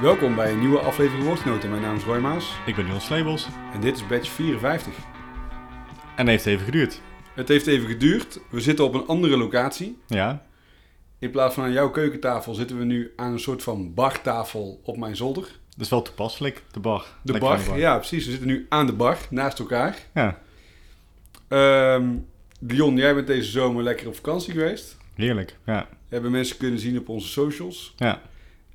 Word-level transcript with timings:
Welkom 0.00 0.34
bij 0.34 0.52
een 0.52 0.58
nieuwe 0.58 0.78
aflevering 0.78 1.24
Woordgenoten. 1.24 1.70
Mijn 1.70 1.82
naam 1.82 1.96
is 1.96 2.02
Roy 2.04 2.18
Maas 2.18 2.52
Ik 2.66 2.74
ben 2.76 2.84
Niels 2.86 3.04
Slebels. 3.04 3.48
en 3.72 3.80
dit 3.80 3.96
is 3.96 4.06
badge 4.06 4.30
54. 4.30 4.94
En 6.16 6.16
het 6.16 6.26
heeft 6.28 6.46
even 6.46 6.64
geduurd. 6.64 7.00
Het 7.34 7.48
heeft 7.48 7.66
even 7.66 7.88
geduurd. 7.88 8.40
We 8.50 8.60
zitten 8.60 8.84
op 8.84 8.94
een 8.94 9.06
andere 9.06 9.36
locatie. 9.36 9.98
Ja, 10.06 10.42
In 11.18 11.30
plaats 11.30 11.54
van 11.54 11.64
aan 11.64 11.72
jouw 11.72 11.90
keukentafel 11.90 12.54
zitten 12.54 12.78
we 12.78 12.84
nu 12.84 13.12
aan 13.16 13.32
een 13.32 13.38
soort 13.40 13.62
van 13.62 13.94
bartafel 13.94 14.80
op 14.84 14.96
mijn 14.96 15.16
zolder. 15.16 15.42
dat 15.42 15.84
is 15.84 15.88
wel 15.88 16.02
toepasselijk, 16.02 16.62
de 16.72 16.80
bar. 16.80 17.06
De 17.22 17.32
Lekker 17.32 17.50
bar, 17.66 17.78
ja 17.78 17.96
precies. 17.96 18.24
We 18.24 18.30
zitten 18.30 18.48
nu 18.48 18.66
aan 18.68 18.86
de 18.86 18.92
bar, 18.92 19.18
naast 19.30 19.58
elkaar. 19.58 19.98
Ja, 20.14 20.38
Ehm 21.48 22.08
Dion, 22.60 22.96
jij 22.96 23.14
bent 23.14 23.26
deze 23.26 23.50
zomer 23.50 23.82
lekker 23.82 24.06
op 24.06 24.14
vakantie 24.14 24.52
geweest. 24.52 24.96
heerlijk. 25.14 25.56
Ja, 25.66 25.88
Hebben 26.08 26.30
mensen 26.30 26.56
kunnen 26.56 26.80
zien 26.80 26.98
op 26.98 27.08
onze 27.08 27.28
socials. 27.28 27.94
ja. 27.96 28.20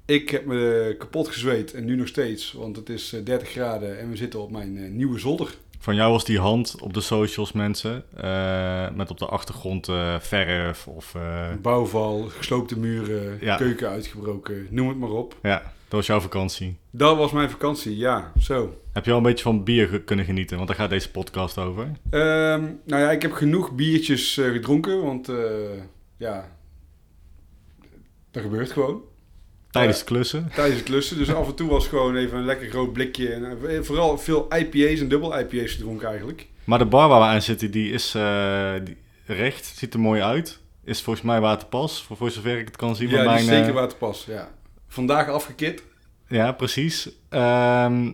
Ik 0.09 0.29
heb 0.29 0.45
me 0.45 0.95
kapot 0.99 1.27
gezweet 1.27 1.73
en 1.73 1.85
nu 1.85 1.95
nog 1.95 2.07
steeds, 2.07 2.51
want 2.51 2.75
het 2.75 2.89
is 2.89 3.13
eh, 3.13 3.25
30 3.25 3.49
graden 3.49 3.99
en 3.99 4.09
we 4.09 4.15
zitten 4.15 4.41
op 4.41 4.51
mijn 4.51 4.77
eh, 4.77 4.89
nieuwe 4.91 5.19
zolder. 5.19 5.55
Van 5.79 5.95
jou 5.95 6.11
was 6.11 6.25
die 6.25 6.39
hand 6.39 6.75
op 6.81 6.93
de 6.93 7.01
socials, 7.01 7.51
mensen. 7.51 8.03
eh, 8.15 8.89
met 8.91 9.09
op 9.11 9.17
de 9.17 9.25
achtergrond 9.25 9.87
eh, 9.87 10.19
verf 10.19 10.87
of... 10.87 11.15
eh, 11.15 11.47
Bouwval, 11.61 12.21
gesloopte 12.23 12.79
muren, 12.79 13.37
Ja. 13.41 13.55
keuken 13.55 13.89
uitgebroken, 13.89 14.67
noem 14.69 14.87
het 14.87 14.97
maar 14.97 15.09
op. 15.09 15.35
ja, 15.41 15.57
dat 15.61 15.71
was 15.99 16.05
jouw 16.07 16.19
vakantie. 16.19 16.75
Dat 16.91 17.17
was 17.17 17.31
mijn 17.31 17.49
vakantie, 17.49 17.97
ja, 17.97 18.31
zo. 18.39 18.77
Heb 18.93 19.05
je 19.05 19.11
al 19.11 19.17
een 19.17 19.23
beetje 19.23 19.43
van 19.43 19.63
bier 19.63 20.01
kunnen 20.01 20.25
genieten? 20.25 20.55
Want 20.57 20.67
daar 20.69 20.77
gaat 20.77 20.89
deze 20.89 21.11
podcast 21.11 21.57
over. 21.57 21.83
Ehm, 22.09 22.63
nou 22.85 23.01
ja, 23.01 23.11
ik 23.11 23.21
heb 23.21 23.31
genoeg 23.31 23.71
biertjes 23.71 24.37
eh, 24.37 24.51
gedronken, 24.51 25.03
want 25.03 25.29
eh, 25.29 25.35
ja, 26.17 26.57
dat 28.31 28.43
gebeurt 28.43 28.71
gewoon 28.71 29.01
Tijdens 29.79 30.03
klussen. 30.03 30.51
tijdens 30.55 30.83
klussen. 30.83 31.17
Dus 31.17 31.33
af 31.33 31.47
en 31.47 31.55
toe 31.55 31.69
was 31.69 31.87
gewoon 31.87 32.15
even 32.15 32.37
een 32.37 32.45
lekker 32.45 32.69
groot 32.69 32.93
blikje. 32.93 33.33
En 33.33 33.57
eh, 33.67 33.81
vooral 33.81 34.17
veel 34.17 34.47
IPA's 34.55 34.99
en 34.99 35.07
dubbel 35.07 35.39
IPA's 35.39 35.71
gedronken 35.71 36.07
eigenlijk. 36.07 36.47
Maar 36.63 36.79
de 36.79 36.85
bar 36.85 37.09
waar 37.09 37.19
we 37.19 37.25
aan 37.25 37.41
zitten, 37.41 37.71
die 37.71 37.91
is 37.91 38.15
eh, 38.15 38.73
die, 38.83 38.97
recht. 39.25 39.65
Ziet 39.65 39.93
er 39.93 39.99
mooi 39.99 40.21
uit. 40.21 40.59
Is 40.83 41.01
volgens 41.01 41.25
mij 41.25 41.39
waterpas. 41.39 42.03
Voor, 42.03 42.17
voor 42.17 42.31
zover 42.31 42.57
ik 42.57 42.65
het 42.65 42.75
kan 42.75 42.95
zien. 42.95 43.09
Ja, 43.09 43.23
mijn, 43.23 43.39
is 43.39 43.47
eh, 43.47 43.57
zeker 43.57 43.73
waar 43.73 43.87
te 43.87 43.95
pas, 43.95 44.25
ja. 44.27 44.51
Vandaag 44.87 45.29
afgekit. 45.29 45.83
Ja, 46.27 46.51
precies. 46.51 47.09
Ehm, 47.29 48.11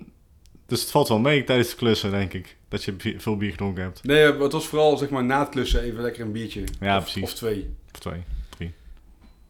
dus 0.67 0.81
het 0.81 0.91
valt 0.91 1.07
wel 1.07 1.19
mee 1.19 1.43
tijdens 1.43 1.67
het 1.67 1.77
klussen, 1.77 2.11
denk 2.11 2.33
ik. 2.33 2.55
Dat 2.67 2.83
je 2.83 2.95
veel 3.17 3.37
bier 3.37 3.51
gedronken 3.51 3.83
hebt. 3.83 4.03
Nee, 4.03 4.33
het 4.41 4.51
was 4.51 4.67
vooral 4.67 4.97
zeg 4.97 5.09
maar 5.09 5.23
na 5.23 5.39
het 5.39 5.49
klussen 5.49 5.81
even 5.81 6.01
lekker 6.01 6.21
een 6.21 6.31
biertje. 6.31 6.63
Ja, 6.79 6.97
of, 6.97 7.03
precies. 7.03 7.23
Of 7.23 7.33
twee. 7.33 7.69
Of 7.93 7.99
twee. 7.99 8.23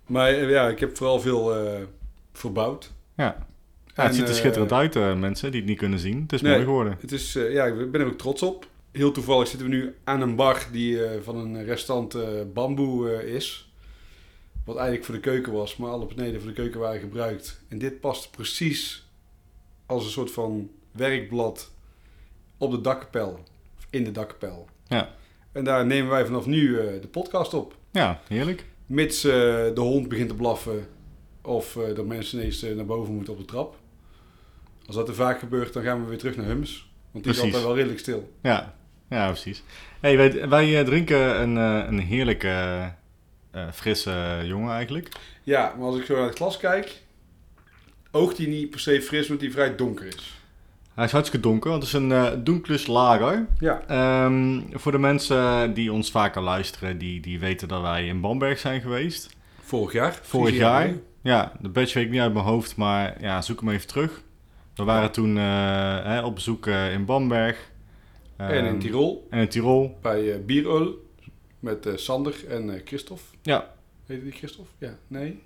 Maar 0.06 0.30
eh, 0.30 0.50
ja, 0.50 0.68
ik 0.68 0.80
heb 0.80 0.98
vooral 0.98 1.20
veel 1.20 1.56
eh, 1.56 1.82
verbouwd. 2.38 2.92
Ja. 3.16 3.24
ja 3.24 3.46
En, 3.96 4.04
het 4.06 4.14
ziet 4.16 4.24
er 4.24 4.30
eh, 4.30 4.36
schitterend 4.36 4.72
uit, 4.72 4.96
eh, 4.96 5.16
mensen 5.16 5.52
die 5.52 5.60
het 5.60 5.70
niet 5.70 5.78
kunnen 5.78 6.00
zien. 6.00 6.22
Het 6.22 6.34
is 6.34 6.42
Nee. 6.42 6.52
mooi 6.52 6.64
geworden. 6.64 6.98
Het 7.00 7.12
is, 7.12 7.36
eh, 7.36 7.54
ja, 7.54 7.66
ik 7.66 7.92
ben 7.92 8.02
er 8.02 8.08
ook 8.08 8.18
trots 8.18 8.42
op. 8.42 8.68
Heel 8.92 9.12
toevallig 9.12 9.48
zitten 9.48 9.70
we 9.70 9.76
nu 9.76 9.96
aan 10.04 10.22
een 10.22 10.36
bar 10.36 10.68
die 10.72 11.06
eh, 11.06 11.22
van 11.22 11.36
een 11.38 11.64
restaurant 11.66 12.16
eh, 12.16 12.24
bamboe 12.54 13.12
eh, 13.12 13.34
is. 13.36 13.70
Wat 14.66 14.76
eigenlijk 14.76 15.06
voor 15.06 15.16
de 15.16 15.22
keuken 15.22 15.54
was, 15.54 15.78
maar 15.78 15.90
alle 15.90 16.06
beneden 16.06 16.40
voor 16.42 16.50
de 16.50 16.56
keuken 16.56 16.80
waren 16.80 17.00
gebruikt. 17.00 17.62
En 17.68 17.78
dit 17.78 18.00
past 18.00 18.32
precies 18.32 19.08
als 19.86 20.04
een 20.06 20.12
soort 20.12 20.32
van 20.32 20.70
werkblad 20.92 21.72
op 22.58 22.72
de 22.72 22.82
dakkapel. 22.82 23.40
Of 23.78 23.88
in 23.90 24.04
de 24.04 24.12
dakkapel. 24.12 24.68
Ja. 24.88 25.10
En 25.52 25.64
daar 25.64 25.86
nemen 25.86 26.10
wij 26.10 26.26
vanaf 26.26 26.46
nu 26.46 26.80
eh, 26.80 27.02
de 27.02 27.08
podcast 27.08 27.54
op. 27.54 27.76
Ja, 27.92 28.20
heerlijk. 28.28 28.66
Mits 28.86 29.24
eh, 29.24 29.32
de 29.74 29.82
hond 29.82 30.08
begint 30.10 30.30
te 30.30 30.36
blaffen 30.36 30.88
of 31.46 31.76
eh, 31.76 31.96
dat 31.96 32.06
mensen 32.06 32.40
ineens 32.40 32.64
eh, 32.64 32.76
naar 32.76 32.86
boven 32.86 33.14
moeten 33.14 33.34
op 33.34 33.40
de 33.40 33.46
trap. 33.46 33.76
Als 34.86 34.96
dat 34.96 35.08
er 35.08 35.16
vaak 35.16 35.40
gebeurt, 35.40 35.74
dan 35.74 35.84
gaan 35.84 36.02
we 36.02 36.10
weer 36.10 36.18
terug 36.18 36.36
naar 36.36 36.46
Hums. 36.46 36.90
Want 37.12 37.24
die 37.24 37.34
is 37.34 37.40
altijd 37.40 37.64
wel 37.64 37.76
redelijk 37.76 38.00
stil. 38.00 38.32
Ja, 38.42 38.76
ja 39.10 39.28
precies. 39.28 39.64
Hey, 40.00 40.18
wij 40.18 40.50
wij 40.50 40.80
eh, 40.80 40.86
drinken 40.86 41.42
een, 41.42 41.56
een 41.56 42.00
heerlijke, 42.00 42.92
frisse 43.74 44.42
jongen 44.44 44.74
eigenlijk. 44.74 45.10
Ja, 45.44 45.74
maar 45.78 45.86
als 45.88 45.98
ik 45.98 46.06
zo 46.06 46.16
naar 46.16 46.26
het 46.26 46.36
glas 46.36 46.58
kijk, 46.58 47.02
oogt 48.12 48.38
hij 48.38 48.48
niet 48.48 48.70
per 48.70 48.80
se 48.80 49.02
fris, 49.02 49.28
omdat 49.28 49.42
hij 49.42 49.52
vrij 49.52 49.76
donker 49.76 50.06
is. 50.06 50.40
Hij 50.96 51.06
is 51.06 51.12
hartstikke 51.12 51.48
donker, 51.48 51.70
want 51.70 51.84
het 51.84 51.94
is 51.94 52.00
een 52.00 52.78
uh, 52.78 52.88
Lager. 52.88 53.48
Ja, 53.60 53.84
Ehm, 53.88 54.62
voor 54.72 54.92
de 54.92 54.98
mensen 54.98 55.74
die 55.74 55.92
ons 55.92 56.12
vaker 56.12 56.42
luisteren, 56.42 56.98
die, 56.98 57.20
die 57.20 57.40
weten 57.40 57.68
dat 57.68 57.82
wij 57.82 58.08
in 58.08 58.22
Bamberg 58.22 58.60
zijn 58.60 58.82
geweest. 58.82 59.36
vorig 59.62 59.94
jaar. 59.94 60.20
Vorig 60.22 60.56
jaar. 60.56 60.94
Ja, 61.26 61.52
de 61.60 61.70
badge 61.70 61.94
weet 61.94 62.06
ik 62.06 62.12
niet 62.12 62.20
uit 62.22 62.34
mijn 62.34 62.46
hoofd, 62.46 62.76
maar 62.76 63.22
ja, 63.22 63.42
zoek 63.42 63.60
hem 63.60 63.70
even 63.70 63.88
terug. 63.88 64.22
We 64.76 64.84
waren 64.84 65.12
toen 65.12 65.38
eh, 65.38 65.44
hè, 66.04 66.22
op 66.22 66.36
bezoek 66.36 66.68
eh, 66.68 66.94
in 66.94 67.06
Bamberg. 67.06 67.72
En 68.38 68.50
in 68.58 68.66
Ehm, 68.66 68.80
Tirol, 68.80 69.28
En 69.30 69.40
in 69.40 69.48
Tirol. 69.50 69.98
bij 70.02 70.32
eh 70.34 70.40
Bieröl, 70.46 71.10
met 71.60 71.88
Sander 71.96 72.36
en 72.50 72.82
Christophe. 72.86 73.24
Ja, 73.42 73.74
Heet 74.06 74.24
die 74.24 74.32
Christophe? 74.32 74.72
Ja, 74.78 74.96
nee. 75.08 75.42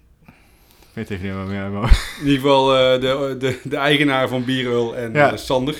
ik 0.79 0.93
weet 0.93 1.09
even 1.09 1.25
niet 1.25 1.35
meer. 1.35 1.45
meer- 1.45 1.69
meer- 1.71 2.15
In 2.19 2.25
ieder 2.27 2.39
geval 2.41 2.65
de, 2.99 3.35
de, 3.39 3.59
de 3.63 3.75
eigenaar 3.77 4.27
van 4.27 4.45
Bieröl 4.45 4.95
en 4.95 5.13
Ja. 5.13 5.37
Sander. 5.37 5.75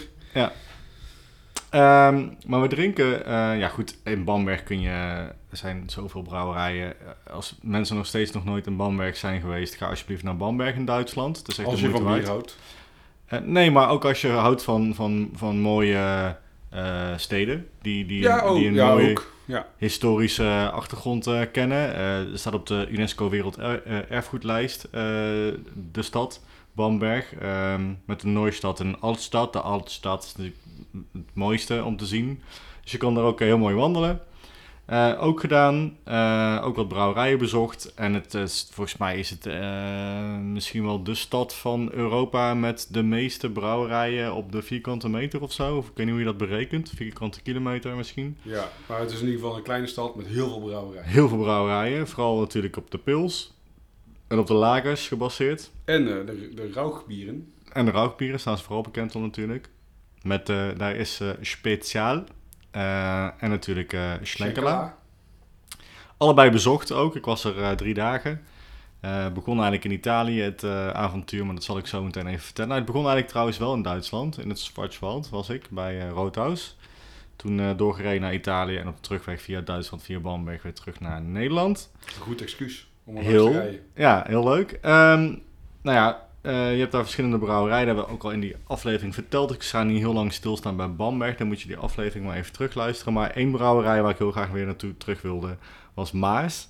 Ehm, 1.69 2.27
maar 2.47 2.61
we 2.61 2.67
drinken, 2.67 3.25
eh, 3.25 3.59
ja 3.59 3.67
goed, 3.67 3.97
in 4.03 4.23
Bamberg 4.23 4.63
kun 4.63 4.79
je, 4.81 4.89
er 5.49 5.57
zijn 5.57 5.83
zoveel 5.87 6.21
brouwerijen. 6.21 6.93
Eh, 7.01 7.33
Als 7.33 7.55
mensen 7.61 7.95
nog 7.95 8.05
steeds 8.05 8.31
nog 8.31 8.45
nooit 8.45 8.67
in 8.67 8.75
Bamberg 8.77 9.17
zijn 9.17 9.41
geweest, 9.41 9.75
ga 9.75 9.87
alsjeblieft 9.87 10.23
naar 10.23 10.37
Bamberg 10.37 10.75
in 10.75 10.85
Duitsland. 10.85 11.35
Dat 11.39 11.47
is 11.47 11.57
echt 11.57 11.67
Als 11.67 11.79
je 11.79 11.89
van 11.89 12.13
bier 12.13 12.25
houdt. 12.27 12.57
Eh, 13.25 13.39
nee, 13.39 13.71
maar 13.71 13.89
ook 13.89 14.05
als 14.05 14.21
je 14.21 14.27
houdt 14.27 14.63
van, 14.63 14.95
van, 14.95 15.29
van 15.33 15.59
mooie 15.59 16.35
steden, 17.15 17.67
die, 17.81 18.05
die, 18.05 18.21
Ja, 18.21 18.53
die 18.53 18.67
een 18.67 18.73
ja, 18.73 18.87
mooie. 18.87 19.17
Ja. 19.45 19.65
historische 19.77 20.69
achtergrond 20.73 21.27
kennen. 21.51 21.95
Er 21.95 22.27
staat 22.33 22.53
op 22.53 22.67
de 22.67 22.87
UNESCO 22.89 23.29
Werelderfgoedlijst 23.29 24.87
de 24.91 26.01
stad 26.01 26.41
Bamberg. 26.73 27.33
ehm, 27.33 27.81
met 28.05 28.19
de 28.21 28.27
Neustadt 28.27 28.79
en 28.79 28.99
Altstad. 29.01 29.53
De 29.53 29.59
Altstad 29.61 30.35
het 31.13 31.33
mooiste 31.33 31.83
om 31.83 31.97
te 31.97 32.05
zien. 32.05 32.41
Dus 32.81 32.91
je 32.91 32.97
kan 32.97 33.13
daar 33.13 33.23
ook 33.23 33.39
heel 33.39 33.57
mooi 33.57 33.75
wandelen. 33.75 34.21
Eh, 34.89 35.13
ook 35.19 35.39
gedaan, 35.39 35.97
eh, 36.03 36.61
ook 36.63 36.75
wat 36.75 36.87
brouwerijen 36.87 37.37
bezocht. 37.37 37.93
En 37.93 38.13
het 38.13 38.33
is, 38.33 38.67
volgens 38.71 38.97
mij 38.97 39.19
is 39.19 39.29
het 39.29 39.45
eh, 39.45 40.37
misschien 40.37 40.83
wel 40.83 41.03
de 41.03 41.15
stad 41.15 41.55
van 41.55 41.91
Europa 41.91 42.53
met 42.53 42.87
de 42.91 43.03
meeste 43.03 43.49
brouwerijen 43.49 44.33
op 44.33 44.51
de 44.51 44.61
vierkante 44.61 45.09
meter 45.09 45.41
of 45.41 45.51
zo. 45.51 45.77
Of 45.77 45.87
ik 45.87 45.91
weet 45.95 46.05
niet 46.05 46.15
hoe 46.15 46.19
je 46.23 46.29
dat 46.29 46.37
berekent, 46.37 46.91
vierkante 46.95 47.41
kilometer 47.41 47.95
misschien. 47.95 48.37
ja, 48.41 48.69
maar 48.87 48.99
het 48.99 49.11
is 49.11 49.19
in 49.19 49.25
ieder 49.25 49.39
geval 49.39 49.57
een 49.57 49.63
kleine 49.63 49.87
stad 49.87 50.15
met 50.15 50.27
heel 50.27 50.49
veel 50.49 50.59
brouwerijen. 50.59 51.09
Heel 51.09 51.27
veel 51.27 51.37
brouwerijen, 51.37 52.07
vooral 52.07 52.39
natuurlijk 52.39 52.77
op 52.77 52.91
de 52.91 52.97
pils 52.97 53.53
en 54.27 54.39
op 54.39 54.47
de 54.47 54.53
lagers 54.53 55.07
gebaseerd. 55.07 55.71
En 55.85 56.05
de, 56.05 56.51
de 56.55 56.71
rauwbieren. 56.73 57.53
En 57.73 57.85
de 57.85 57.91
rauwbieren 57.91 58.39
staan 58.39 58.57
ze 58.57 58.63
vooral 58.63 58.83
bekend 58.83 59.15
om 59.15 59.21
natuurlijk. 59.21 59.69
Met, 60.23 60.49
eh, 60.49 60.67
daar 60.77 60.95
is 60.95 61.19
eh 61.19 61.29
Speciaal 61.41 62.23
eh, 62.71 63.23
en 63.23 63.49
natuurlijk 63.49 63.97
Schlenkela. 64.21 64.97
Allebei 66.17 66.49
bezocht 66.49 66.91
ook, 66.91 67.15
ik 67.15 67.25
was 67.25 67.43
er 67.43 67.77
drie 67.77 67.93
dagen. 67.93 68.41
Begon 69.33 69.53
eigenlijk 69.53 69.83
in 69.83 69.91
Italië 69.91 70.41
het 70.41 70.63
avontuur, 70.93 71.45
maar 71.45 71.55
dat 71.55 71.63
zal 71.63 71.77
ik 71.77 71.87
zo 71.87 72.03
meteen 72.03 72.27
even 72.27 72.43
vertellen. 72.43 72.69
Nou, 72.69 72.81
het 72.81 72.91
begon 72.91 73.07
eigenlijk 73.07 73.31
trouwens 73.31 73.57
wel 73.57 73.73
in 73.73 73.81
Duitsland, 73.81 74.39
in 74.39 74.49
het 74.49 74.59
Schwarzwald 74.59 75.29
was 75.29 75.49
ik, 75.49 75.69
bij 75.69 75.99
eh 75.99 76.09
Roodhuis. 76.09 76.77
Toen 77.35 77.77
doorgereden 77.77 78.21
naar 78.21 78.33
Italië 78.33 78.77
en 78.77 78.87
op 78.87 78.95
de 78.95 79.01
terugweg 79.01 79.41
via 79.41 79.61
Duitsland, 79.61 80.03
via 80.03 80.19
Bamberg, 80.19 80.61
weer 80.61 80.73
terug 80.73 80.99
naar 80.99 81.21
Nederland. 81.21 81.91
Een 82.05 82.21
goed 82.21 82.41
excuus 82.41 82.87
om 83.03 83.17
Heel. 83.17 83.51
te 83.51 83.57
rijden. 83.57 83.81
Ja, 83.95 84.23
heel 84.27 84.43
leuk. 84.43 84.71
Ehm, 84.71 85.35
nou 85.81 85.97
ja, 85.97 86.28
eh, 86.41 86.73
je 86.73 86.79
hebt 86.79 86.91
daar 86.91 87.01
verschillende 87.01 87.37
brouwerijen. 87.37 87.87
Dat 87.87 87.95
hebben 87.95 88.13
we 88.13 88.19
ook 88.19 88.23
al 88.23 88.31
in 88.31 88.39
die 88.39 88.55
aflevering 88.67 89.13
verteld. 89.13 89.53
Ik 89.53 89.63
ga 89.63 89.83
niet 89.83 89.97
heel 89.97 90.13
lang 90.13 90.33
stilstaan 90.33 90.75
bij 90.75 90.95
Bamberg. 90.95 91.37
Dan 91.37 91.47
moet 91.47 91.61
je 91.61 91.67
die 91.67 91.77
aflevering 91.77 92.25
maar 92.25 92.37
even 92.37 92.53
terugluisteren. 92.53 93.13
Maar 93.13 93.29
één 93.29 93.51
brouwerij 93.51 94.01
waar 94.01 94.11
ik 94.11 94.17
heel 94.17 94.31
graag 94.31 94.49
weer 94.49 94.65
naartoe 94.65 94.97
terug 94.97 95.21
wilde, 95.21 95.57
was 95.93 96.11
Maas. 96.11 96.69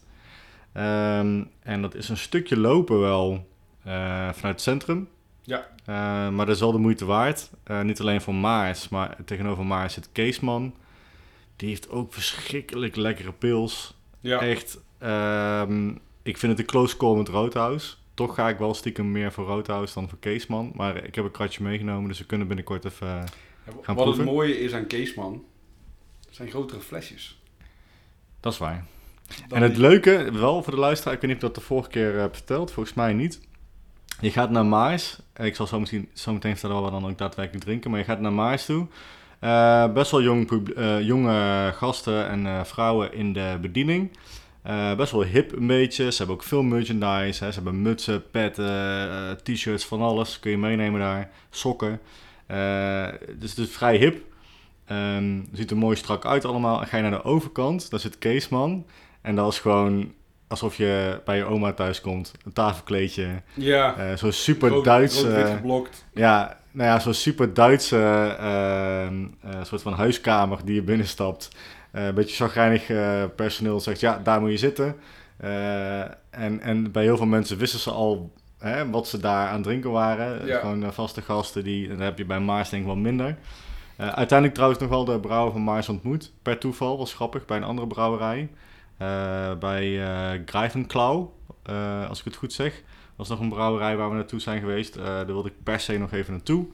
Ehm, 0.74 1.44
en 1.64 1.82
dat 1.82 1.96
is 1.96 2.10
een 2.10 2.18
stukje 2.18 2.58
lopen 2.58 3.00
wel 3.00 3.48
eh, 3.84 3.94
vanuit 4.14 4.42
het 4.42 4.62
centrum. 4.62 5.10
Ja. 5.42 5.68
Eh, 5.86 6.30
maar 6.30 6.46
dat 6.46 6.56
is 6.56 6.62
wel 6.62 6.72
de 6.72 6.78
moeite 6.78 7.06
waard. 7.06 7.50
Niet 7.84 8.00
alleen 8.00 8.22
voor 8.22 8.36
Maas, 8.36 8.90
maar 8.90 9.18
tegenover 9.26 9.66
Maas 9.66 9.94
zit 9.94 10.10
Keesman. 10.12 10.74
Die 11.56 11.70
heeft 11.70 11.90
ook 11.90 12.14
verschrikkelijk 12.14 12.96
lekkere 12.96 13.32
pils. 13.32 13.94
Ja. 14.20 14.40
Echt, 14.40 14.80
ehm, 14.98 15.90
ik 16.24 16.38
vind 16.38 16.52
het 16.52 16.60
een 16.60 16.66
close 16.66 16.98
call 16.98 17.18
met 17.18 17.28
Roodhouse. 17.28 17.96
Toch 18.26 18.36
ga 18.36 18.50
ik 18.50 18.58
wel 18.58 18.74
stiekem 18.74 19.12
meer 19.12 19.32
voor 19.32 19.46
Roodhouse 19.46 19.94
dan 19.94 20.10
voor 20.10 20.18
Keesman. 20.20 20.72
Maar 20.76 21.04
ik 21.04 21.16
heb 21.16 21.26
een 21.26 21.32
kratje 21.32 21.64
meegenomen, 21.64 22.08
dus 22.08 22.18
we 22.20 22.26
kunnen 22.26 22.48
binnenkort 22.48 22.86
even... 22.86 23.08
eh, 23.08 23.24
gaan 23.82 23.96
Wat 23.96 24.18
het 24.18 24.26
mooie 24.26 24.60
is 24.60 24.74
aan 24.74 24.88
Keesman, 24.88 25.44
zijn 26.30 26.50
grotere 26.50 26.80
flesjes. 26.80 27.42
dat 28.40 28.54
is 28.54 28.60
waar. 28.60 28.86
Dan 29.48 29.58
en 29.58 29.64
het 29.64 29.72
die- 29.74 29.82
leuke, 29.82 30.30
wel 30.32 30.64
voor 30.64 30.74
de 30.74 30.80
luisteraar, 30.80 31.14
ik 31.14 31.22
weet 31.22 31.30
niet 31.32 31.44
of 31.44 31.48
ik 31.50 31.54
dat 31.54 31.64
de 31.64 31.70
vorige 31.70 31.90
keer 31.90 32.20
heb 32.20 32.36
verteld, 32.36 32.72
volgens 32.72 32.96
mij 32.96 33.14
niet. 33.14 33.40
Je 34.22 34.32
gaat 34.32 34.50
naar 34.50 34.66
Maars. 34.66 35.20
Ik 35.36 35.56
zal 35.56 35.68
zo, 35.68 35.80
misschien, 35.80 36.10
zo 36.14 36.34
meteen 36.34 36.58
vertellen 36.58 36.82
wat 36.82 36.92
we 36.94 37.00
dan 37.00 37.10
ook 37.12 37.18
daadwerkelijk 37.18 37.64
drinken. 37.64 37.90
Maar 37.90 38.00
je 38.00 38.06
gaat 38.06 38.20
naar 38.20 38.34
Maars 38.34 38.66
toe. 38.66 38.88
Eh, 39.40 39.94
best 39.94 40.12
wel 40.12 40.22
jong, 40.22 40.70
eh, 40.76 41.02
jonge 41.02 41.72
gasten 41.76 42.28
en 42.30 42.46
eh, 42.46 42.64
vrouwen 42.64 43.14
in 43.14 43.34
de 43.34 43.58
bediening. 43.62 44.12
Eh, 44.64 44.96
best 44.96 45.12
wel 45.12 45.24
hip 45.24 45.52
een 45.52 45.68
beetje. 45.68 46.12
Ze 46.12 46.18
hebben 46.18 46.36
ook 46.36 46.44
veel 46.44 46.64
merchandise. 46.64 47.44
Hè. 47.44 47.50
Ze 47.52 47.56
hebben 47.56 47.82
mutsen, 47.82 48.30
petten, 48.32 48.66
eh, 49.12 49.32
t-shirts, 49.32 49.86
van 49.86 50.02
alles. 50.02 50.40
Kun 50.40 50.52
je 50.52 50.58
meenemen 50.58 51.00
daar. 51.00 51.30
Sokken. 51.50 52.00
Eh, 52.46 53.08
dus 53.40 53.50
het 53.50 53.58
is 53.68 53.70
vrij 53.70 53.98
hip. 53.98 54.22
Ehm, 54.86 55.40
ziet 55.54 55.72
er 55.72 55.78
mooi 55.78 55.96
strak 55.96 56.26
uit 56.26 56.46
allemaal. 56.46 56.82
En 56.82 56.88
ga 56.88 56.98
je 56.98 57.04
naar 57.04 57.12
de 57.12 57.24
overkant, 57.24 57.90
daar 57.90 58.00
zit 58.00 58.18
Keesman. 58.18 58.86
En 59.22 59.36
dat 59.36 59.52
is 59.52 59.60
gewoon 59.60 60.14
alsof 60.48 60.76
je 60.76 61.22
bij 61.26 61.38
je 61.38 61.44
oma 61.46 61.74
thuis 61.74 62.02
komt. 62.02 62.32
Een 62.46 62.54
tafelkleedje. 62.54 63.28
Ja. 63.54 64.16
Zo'n 64.18 64.32
super 64.32 64.70
rood- 64.70 64.86
Duits... 64.86 65.22
rood-wit 65.22 65.50
geblokt. 65.50 66.06
ja, 66.14 66.58
nou 66.72 66.90
ja, 66.90 67.00
zo'n 67.00 67.14
super 67.14 67.54
Duitse 67.54 68.36
ehm, 68.40 69.26
eh, 69.42 69.64
soort 69.64 69.82
van 69.82 69.94
huiskamer 69.94 70.60
die 70.66 70.76
je 70.76 70.82
binnenstapt. 70.82 71.50
Eh, 71.92 72.06
een 72.06 72.14
beetje 72.14 72.36
chagrijnig 72.36 72.90
eh, 72.90 73.24
personeel 73.36 73.80
zegt, 73.80 74.00
ja, 74.00 74.20
daar 74.24 74.42
moet 74.42 74.52
je 74.52 74.58
zitten. 74.58 74.96
Eh, 75.38 76.00
en, 76.30 76.60
en 76.62 76.92
bij 76.92 77.04
heel 77.04 77.18
veel 77.18 77.26
mensen 77.26 77.58
wisten 77.58 77.80
ze 77.80 77.92
al 77.92 78.34
hè, 78.58 78.90
wat 78.90 79.08
ze 79.08 79.20
daar 79.20 79.48
aan 79.48 79.54
het 79.54 79.64
drinken 79.64 79.92
waren. 79.92 80.46
Ja. 80.46 80.60
Gewoon 80.60 80.94
vaste 80.94 81.22
gasten, 81.22 81.64
die, 81.64 81.90
en 81.90 81.96
dat 81.96 82.06
heb 82.06 82.18
je 82.18 82.26
bij 82.26 82.40
Maars 82.40 82.70
denk 82.70 82.82
ik 82.82 82.88
wel 82.88 82.98
minder. 82.98 83.38
Uiteindelijk 83.98 84.54
trouwens 84.54 84.82
nog 84.82 84.90
wel 84.90 85.06
de 85.06 85.20
brouwer 85.20 85.52
van 85.52 85.64
Maars 85.64 85.90
ontmoet. 85.90 86.32
Per 86.42 86.58
toeval, 86.58 86.98
was 86.98 87.14
grappig, 87.14 87.46
bij 87.46 87.58
een 87.58 87.64
andere 87.64 87.88
brouwerij. 87.88 88.50
Bij 89.60 90.02
eh 90.04 90.42
Grijvenklauw, 90.46 91.34
eh, 91.64 92.10
als 92.10 92.20
ik 92.20 92.26
het 92.26 92.36
goed 92.36 92.54
zeg. 92.54 92.84
Dat 93.16 93.26
is 93.26 93.32
nog 93.32 93.40
een 93.40 93.50
brouwerij 93.50 93.98
waar 93.98 94.10
we 94.10 94.16
naartoe 94.16 94.40
zijn 94.40 94.60
geweest. 94.60 94.96
Daar 94.96 95.26
wilde 95.26 95.50
ik 95.50 95.64
per 95.64 95.80
se 95.80 95.98
nog 95.98 96.12
even 96.12 96.34
naartoe. 96.34 96.66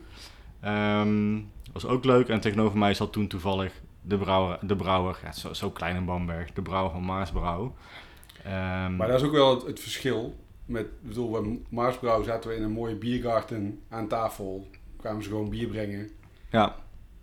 Ehm 0.61 1.37
was 1.75 1.85
ook 1.85 2.05
leuk. 2.05 2.29
En 2.29 2.39
tegenover 2.39 2.77
mij 2.77 2.93
zat 2.93 3.13
toen 3.13 3.27
toevallig 3.27 3.71
de 4.07 4.17
brouwer. 4.17 4.57
De 4.61 4.75
brouwer 4.75 5.19
ja, 5.23 5.31
zo, 5.31 5.53
zo 5.53 5.69
klein 5.71 5.95
in 5.95 6.05
Bamberg. 6.05 6.51
De 6.53 6.61
brouwer 6.61 6.91
van 6.91 7.05
Maasbrouw. 7.05 7.75
Ehm, 8.43 8.95
Maar 8.95 9.07
dat 9.07 9.19
is 9.21 9.25
ook 9.27 9.31
wel 9.33 9.55
het, 9.55 9.65
het 9.65 9.79
verschil. 9.79 10.35
Met, 10.65 10.85
ik 10.85 11.07
bedoel, 11.07 11.29
bij 11.29 11.59
Maarsbrouw 11.69 12.23
zaten 12.23 12.49
we 12.49 12.55
in 12.55 12.63
een 12.63 12.71
mooie 12.71 12.95
biergarten 12.95 13.79
aan 13.89 14.07
tafel. 14.07 14.67
Kwamen 14.97 15.23
ze 15.23 15.29
gewoon 15.29 15.49
bier 15.49 15.67
brengen. 15.67 16.09
ja, 16.49 16.75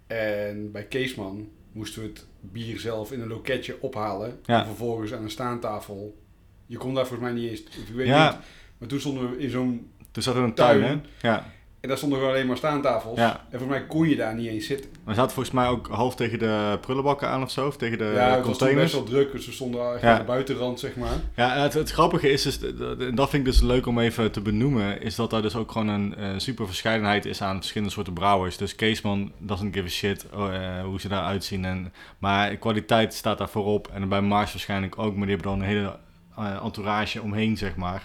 En 0.07 0.73
bij 0.73 0.85
Keesman 0.85 1.49
moesten 1.73 2.03
we 2.03 2.09
het 2.09 2.27
bier 2.41 2.79
zelf 2.81 3.13
in 3.13 3.21
een 3.21 3.29
loketje 3.29 3.81
ophalen. 3.81 4.39
Ja. 4.45 4.61
En 4.61 4.67
vervolgens 4.67 5.13
aan 5.15 5.23
een 5.23 5.31
staantafel. 5.31 6.19
Je 6.67 6.77
kon 6.77 6.95
daar 6.95 7.07
volgens 7.07 7.31
mij 7.31 7.41
niet 7.41 7.51
eens... 7.51 7.61
Ik 7.61 7.95
weet 7.95 8.07
Ja. 8.07 8.31
niet. 8.31 8.39
Maar 8.79 8.89
toen 8.89 9.01
stonden 9.01 9.31
we 9.31 9.39
in 9.39 9.51
zo'n... 9.51 9.91
toen 10.11 10.23
zat 10.23 10.35
er 10.37 10.43
een 10.43 10.55
tuin, 10.55 10.81
Tuin. 10.81 11.03
hè? 11.21 11.29
Ja. 11.29 11.47
En 11.83 11.89
daar 11.89 11.97
stonden 11.97 12.19
gewoon 12.19 12.35
alleen 12.35 12.47
maar 12.47 12.57
staantafels. 12.57 13.19
Ja. 13.19 13.31
En 13.31 13.59
volgens 13.59 13.71
mij 13.71 13.87
kon 13.87 14.09
je 14.09 14.17
daar 14.17 14.35
niet 14.35 14.47
eens 14.49 14.67
zitten. 14.67 14.91
We 15.05 15.15
zaten 15.15 15.33
volgens 15.33 15.55
mij 15.55 15.67
ook 15.67 15.89
half 15.89 16.15
tegen 16.15 16.39
de 16.39 16.79
prullenbakken 16.81 17.29
aan 17.29 17.43
of 17.43 17.51
zo. 17.51 17.67
Of 17.67 17.77
tegen 17.77 17.99
de 17.99 18.13
ja, 18.15 18.37
het 18.37 18.47
was 18.47 18.59
best 18.59 18.93
wel 18.93 19.03
druk. 19.03 19.33
Dus 19.33 19.47
we 19.47 19.53
stonden 19.53 19.93
echt 19.93 20.03
Ja. 20.03 20.13
aan 20.13 20.19
de 20.19 20.25
buitenrand, 20.25 20.81
zeg 20.81 20.97
maar. 20.97 21.17
Ja, 21.37 21.57
het, 21.63 21.75
het 21.75 21.91
grappige 21.91 22.31
is, 22.31 22.43
dus, 22.43 22.61
en 22.99 23.15
dat 23.15 23.31
vind 23.31 23.47
ik 23.47 23.53
dus 23.53 23.61
leuk 23.61 23.87
om 23.87 23.99
even 23.99 24.31
te 24.33 24.41
benoemen, 24.41 25.01
is 25.03 25.15
dat 25.15 25.31
daar 25.31 25.43
dus 25.43 25.57
ook 25.57 25.73
gewoon 25.73 25.89
een 25.89 26.15
eh, 26.15 26.29
super 26.37 26.67
verscheidenheid 26.67 27.25
is 27.25 27.43
aan 27.43 27.57
verschillende 27.57 27.93
soorten 27.93 28.13
brouwers. 28.13 28.57
Dus 28.57 28.75
Keesman 28.75 29.33
doesn't 29.39 29.75
give 29.75 29.87
a 29.87 29.91
shit 29.91 30.27
oh, 30.35 30.55
eh, 30.55 30.85
hoe 30.85 31.01
ze 31.01 31.09
daaruit 31.09 31.45
zien. 31.45 31.65
En, 31.65 31.93
maar 32.19 32.57
kwaliteit 32.57 33.15
staat 33.15 33.39
daar 33.39 33.49
voorop. 33.49 33.89
En 33.93 34.09
bij 34.09 34.21
Mars 34.23 34.53
waarschijnlijk 34.53 34.99
ook, 34.99 35.17
maar 35.17 35.27
die 35.27 35.35
hebben 35.37 35.53
dan 35.53 35.61
een 35.61 35.67
hele 35.67 35.97
eh, 36.37 36.65
entourage 36.65 37.23
omheen, 37.23 37.57
zeg 37.57 37.77
maar. 37.77 38.03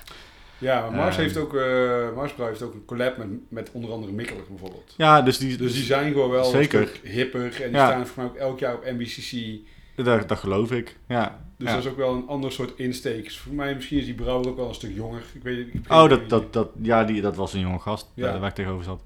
Ja, 0.57 0.81
maar 0.81 0.92
Mars 0.92 1.15
Ehm. 1.15 1.24
heeft 1.24 1.38
ook... 1.38 1.56
eh 1.56 2.15
Marsbrouw 2.15 2.48
heeft 2.48 2.62
ook 2.62 2.74
een 2.74 2.86
collab 2.86 3.18
met, 3.18 3.27
met 3.50 3.69
onder 3.71 3.92
andere 3.92 4.12
Mikkelig 4.12 4.48
bijvoorbeeld. 4.48 4.94
Ja, 4.98 5.21
dus 5.21 5.38
die, 5.38 5.57
Dus 5.57 5.74
die 5.74 5.83
zijn 5.83 6.12
gewoon 6.12 6.30
wel 6.30 6.44
Zeker. 6.44 6.92
hipper. 7.04 7.42
En 7.42 7.50
die 7.51 7.77
Ja. 7.77 7.86
staan 7.88 8.07
volgens 8.07 8.15
mij 8.15 8.25
ook 8.25 8.36
elk 8.38 8.59
jaar 8.59 8.75
op 8.75 8.83
NBCC. 8.86 9.59
dat, 9.95 10.27
dat 10.30 10.38
geloof 10.38 10.71
ik. 10.71 10.98
Ja. 11.07 11.45
Dus 11.57 11.68
Ja. 11.68 11.74
dat 11.75 11.83
is 11.83 11.89
ook 11.92 11.98
wel 11.98 12.13
een 12.15 12.27
ander 12.27 12.51
soort 12.51 12.74
insteek. 12.80 13.24
Dus 13.24 13.38
voor 13.38 13.54
mij 13.54 13.75
misschien 13.75 13.98
is 13.98 14.06
die 14.06 14.13
brouwer 14.13 14.50
ook 14.50 14.56
wel 14.57 14.68
een 14.68 14.74
stuk 14.75 14.95
jonger. 14.95 15.21
Ik 15.33 15.44
weet, 15.44 15.68
ik 15.74 15.92
Oh, 15.92 16.09
dat, 16.09 16.30
dat, 16.30 16.54
dat, 16.54 16.69
ja, 16.81 17.04
die, 17.04 17.21
dat 17.21 17.36
was 17.36 17.54
een 17.54 17.59
jonge 17.59 17.80
gast 17.80 18.12
Ja. 18.13 18.33
eh, 18.33 18.39
waar 18.39 18.50
ik 18.50 18.56
tegenover 18.56 18.83
zat. 18.83 19.01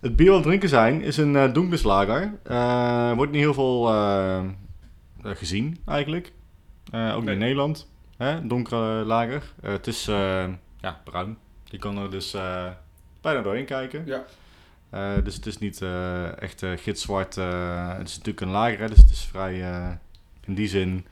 Het 0.00 0.16
bier 0.16 0.30
wat 0.30 0.42
drinken 0.42 0.68
zijn 0.68 1.02
is 1.02 1.16
een 1.16 1.34
uh, 1.34 1.52
Doenbeslager. 1.52 2.32
Eh 2.42 3.12
wordt 3.12 3.32
niet 3.32 3.40
heel 3.40 3.54
veel 3.54 3.86
gezien 5.22 5.78
eigenlijk. 5.86 6.32
Ook 6.92 7.24
Nee. 7.24 7.32
in 7.34 7.38
Nederland. 7.40 7.90
Hè? 8.16 8.46
Donkere 8.46 9.04
lager. 9.04 9.52
Het 9.60 9.86
is 9.86 10.08
ja, 10.80 11.00
bruin. 11.04 11.38
Je 11.64 11.78
kan 11.78 11.98
er 11.98 12.10
dus 12.10 12.34
eh, 12.34 12.70
bijna 13.20 13.42
doorheen 13.42 13.64
kijken. 13.64 14.02
Ja. 14.06 14.24
Eh, 14.90 15.24
dus 15.24 15.34
het 15.34 15.46
is 15.46 15.58
niet 15.58 15.82
eh, 15.82 16.42
echt 16.42 16.64
gitzwart. 16.76 17.34
het 17.34 18.08
is 18.08 18.16
natuurlijk 18.16 18.40
een 18.40 18.48
lager, 18.48 18.78
hè, 18.78 18.88
dus 18.88 18.98
het 18.98 19.10
is 19.10 19.24
vrij 19.24 19.60
in 20.46 20.54
die 20.54 20.68
zin. 20.68 21.06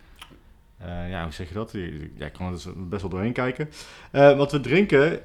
ja, 1.09 1.23
hoe 1.23 1.33
zeg 1.33 1.49
je 1.49 1.55
dat? 1.55 1.73
Ja, 1.73 2.25
je 2.25 2.31
kan 2.31 2.47
er 2.47 2.53
dus 2.53 2.67
best 2.77 3.03
wel 3.03 3.11
doorheen 3.11 3.33
kijken. 3.33 3.69
Wat 4.13 4.53
we 4.53 4.61
drinken 4.61 5.25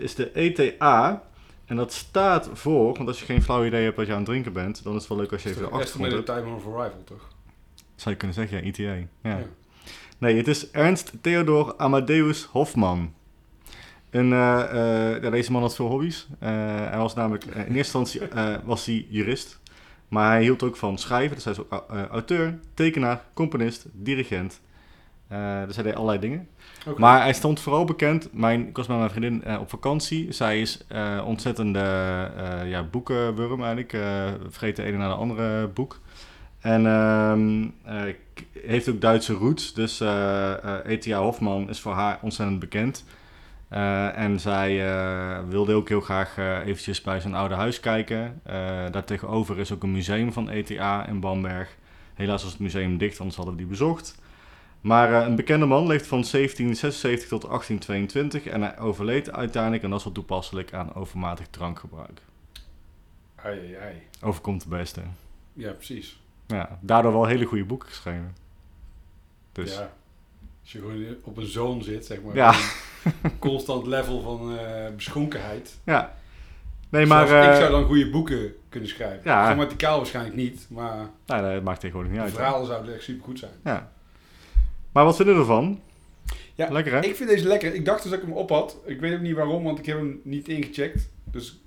is 0.00 0.14
de 0.14 0.32
ETA. 0.32 1.22
En 1.64 1.76
dat 1.76 1.92
staat 1.92 2.50
voor, 2.52 2.94
want 2.94 3.08
als 3.08 3.18
je 3.18 3.24
geen 3.24 3.42
flauw 3.42 3.64
idee 3.64 3.84
hebt 3.84 3.96
wat 3.96 4.06
je 4.06 4.12
aan 4.12 4.18
het 4.18 4.28
drinken 4.28 4.52
bent, 4.52 4.82
dan 4.82 4.94
is 4.94 4.98
het 4.98 5.08
wel 5.08 5.18
leuk 5.18 5.32
als 5.32 5.42
je 5.42 5.48
even 5.48 5.62
de 5.62 5.68
achtergrond 5.68 6.12
hebt. 6.12 6.26
time 6.26 6.54
of 6.54 6.66
arrival, 6.66 7.04
toch? 7.04 7.28
Zou 7.94 8.10
je 8.10 8.16
kunnen 8.16 8.36
zeggen, 8.36 8.56
ja, 8.56 8.62
ETA. 8.62 8.82
Ja. 8.82 9.06
Ja. 9.22 9.46
Nee, 10.18 10.36
het 10.36 10.48
is 10.48 10.70
Ernst 10.70 11.12
Theodor 11.20 11.74
Amadeus 11.76 12.44
Hofman. 12.44 13.14
Een, 14.10 14.32
eh, 14.32 14.62
eh, 15.14 15.22
ja, 15.22 15.30
deze 15.30 15.52
man 15.52 15.62
had 15.62 15.74
veel 15.74 15.86
hobby's. 15.88 16.28
Eh, 16.38 16.48
hij 16.76 16.98
was 16.98 17.14
namelijk, 17.14 17.44
in 17.44 17.52
eerste 17.54 17.98
instantie 17.98 18.20
was 18.64 18.86
hij 18.86 19.06
jurist. 19.08 19.60
Maar 20.08 20.30
hij 20.30 20.42
hield 20.42 20.62
ook 20.62 20.76
van 20.76 20.98
schrijven. 20.98 21.34
Dus 21.34 21.44
hij 21.44 21.52
is 21.52 21.58
ook 21.60 21.72
au- 21.88 22.06
auteur, 22.06 22.58
tekenaar, 22.74 23.24
componist, 23.34 23.86
dirigent. 23.92 24.60
Eh, 25.28 25.64
dus 25.66 25.74
hij 25.74 25.84
deed 25.84 25.94
allerlei 25.94 26.18
dingen. 26.18 26.48
Maar 26.96 27.22
hij 27.22 27.32
stond 27.32 27.60
vooral 27.60 27.84
bekend. 27.84 28.28
Mijn, 28.32 28.68
ik 28.68 28.76
was 28.76 28.86
met 28.86 28.96
mijn 28.98 29.10
vriendin 29.10 29.58
op 29.58 29.70
vakantie. 29.70 30.32
Zij 30.32 30.60
is 30.60 30.84
eh 30.88 31.22
ontzettende 31.26 31.78
ja, 32.64 32.82
boekenwurm 32.90 33.62
eigenlijk. 33.64 33.96
vreet 34.48 34.76
de 34.76 34.82
ene 34.82 34.96
naar 34.96 35.08
de 35.08 35.14
andere 35.14 35.66
boek. 35.68 36.00
En 36.60 36.86
ehm, 36.86 37.66
eh, 37.84 38.14
heeft 38.66 38.88
ook 38.88 39.00
Duitse 39.00 39.32
roots. 39.32 39.74
Dus 39.74 40.00
E.T.A. 40.84 41.18
Hofman 41.18 41.68
is 41.68 41.80
voor 41.80 41.92
haar 41.92 42.18
ontzettend 42.22 42.58
bekend. 42.58 43.04
Eh, 43.68 44.18
en 44.18 44.40
zij 44.40 44.88
eh, 44.88 45.48
wilde 45.48 45.74
ook 45.74 45.88
heel 45.88 46.00
graag 46.00 46.38
eh, 46.38 46.66
eventjes 46.66 47.00
bij 47.00 47.20
zijn 47.20 47.34
oude 47.34 47.54
huis 47.54 47.80
kijken. 47.80 48.40
Eh 48.42 48.54
daartegenover 48.90 49.58
is 49.58 49.72
ook 49.72 49.82
een 49.82 49.92
museum 49.92 50.32
van 50.32 50.48
ETA 50.48 51.06
in 51.06 51.20
Bamberg. 51.20 51.76
Helaas 52.14 52.42
was 52.42 52.52
het 52.52 52.60
museum 52.60 52.98
dicht, 52.98 53.18
anders 53.18 53.36
hadden 53.36 53.54
we 53.54 53.60
die 53.60 53.70
bezocht. 53.70 54.20
Maar 54.80 55.26
een 55.26 55.36
bekende 55.36 55.66
man 55.66 55.86
leeft 55.86 56.06
van 56.06 56.24
1776 56.30 57.28
tot 57.28 57.42
1822 57.42 58.46
en 58.46 58.62
hij 58.62 58.78
overleed 58.78 59.32
uiteindelijk, 59.32 59.82
en 59.82 59.90
dat 59.90 59.98
is 59.98 60.04
wel 60.04 60.14
toepasselijk, 60.14 60.72
aan 60.72 60.94
overmatig 60.94 61.46
drankgebruik. 61.46 62.20
Ai, 63.34 63.58
ai, 63.58 63.74
ai. 63.74 64.02
Overkomt 64.20 64.62
de 64.62 64.68
beste. 64.68 65.00
Ja, 65.52 65.72
precies. 65.72 66.20
Ja, 66.46 66.78
daardoor 66.80 67.12
wel 67.12 67.26
hele 67.26 67.44
goede 67.44 67.64
boeken 67.64 67.88
geschreven. 67.88 68.36
Dus 69.52 69.74
Ja. 69.74 69.92
Als 70.66 70.74
je 70.74 70.80
gewoon 70.80 71.16
op 71.22 71.36
een 71.36 71.46
zoon 71.46 71.82
zit, 71.82 72.06
zeg 72.06 72.22
maar. 72.22 72.34
Ja. 72.34 72.54
Een 73.22 73.38
constant 73.48 73.86
level 73.86 74.20
van 74.20 74.58
eh, 74.58 74.94
beschonkenheid. 74.96 75.78
ja. 75.84 76.14
Nee, 76.88 77.06
maar... 77.06 77.26
Zelfs 77.26 77.46
ik 77.46 77.52
eh, 77.52 77.58
zou 77.58 77.70
dan 77.70 77.84
goede 77.84 78.10
boeken 78.10 78.54
kunnen 78.68 78.88
schrijven. 78.88 79.20
Ja. 79.24 79.44
Grammaticaal 79.44 79.96
waarschijnlijk 79.96 80.36
niet, 80.36 80.66
maar 80.68 81.10
nou, 81.26 81.54
dat 81.54 81.62
maakt 81.62 81.80
tegenwoordig 81.80 82.12
niet 82.12 82.20
uit. 82.20 82.32
verhalen 82.32 82.66
zouden 82.66 82.94
echt 82.94 83.02
super 83.02 83.24
goed 83.24 83.38
zijn. 83.38 83.50
Ja. 83.64 83.92
Maar 84.92 85.04
wat 85.04 85.16
vinden 85.16 85.34
we 85.34 85.40
ervan? 85.40 85.80
Ja, 86.54 86.68
Lekker 86.70 86.92
hè? 86.92 87.00
Ik 87.04 87.16
vind 87.16 87.28
deze 87.28 87.46
lekker. 87.46 87.74
Ik 87.74 87.84
dacht 87.84 88.02
dus 88.02 88.10
dat 88.10 88.20
ik 88.20 88.26
hem 88.26 88.36
op 88.36 88.48
had. 88.50 88.76
Ik 88.84 89.00
weet 89.00 89.14
ook 89.14 89.20
niet 89.20 89.34
waarom, 89.34 89.64
want 89.64 89.78
ik 89.78 89.86
heb 89.86 89.96
hem 89.96 90.20
niet 90.24 90.48
ingecheckt. 90.48 91.08
Dus 91.24 91.60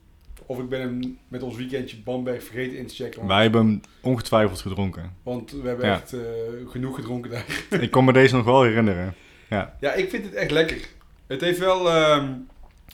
of 0.49 0.59
ik 0.59 0.69
ben 0.69 0.79
hem 0.81 1.17
met 1.27 1.43
ons 1.43 1.55
weekendje 1.55 1.97
Bamberg 1.97 2.43
vergeten 2.43 2.77
in 2.77 2.87
te 2.87 2.95
checken. 2.95 3.27
Wij 3.27 3.41
hebben 3.41 3.65
hem 3.65 3.81
ongetwijfeld 4.01 4.61
gedronken. 4.61 5.13
Want 5.23 5.51
we 5.51 5.67
hebben 5.67 5.85
Ja. 5.85 5.93
echt 5.93 6.13
eh, 6.13 6.19
genoeg 6.67 6.95
gedronken 6.95 7.31
daar. 7.31 7.45
ik 7.81 7.91
kon 7.91 8.05
me 8.05 8.13
deze 8.13 8.35
nog 8.35 8.45
wel 8.45 8.63
herinneren. 8.63 9.13
Ja, 9.49 9.93
ik 9.93 10.09
vind 10.09 10.25
het 10.25 10.33
echt 10.33 10.51
lekker. 10.51 10.87
Het 11.27 11.41
heeft 11.41 11.59
wel 11.59 11.89
ehm, 11.89 12.31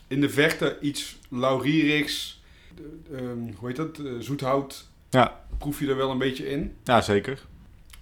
in 0.08 0.22
de 0.22 0.30
verte 0.30 0.78
iets 0.82 1.18
laurierigs. 1.30 2.44
De- 2.76 3.00
ehm, 3.18 3.54
hoe 3.58 3.68
heet 3.68 3.76
dat? 3.78 3.98
Eh, 4.00 4.06
zoethout. 4.20 4.88
Ja. 5.10 5.44
Proef 5.58 5.80
je 5.80 5.88
er 5.88 5.96
wel 5.98 6.12
een 6.12 6.18
beetje 6.18 6.50
in. 6.50 6.76
Ja, 6.84 7.02
zeker. 7.02 7.46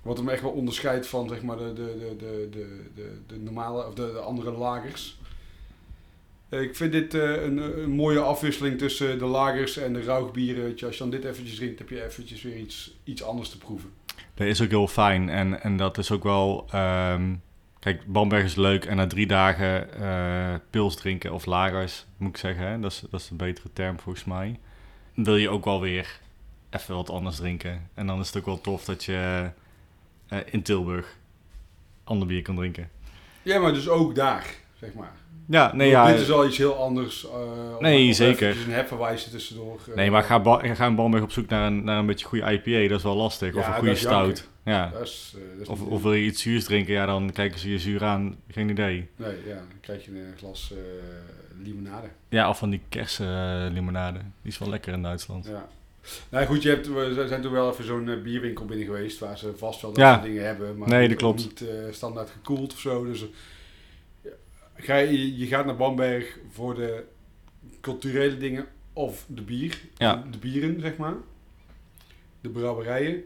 Wat 0.02 0.18
hem 0.18 0.30
echt 0.30 0.42
wel 0.42 0.52
onderscheidt 0.52 1.08
van 1.08 1.30
zeg 1.30 1.42
maar, 1.42 1.58
de, 1.58 1.74
de, 1.74 1.96
de, 2.00 2.16
de, 2.18 2.48
de, 2.52 2.82
de, 2.96 3.12
de 3.28 3.40
normale 3.40 3.88
of 3.88 3.94
de, 3.94 4.12
de 4.12 4.20
andere 4.20 4.52
lagers. 4.52 5.18
Eh, 6.54 6.62
Ik 6.62 6.76
vind 6.76 6.92
dit 6.92 7.14
eh, 7.14 7.44
een, 7.44 7.58
een 7.82 7.90
mooie 7.90 8.20
afwisseling 8.20 8.78
tussen 8.78 9.20
de 9.20 9.26
lagers 9.26 9.78
en 9.78 9.94
de 9.94 10.02
rauwbieren. 10.02 10.72
Als 10.86 10.98
je 10.98 10.98
dan 10.98 11.10
dit 11.10 11.24
eventjes 11.24 11.56
drinkt, 11.56 11.80
heb 11.80 11.90
je 11.90 12.04
eventjes 12.06 12.42
weer 12.42 12.58
iets, 12.58 12.98
iets 13.04 13.24
anders 13.24 13.50
te 13.50 13.58
proeven. 13.58 13.90
Dat 14.34 14.48
is 14.48 14.62
ook 14.62 14.70
heel 14.70 14.88
fijn. 14.88 15.30
En, 15.30 15.62
en 15.62 15.78
dat 15.78 15.98
is 15.98 16.12
ook 16.12 16.24
wel... 16.24 16.68
ehm, 16.72 17.34
Kijk, 17.80 18.06
Bamberg 18.06 18.44
is 18.44 18.56
leuk 18.56 18.86
en 18.86 18.96
na 18.96 19.08
drie 19.08 19.28
dagen 19.28 19.94
eh, 19.94 20.56
pils 20.70 20.96
drinken 20.96 21.34
of 21.34 21.46
lagers, 21.46 22.06
moet 22.18 22.30
ik 22.30 22.38
zeggen. 22.38 22.68
Hè? 22.68 22.80
Dat, 22.80 22.92
is, 22.92 23.04
dat 23.10 23.20
is 23.22 23.30
een 23.30 23.38
betere 23.38 23.70
term 23.74 24.00
volgens 24.00 24.26
mij. 24.26 24.60
Wil 25.14 25.36
je 25.36 25.50
ook 25.50 25.66
wel 25.66 25.82
weer 25.82 26.20
even 26.70 26.96
wat 26.96 27.10
anders 27.10 27.36
drinken. 27.36 27.90
En 27.94 28.08
dan 28.08 28.20
is 28.20 28.28
het 28.28 28.38
ook 28.38 28.46
wel 28.46 28.62
tof 28.62 28.86
dat 28.86 29.04
je 29.04 29.50
in 30.46 30.62
Tilburg 30.62 31.18
ander 32.04 32.28
bier 32.28 32.42
kan 32.42 32.56
drinken. 32.56 32.90
Ja, 33.42 33.60
maar 33.60 33.74
dus 33.74 33.90
ook 33.90 34.16
daar, 34.16 34.54
zeg 34.84 34.94
maar. 34.94 35.12
Ja, 35.48 35.76
nee, 35.76 35.90
ja. 35.90 36.08
Dit 36.12 36.20
is 36.20 36.32
al 36.32 36.46
iets 36.48 36.58
heel 36.58 36.76
anders. 36.76 37.26
eh, 37.28 37.32
Nee, 37.80 38.14
zeker. 38.14 38.48
eventjes 38.48 38.66
een 38.66 38.72
hefverwijzen 38.80 39.32
tussendoor. 39.32 39.80
eh, 39.90 39.96
Nee, 39.96 40.12
maar 40.12 40.24
ga, 40.24 40.60
ga 40.74 40.86
in 40.86 40.96
Bamberg 40.96 41.24
op 41.24 41.32
zoek 41.32 41.48
naar 41.50 41.68
een, 41.68 41.84
naar 41.84 41.98
een 42.00 42.06
beetje 42.06 42.26
goede 42.26 42.52
IPA, 42.52 42.88
dat 42.90 42.98
is 42.98 43.04
wel 43.04 43.16
lastig. 43.16 43.56
of 43.56 43.68
een 43.68 43.74
goede 43.74 43.92
is 43.92 44.00
stout. 44.00 44.48
Ja. 44.66 44.90
Dat 44.94 45.02
is, 45.02 45.34
eh, 45.36 45.42
dat 45.58 45.62
is 45.62 45.68
Of, 45.68 45.82
of 45.82 46.02
wil 46.02 46.14
je 46.14 46.26
iets 46.26 46.42
zuurs 46.42 46.64
drinken, 46.64 46.94
ja, 46.94 47.06
dan 47.06 47.32
kijken 47.32 47.60
ze 47.60 47.72
je 47.72 47.80
zuur 47.80 48.04
aan. 48.04 48.36
Geen 48.48 48.70
idee. 48.70 49.10
Nee, 49.16 49.36
ja, 49.48 49.54
dan 49.56 49.80
krijg 49.82 50.06
je 50.06 50.12
een 50.12 50.34
glas 50.38 50.74
limonade. 51.64 52.08
Ja, 52.30 52.50
of 52.50 52.58
van 52.58 52.70
die 52.70 52.82
kersenlimonade. 52.90 54.20
Die 54.20 54.52
is 54.52 54.58
wel 54.58 54.70
lekker 54.70 54.94
in 54.94 55.02
Duitsland. 55.02 55.46
Ja. 55.46 55.68
Nou 56.30 56.46
goed, 56.46 56.64
je 56.64 56.70
hebt, 56.70 56.88
we 56.88 57.26
zijn 57.28 57.42
toen 57.42 57.52
wel 57.52 57.72
even 57.72 57.86
zo'n 57.86 58.20
bierwinkel 58.24 58.66
binnen 58.66 58.86
geweest 58.86 59.20
waar 59.20 59.38
ze 59.38 59.52
vast 59.58 59.82
wel 59.82 59.92
dat 59.92 60.00
Ja. 60.00 60.14
soort 60.14 60.26
dingen 60.26 60.46
hebben. 60.46 60.78
Maar 60.78 60.90
Nee, 60.90 61.08
dat 61.08 61.18
klopt. 61.18 61.38
niet 61.40 61.64
standaard 61.92 62.30
gekoeld 62.30 62.74
of 62.74 62.80
zo. 62.80 63.06
Dus 63.06 63.26
ga 64.76 64.96
je, 64.96 65.38
je 65.38 65.46
gaat 65.48 65.66
naar 65.66 65.76
Bamberg 65.76 66.40
voor 66.50 66.76
de 66.76 67.04
culturele 67.82 68.38
dingen 68.38 68.68
of 68.94 69.26
de 69.28 69.42
bier. 69.42 69.82
Ja. 69.98 70.26
De 70.32 70.38
bieren, 70.38 70.82
zeg 70.82 70.98
maar. 70.98 71.16
De 72.42 72.50
brouwerijen. 72.50 73.24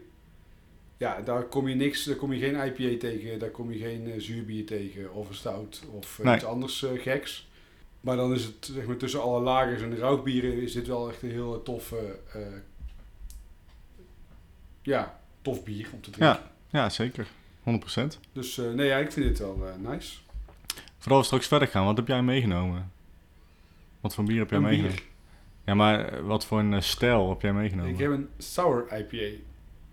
Ja, 0.96 1.20
daar 1.20 1.42
kom 1.42 1.68
je 1.68 1.74
niks, 1.74 2.04
daar 2.04 2.16
kom 2.16 2.32
je 2.32 2.38
geen 2.38 2.66
IPA 2.66 2.98
tegen, 2.98 3.38
daar 3.38 3.50
kom 3.50 3.72
je 3.72 3.78
geen 3.78 4.10
eh, 4.12 4.20
zuurbier 4.20 4.66
tegen 4.66 5.12
of 5.14 5.28
een 5.28 5.34
stout 5.34 5.82
of 5.92 6.18
eh, 6.18 6.24
Nee. 6.24 6.34
iets 6.34 6.44
anders 6.44 6.82
eh, 6.84 6.90
geks. 7.00 7.48
Maar 8.00 8.16
dan 8.16 8.34
is 8.34 8.44
het 8.44 8.70
zeg 8.72 8.86
maar, 8.86 8.96
tussen 8.96 9.22
alle 9.22 9.40
lagers 9.40 9.82
en 9.82 9.90
de 9.90 9.96
rauwbieren 9.96 10.62
is 10.62 10.72
dit 10.72 10.86
wel 10.86 11.08
echt 11.10 11.22
een 11.22 11.30
heel 11.30 11.62
toffe, 11.62 12.18
ja, 14.82 15.20
tof 15.42 15.64
bier 15.64 15.88
om 15.92 16.00
te 16.00 16.10
drinken. 16.10 16.40
Ja, 16.70 16.88
zeker. 16.88 17.26
100%. 17.62 18.18
Dus 18.32 18.56
nee, 18.56 18.86
ja, 18.86 18.96
ik 18.98 19.12
vind 19.12 19.26
dit 19.26 19.38
wel 19.38 19.66
eh, 19.66 19.90
nice. 19.90 20.16
Vooral 20.98 21.18
we 21.18 21.24
straks 21.26 21.46
verder 21.46 21.68
gaan, 21.68 21.84
wat 21.84 21.96
heb 21.96 22.08
jij 22.08 22.22
meegenomen? 22.22 22.92
Wat 24.00 24.14
voor 24.14 24.24
bier 24.24 24.38
heb 24.38 24.48
jij 24.50 24.58
Een 24.58 24.64
meegenomen? 24.64 24.96
bier. 24.96 25.04
Ja, 25.64 25.74
maar 25.74 26.04
eh, 26.04 26.20
wat 26.24 26.46
voor 26.46 26.58
een 26.58 26.74
eh, 26.74 26.80
stijl 26.80 27.28
heb 27.28 27.40
jij 27.42 27.52
meegenomen? 27.52 27.92
Ik 27.92 27.98
heb 27.98 28.10
een 28.10 28.28
sour 28.38 28.86
IPA. 28.98 29.36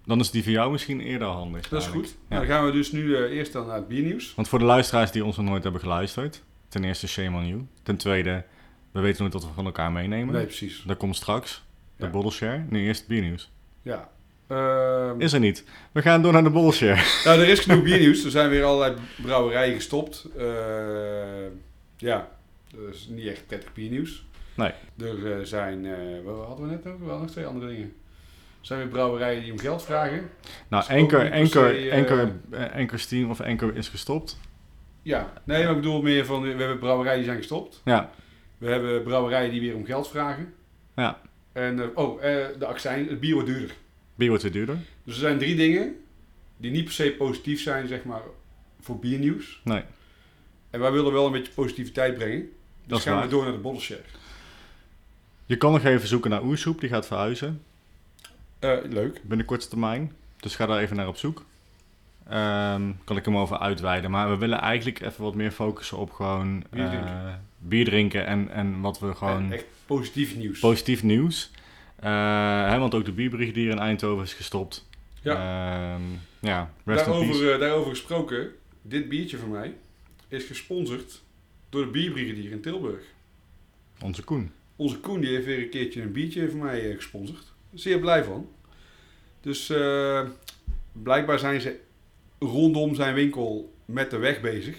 Dan 0.06 0.20
is 0.20 0.32
die 0.32 0.44
voor 0.44 0.52
jou 0.52 0.72
misschien 0.72 1.02
eerder 1.02 1.28
handig. 1.28 1.62
Dat 1.70 1.80
is 1.82 1.86
eigenlijk. 1.88 2.08
goed. 2.08 2.18
Ja. 2.30 2.36
Nou, 2.36 2.48
dan 2.48 2.56
gaan 2.56 2.66
we 2.66 2.72
dus 2.72 2.92
nu 2.92 3.16
eh, 3.16 3.22
eerst 3.38 3.54
dan 3.54 3.66
naar 3.68 3.76
het 3.76 3.88
biernieuws. 3.88 4.36
Want 4.36 4.48
voor 4.48 4.60
de 4.60 4.66
luisteraars 4.66 5.12
die 5.12 5.26
ons 5.26 5.38
nog 5.38 5.46
nooit 5.46 5.64
hebben 5.64 5.82
geluisterd, 5.82 6.44
ten 6.68 6.84
eerste 6.84 7.08
shame 7.08 7.38
on 7.38 7.48
you. 7.48 7.66
Ten 7.84 7.98
tweede, 7.98 8.44
we 8.92 9.00
weten 9.00 9.22
nooit 9.22 9.34
wat 9.34 9.46
we 9.46 9.54
van 9.54 9.66
elkaar 9.66 9.92
meenemen. 9.92 10.34
Nee, 10.34 10.44
precies. 10.46 10.84
Dat 10.86 10.98
komt 10.98 11.16
straks. 11.16 11.64
De 11.98 12.06
Ja. 12.06 12.12
bottle 12.12 12.32
share. 12.32 12.66
Nu 12.70 12.86
eerst 12.86 13.00
het 13.00 13.10
biernieuws. 13.10 13.52
Ja. 13.82 14.10
Ehm, 14.48 15.22
Is 15.22 15.34
er 15.34 15.40
niet. 15.40 15.64
We 15.92 16.02
gaan 16.02 16.22
door 16.22 16.34
naar 16.34 16.44
de 16.44 16.72
share. 16.72 17.02
Nou, 17.26 17.42
er 17.42 17.48
is 17.48 17.60
genoeg 17.60 17.84
biernieuws. 17.84 18.24
Er 18.24 18.32
zijn 18.32 18.50
weer 18.50 18.64
allerlei 18.64 18.96
brouwerijen 19.22 19.76
gestopt. 19.76 20.28
Eh, 20.38 20.46
ja, 21.98 22.30
dat 22.76 22.94
is 22.94 23.08
niet 23.10 23.28
echt 23.28 23.48
prettig 23.48 23.74
biernieuws. 23.74 24.26
Nee. 24.56 24.72
Er 24.98 25.32
eh, 25.32 25.46
zijn, 25.46 25.86
eh, 25.86 26.24
wat 26.24 26.46
hadden 26.46 26.68
we 26.68 26.72
net 26.72 26.84
nog? 26.84 27.00
Wel 27.00 27.20
nog 27.20 27.30
twee 27.30 27.46
andere 27.46 27.68
dingen. 27.68 27.94
Er 28.60 28.72
zijn 28.72 28.80
weer 28.80 28.88
brouwerijen 28.88 29.42
die 29.44 29.52
om 29.52 29.60
geld 29.60 29.84
vragen. 29.84 30.30
Nou, 30.68 30.84
ook 30.84 31.14
Anchor, 31.14 31.90
eh, 31.90 32.76
Anchor 32.76 33.00
Steam 33.00 33.30
of 33.30 33.42
Anchor 33.42 33.76
is 33.76 33.90
gestopt. 33.90 34.40
Ja, 35.02 35.34
nee, 35.44 35.64
maar 35.64 35.72
ik 35.72 35.82
bedoel 35.82 36.02
meer 36.02 36.26
van, 36.26 36.42
we 36.42 36.48
hebben 36.48 36.80
brouwerijen 36.80 37.18
die 37.18 37.28
zijn 37.28 37.38
gestopt. 37.38 37.82
Ja, 37.86 38.10
We 38.58 38.70
hebben 38.70 39.04
brouwerijen 39.04 39.52
die 39.52 39.62
weer 39.62 39.76
om 39.76 39.86
geld 39.86 40.08
vragen. 40.08 40.54
Ja. 40.96 41.20
En, 41.52 41.80
eh, 41.80 41.88
oh, 41.94 42.22
de 42.60 42.66
accijns, 42.66 43.10
het 43.10 43.20
bier 43.20 43.34
wordt 43.34 43.50
duurder. 43.50 43.76
Bier 44.16 44.28
wordt 44.28 44.44
weer 44.44 44.52
duurder. 44.52 44.78
Dus 45.04 45.14
er 45.14 45.20
zijn 45.20 45.38
drie 45.38 45.56
dingen 45.56 45.96
die 46.58 46.72
niet 46.72 46.84
per 46.84 46.94
se 46.94 47.12
positief 47.18 47.62
zijn, 47.62 47.88
zeg 47.88 48.04
maar, 48.04 48.22
voor 48.82 49.00
biernieuws. 49.00 49.62
Nee, 49.64 49.84
En 50.70 50.80
wij 50.80 50.92
willen 50.92 51.12
wel 51.14 51.26
een 51.26 51.32
beetje 51.32 51.52
positiviteit 51.54 52.14
brengen. 52.14 52.40
Dus 52.40 52.50
dat 52.86 53.02
gaan 53.02 53.14
waar. 53.14 53.24
we 53.24 53.30
door 53.30 53.44
naar 53.44 53.52
de 53.54 53.58
bottle 53.60 53.82
share. 53.82 54.02
Je 55.46 55.58
kan 55.58 55.72
nog 55.72 55.84
even 55.84 56.08
zoeken 56.08 56.30
naar 56.30 56.44
oersoep, 56.44 56.80
die 56.80 56.90
gaat 56.90 57.08
verhuizen. 57.08 57.62
Eh, 58.60 58.78
leuk. 58.90 59.22
binnen 59.24 59.46
korte 59.46 59.68
termijn. 59.68 60.12
Dus 60.40 60.56
ga 60.56 60.66
daar 60.66 60.80
even 60.80 60.96
naar 60.96 61.08
op 61.08 61.18
zoek. 61.18 61.46
Ehm, 62.30 62.92
kan 63.04 63.18
ik 63.18 63.26
hem 63.26 63.38
over 63.38 63.58
uitweiden. 63.58 64.12
Maar 64.12 64.30
we 64.30 64.38
willen 64.38 64.60
eigenlijk 64.60 65.00
even 65.02 65.24
wat 65.24 65.36
meer 65.36 65.52
focussen 65.52 65.98
op 65.98 66.12
gewoon 66.12 66.64
Bier 66.70 66.84
eh, 66.84 66.90
drinken. 66.90 67.46
bier 67.60 67.86
drinken 67.86 68.26
en, 68.26 68.50
en 68.52 68.80
wat 68.82 69.00
we 69.00 69.16
gewoon 69.16 69.44
En 69.44 69.52
echt 69.52 69.66
positief 69.86 70.36
nieuws. 70.36 70.60
positief 70.60 71.04
nieuws. 71.04 71.52
Eh, 71.96 72.70
hè, 72.70 72.80
want 72.80 72.94
ook 72.94 73.06
de 73.06 73.12
bierbrigadier 73.12 73.72
in 73.72 73.80
Eindhoven 73.80 74.24
is 74.24 74.34
gestopt. 74.34 74.88
Ja. 75.22 75.34
Ehm, 75.34 76.02
ja, 76.40 76.74
daarover, 76.84 77.54
eh, 77.54 77.60
daarover 77.60 77.90
gesproken, 77.90 78.52
dit 78.82 79.10
biertje 79.10 79.38
van 79.38 79.50
mij 79.50 79.74
is 80.28 80.44
gesponsord 80.44 81.22
door 81.70 81.86
de 81.86 81.92
bierbrigadier 81.92 82.52
in 82.52 82.62
Tilburg. 82.62 83.04
Onze 84.02 84.24
Koen. 84.24 84.52
Onze 84.76 85.00
Koen 85.00 85.22
die 85.22 85.30
heeft 85.30 85.46
weer 85.46 85.60
een 85.60 85.70
keertje 85.70 86.02
een 86.02 86.12
biertje 86.12 86.50
van 86.50 86.60
mij 86.60 86.90
eh, 86.90 86.96
gesponsord. 86.96 87.54
Zeer 87.74 88.00
blij 88.00 88.24
van. 88.24 88.50
Dus 89.42 89.74
blijkbaar 90.92 91.40
zijn 91.40 91.62
ze 91.62 91.80
rondom 92.40 92.96
zijn 92.96 93.14
winkel 93.14 93.74
met 93.86 94.10
de 94.10 94.18
weg 94.18 94.42
bezig. 94.42 94.78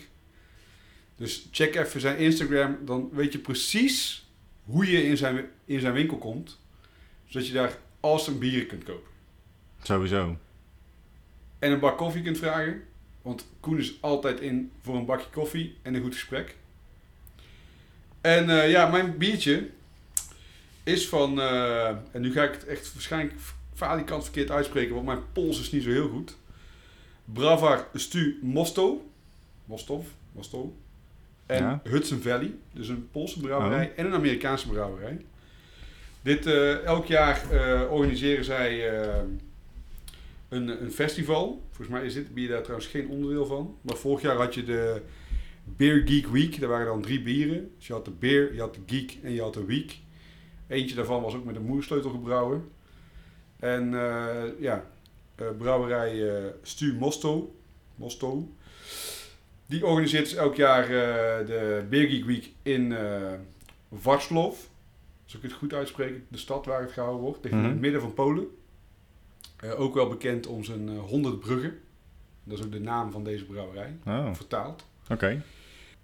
Dus 1.17 1.49
check 1.51 1.75
even 1.75 2.01
zijn 2.01 2.19
Instagram, 2.19 2.79
dan 2.85 3.09
weet 3.13 3.33
je 3.33 3.39
precies 3.39 4.27
hoe 4.65 4.91
je 4.91 5.05
in 5.05 5.17
zijn, 5.17 5.45
in 5.65 5.81
zijn 5.81 5.93
winkel 5.93 6.19
komt. 6.19 6.59
Zodat 7.37 7.51
je 7.51 7.55
daar 7.55 7.79
awesome 8.01 8.39
bieren 8.39 8.67
kunt 8.67 8.85
kopen. 8.85 9.11
Sowieso. 9.83 10.37
En 11.59 11.73
een 11.73 11.79
bak 11.81 11.97
koffie 11.97 12.23
kunt 12.23 12.39
vragen. 12.39 12.83
Want 13.23 13.47
Koen 13.61 13.79
is 13.79 13.99
altijd 14.01 14.41
in 14.41 14.71
voor 14.83 14.97
een 14.97 15.05
bakje 15.05 15.31
koffie 15.31 15.77
en 15.83 15.95
een 15.95 16.03
goed 16.03 16.15
gesprek. 16.15 16.57
En 18.21 18.51
eh, 18.51 18.71
ja, 18.71 18.89
mijn 18.91 19.19
biertje 19.19 19.69
is 20.83 21.09
van... 21.09 21.41
eh, 21.41 21.89
en 21.89 22.21
nu 22.21 22.33
ga 22.33 22.43
ik 22.43 22.53
het 22.53 22.65
echt 22.67 22.93
waarschijnlijk 22.93 23.35
falikant 23.75 24.23
verkeerd 24.23 24.51
uitspreken, 24.51 24.95
want 24.95 25.07
mijn 25.07 25.33
pols 25.33 25.61
is 25.61 25.71
niet 25.71 25.83
zo 25.83 25.91
heel 25.91 26.09
goed. 26.09 26.37
Bravar 27.25 27.89
Stu 27.95 28.39
Mosto. 28.43 29.11
Mostov. 29.65 30.07
Mosto. 30.33 30.77
En 31.47 31.63
Ja. 31.63 31.81
Hudson 31.85 32.21
Valley. 32.21 32.55
Dus 32.73 32.89
een 32.89 33.09
Poolse 33.11 33.41
brouwerij 33.41 33.93
en 33.97 34.07
een 34.07 34.15
Amerikaanse 34.15 34.69
brouwerij. 34.69 35.25
Dit, 36.27 36.47
eh, 36.47 36.85
elk 36.85 37.07
jaar 37.07 37.51
eh, 37.51 37.93
organiseren 37.93 38.45
zij 38.45 38.91
eh, 38.91 39.23
een, 40.49 40.83
een 40.83 40.93
festival. 40.93 41.63
Volgens 41.67 41.89
mij 41.89 42.07
is 42.07 42.15
dit 42.15 42.35
bier 42.35 42.49
daar 42.49 42.63
trouwens 42.63 42.89
geen 42.89 43.09
onderdeel 43.09 43.47
van. 43.47 43.79
Maar 43.81 43.97
vorig 43.97 44.23
jaar 44.23 44.37
had 44.37 44.55
je 44.55 44.65
de 44.65 45.03
Beer 45.65 46.03
Geek 46.05 46.27
Week. 46.27 46.61
Daar 46.61 46.69
waren 46.69 46.87
dan 46.87 47.03
drie 47.03 47.23
bieren. 47.23 47.71
Dus 47.77 47.87
je 47.87 47.93
had 47.93 48.05
de 48.05 48.11
Beer, 48.11 48.55
je 48.55 48.61
had 48.61 48.75
de 48.75 48.81
Geek 48.87 49.19
en 49.23 49.33
je 49.33 49.41
had 49.41 49.55
de 49.55 49.65
Week. 49.65 49.99
Eentje 50.67 50.97
daarvan 50.97 51.23
was 51.23 51.35
ook 51.35 51.45
met 51.45 51.57
een 51.57 51.67
moersleutel 51.67 52.11
gebrouwen. 52.11 52.69
En 53.57 53.95
eh, 53.95 54.61
ja, 54.61 54.85
brouwerij 55.59 56.37
eh 56.37 56.45
Stu 56.63 56.95
Mosto. 56.95 57.55
Mosto. 57.95 58.49
Die 59.67 59.87
organiseert 59.87 60.25
dus 60.25 60.35
elk 60.35 60.57
jaar 60.57 60.89
de 61.47 61.85
Beer 61.89 62.09
Geek 62.09 62.25
Week 62.25 62.53
in 62.63 62.95
Warschlov. 63.89 64.57
Als 65.27 65.35
ik 65.35 65.43
het 65.43 65.53
goed 65.53 65.73
uitspreek, 65.75 66.15
de 66.29 66.39
stad 66.39 66.67
waar 66.67 66.81
het 66.81 66.93
gehouden 66.93 67.21
wordt. 67.23 67.39
Ligt 67.43 67.55
in 67.55 67.61
Mhm. 67.61 67.71
het 67.71 67.81
midden 67.81 68.01
van 68.01 68.15
Polen. 68.15 68.47
Eh, 69.57 69.81
ook 69.81 69.95
wel 69.95 70.09
bekend 70.09 70.47
om 70.47 70.65
zijn 70.65 70.89
eh 70.89 70.99
100 70.99 71.41
bruggen. 71.41 71.79
Dat 72.45 72.59
is 72.59 72.65
ook 72.65 72.73
de 72.73 72.81
naam 72.81 73.11
van 73.11 73.25
deze 73.25 73.45
brouwerij, 73.45 73.97
Oh, 74.07 74.35
vertaald. 74.35 74.85
oké. 75.11 75.43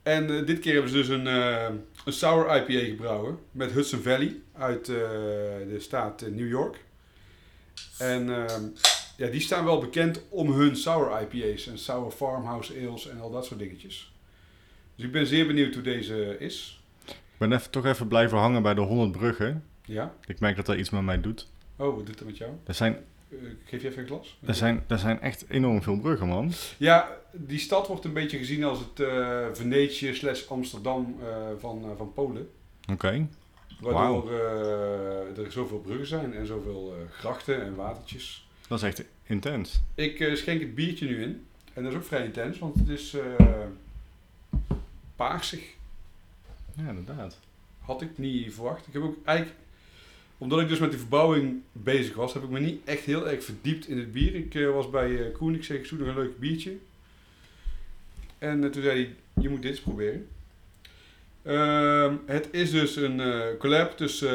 En 0.02 0.38
eh, 0.38 0.46
dit 0.46 0.58
keer 0.58 0.72
hebben 0.72 0.90
ze 0.90 0.96
dus 0.96 1.08
een, 1.08 1.26
een 1.26 2.12
sour 2.12 2.56
IPA 2.56 2.84
gebrouwen 2.84 3.38
met 3.50 3.72
Hudson 3.72 4.00
Valley 4.00 4.36
uit 4.52 4.86
de 4.86 5.76
staat 5.78 6.20
New 6.30 6.48
York. 6.48 6.84
En 7.98 8.46
ehm, 8.46 8.62
ja, 9.16 9.26
die 9.28 9.40
staan 9.40 9.64
wel 9.64 9.80
bekend 9.80 10.20
om 10.28 10.52
hun 10.52 10.76
sour 10.76 11.20
IPA's 11.22 11.66
en 11.66 11.78
sour 11.78 12.10
farmhouse 12.10 12.74
ales 12.88 13.08
en 13.08 13.20
al 13.20 13.30
dat 13.30 13.46
soort 13.46 13.58
dingetjes. 13.60 14.12
Dus 14.96 15.04
ik 15.04 15.12
ben 15.12 15.26
zeer 15.26 15.46
benieuwd 15.46 15.74
hoe 15.74 15.82
deze 15.82 16.36
is. 16.38 16.81
Ik 17.42 17.48
ben 17.48 17.58
even, 17.58 17.70
toch 17.70 17.84
even 17.86 18.08
blijven 18.08 18.38
hangen 18.38 18.62
bij 18.62 18.74
de 18.74 18.80
100 18.80 19.12
bruggen. 19.12 19.64
Ja. 19.84 20.14
Ik 20.26 20.40
merk 20.40 20.56
dat 20.56 20.66
dat 20.66 20.76
iets 20.76 20.90
met 20.90 21.02
mij 21.02 21.20
doet. 21.20 21.48
Oh, 21.76 21.96
wat 21.96 22.06
doet 22.06 22.18
dat 22.18 22.26
met 22.26 22.36
jou? 22.36 22.50
Er 22.66 22.74
zijn, 22.74 22.96
Eh, 23.28 23.38
geef 23.64 23.82
je 23.82 23.88
even 23.88 24.00
een 24.00 24.06
glas? 24.06 24.38
er, 24.44 24.54
zijn, 24.54 24.84
er 24.86 24.98
zijn 24.98 25.20
echt 25.20 25.44
enorm 25.48 25.82
veel 25.82 25.98
bruggen, 25.98 26.28
man. 26.28 26.52
Ja, 26.76 27.08
die 27.32 27.58
stad 27.58 27.86
wordt 27.86 28.04
een 28.04 28.12
beetje 28.12 28.38
gezien 28.38 28.64
als 28.64 28.78
het 28.78 29.00
eh 29.00 29.46
Venetië 29.52 30.14
slash 30.14 30.46
Amsterdam 30.48 31.16
eh, 31.20 31.26
van, 31.58 31.84
van 31.96 32.12
Polen. 32.12 32.48
Oké. 32.92 33.26
Waardoor 33.80 34.32
eh, 34.32 35.38
er 35.38 35.52
zoveel 35.52 35.78
bruggen 35.80 36.06
zijn 36.06 36.34
en 36.34 36.46
zoveel 36.46 36.94
grachten 37.10 37.62
en 37.64 37.74
watertjes. 37.74 38.48
Dat 38.68 38.78
is 38.78 38.84
echt 38.84 39.04
intens. 39.22 39.82
Ik 39.94 40.30
schenk 40.34 40.60
het 40.60 40.74
biertje 40.74 41.06
nu 41.06 41.22
in. 41.22 41.46
En 41.72 41.82
dat 41.82 41.92
is 41.92 41.98
ook 41.98 42.04
vrij 42.04 42.24
intens, 42.24 42.58
want 42.58 42.74
het 42.74 42.88
is 42.88 43.16
paarsig. 45.16 45.80
Ja, 46.76 46.88
inderdaad. 46.88 47.38
Had 47.78 48.02
ik 48.02 48.18
niet 48.18 48.54
verwacht. 48.54 48.86
Ik 48.86 48.92
heb 48.92 49.02
ook 49.02 49.16
eigenlijk, 49.24 49.58
omdat 50.38 50.60
ik 50.60 50.68
dus 50.68 50.78
met 50.78 50.90
die 50.90 50.98
verbouwing 50.98 51.62
bezig 51.72 52.14
was, 52.14 52.32
heb 52.32 52.42
ik 52.42 52.48
me 52.48 52.60
niet 52.60 52.80
echt 52.84 53.04
heel 53.04 53.28
erg 53.28 53.44
verdiept 53.44 53.88
in 53.88 53.98
het 53.98 54.12
bier. 54.12 54.34
Ik 54.34 54.54
eh, 54.54 54.70
was 54.70 54.90
bij 54.90 55.26
eh, 55.26 55.32
Koen, 55.32 55.54
ik 55.54 55.64
zeg, 55.64 55.76
ik 55.76 55.86
zoek 55.86 55.98
nog 55.98 56.08
een 56.08 56.14
leuk 56.14 56.38
biertje. 56.38 56.76
En 58.38 58.64
eh, 58.64 58.70
toen 58.70 58.82
zei 58.82 59.04
hij, 59.04 59.14
je 59.42 59.48
moet 59.48 59.62
dit 59.62 59.70
eens 59.70 59.80
proberen. 59.80 60.28
Ehm, 61.42 62.16
het 62.26 62.48
is 62.50 62.70
dus 62.70 62.96
een 62.96 63.20
collab 63.58 63.96
tussen 63.96 64.30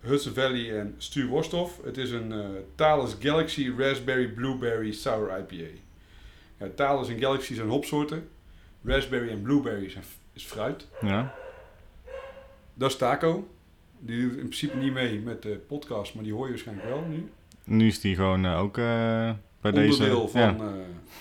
Hudson 0.00 0.34
Valley 0.34 0.78
en 0.78 0.94
Stu 0.98 1.26
Worsthof. 1.26 1.80
Het 1.84 1.96
is 1.96 2.10
een 2.10 2.32
Thales 2.74 3.16
Galaxy 3.20 3.72
Raspberry 3.76 4.28
Blueberry 4.28 4.92
Sour 4.92 5.38
IPA. 5.38 5.70
Ja, 6.58 6.68
Thales 6.74 7.08
en 7.08 7.18
Galaxy 7.18 7.54
zijn 7.54 7.68
hopsoorten. 7.68 8.28
Raspberry 8.84 9.28
en 9.28 9.42
Blueberry 9.42 9.90
zijn, 9.90 10.04
is 10.36 10.44
fruit. 10.44 10.86
Ja. 11.00 11.34
Dat 12.74 12.90
is 12.90 12.96
Taco. 12.96 13.48
Die 13.98 14.20
doet 14.20 14.32
in 14.32 14.38
principe 14.38 14.76
niet 14.76 14.92
mee 14.92 15.20
met 15.20 15.42
de 15.42 15.64
podcast, 15.66 16.14
maar 16.14 16.24
die 16.24 16.32
hoor 16.32 16.44
je 16.44 16.50
waarschijnlijk 16.50 16.88
wel 16.88 17.02
nu. 17.08 17.30
Nu 17.64 17.86
is 17.86 18.00
die 18.00 18.14
gewoon 18.14 18.44
eh, 18.44 18.58
ook 18.58 18.78
eh, 18.78 18.84
bij 19.60 19.72
Onderdeel 19.72 20.20
deze... 20.20 20.28
van, 20.28 20.40
ja. 20.40 20.56
eh, 20.56 20.72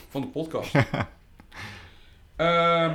van 0.09 0.21
de 0.21 0.27
podcast. 0.27 0.73
Ehm, 2.35 2.93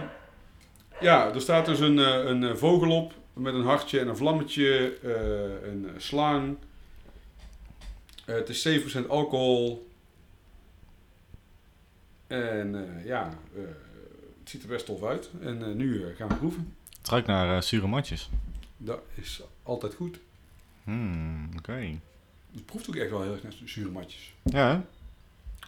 ja, 1.00 1.34
er 1.34 1.40
staat 1.40 1.66
dus 1.66 1.80
een, 1.80 1.98
een 1.98 2.58
vogel 2.58 2.90
op 2.90 3.12
met 3.32 3.54
een 3.54 3.64
hartje 3.64 4.00
en 4.00 4.08
een 4.08 4.16
vlammetje, 4.16 4.98
een 5.64 5.90
slang. 5.96 6.56
Het 8.24 8.48
is 8.48 8.68
7% 9.02 9.06
alcohol. 9.06 9.90
En 12.30 13.00
ja, 13.04 13.28
eh, 13.54 13.62
het 14.52 14.60
ziet 14.60 14.70
er 14.70 14.76
best 14.76 14.86
tof 14.86 15.02
uit. 15.02 15.30
En 15.40 15.64
eh, 15.64 15.74
nu 15.74 16.04
eh, 16.04 16.16
gaan 16.16 16.28
we 16.28 16.34
proeven. 16.34 16.76
Het 16.98 17.08
ruikt 17.08 17.26
naar 17.26 17.56
eh, 17.56 17.62
zure 17.62 17.86
matjes. 17.86 18.30
Dat 18.76 19.00
is 19.14 19.42
altijd 19.62 19.94
goed. 19.94 20.18
Hmm, 20.84 21.50
oké. 21.56 21.98
Het 22.52 22.64
proeft 22.66 22.88
ook 22.88 22.94
echt 22.96 23.10
wel 23.10 23.22
heel 23.22 23.32
erg 23.32 23.42
naar 23.42 23.52
zure 23.64 23.90
matjes. 23.90 24.32
Ja, 24.42 24.84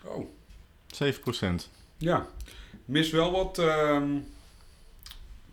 Oh, 0.05 0.27
7%. 0.87 1.69
ja. 1.97 2.27
Mis 2.85 3.11
wel 3.11 3.33
wat 3.33 3.59
ehm, 3.59 4.19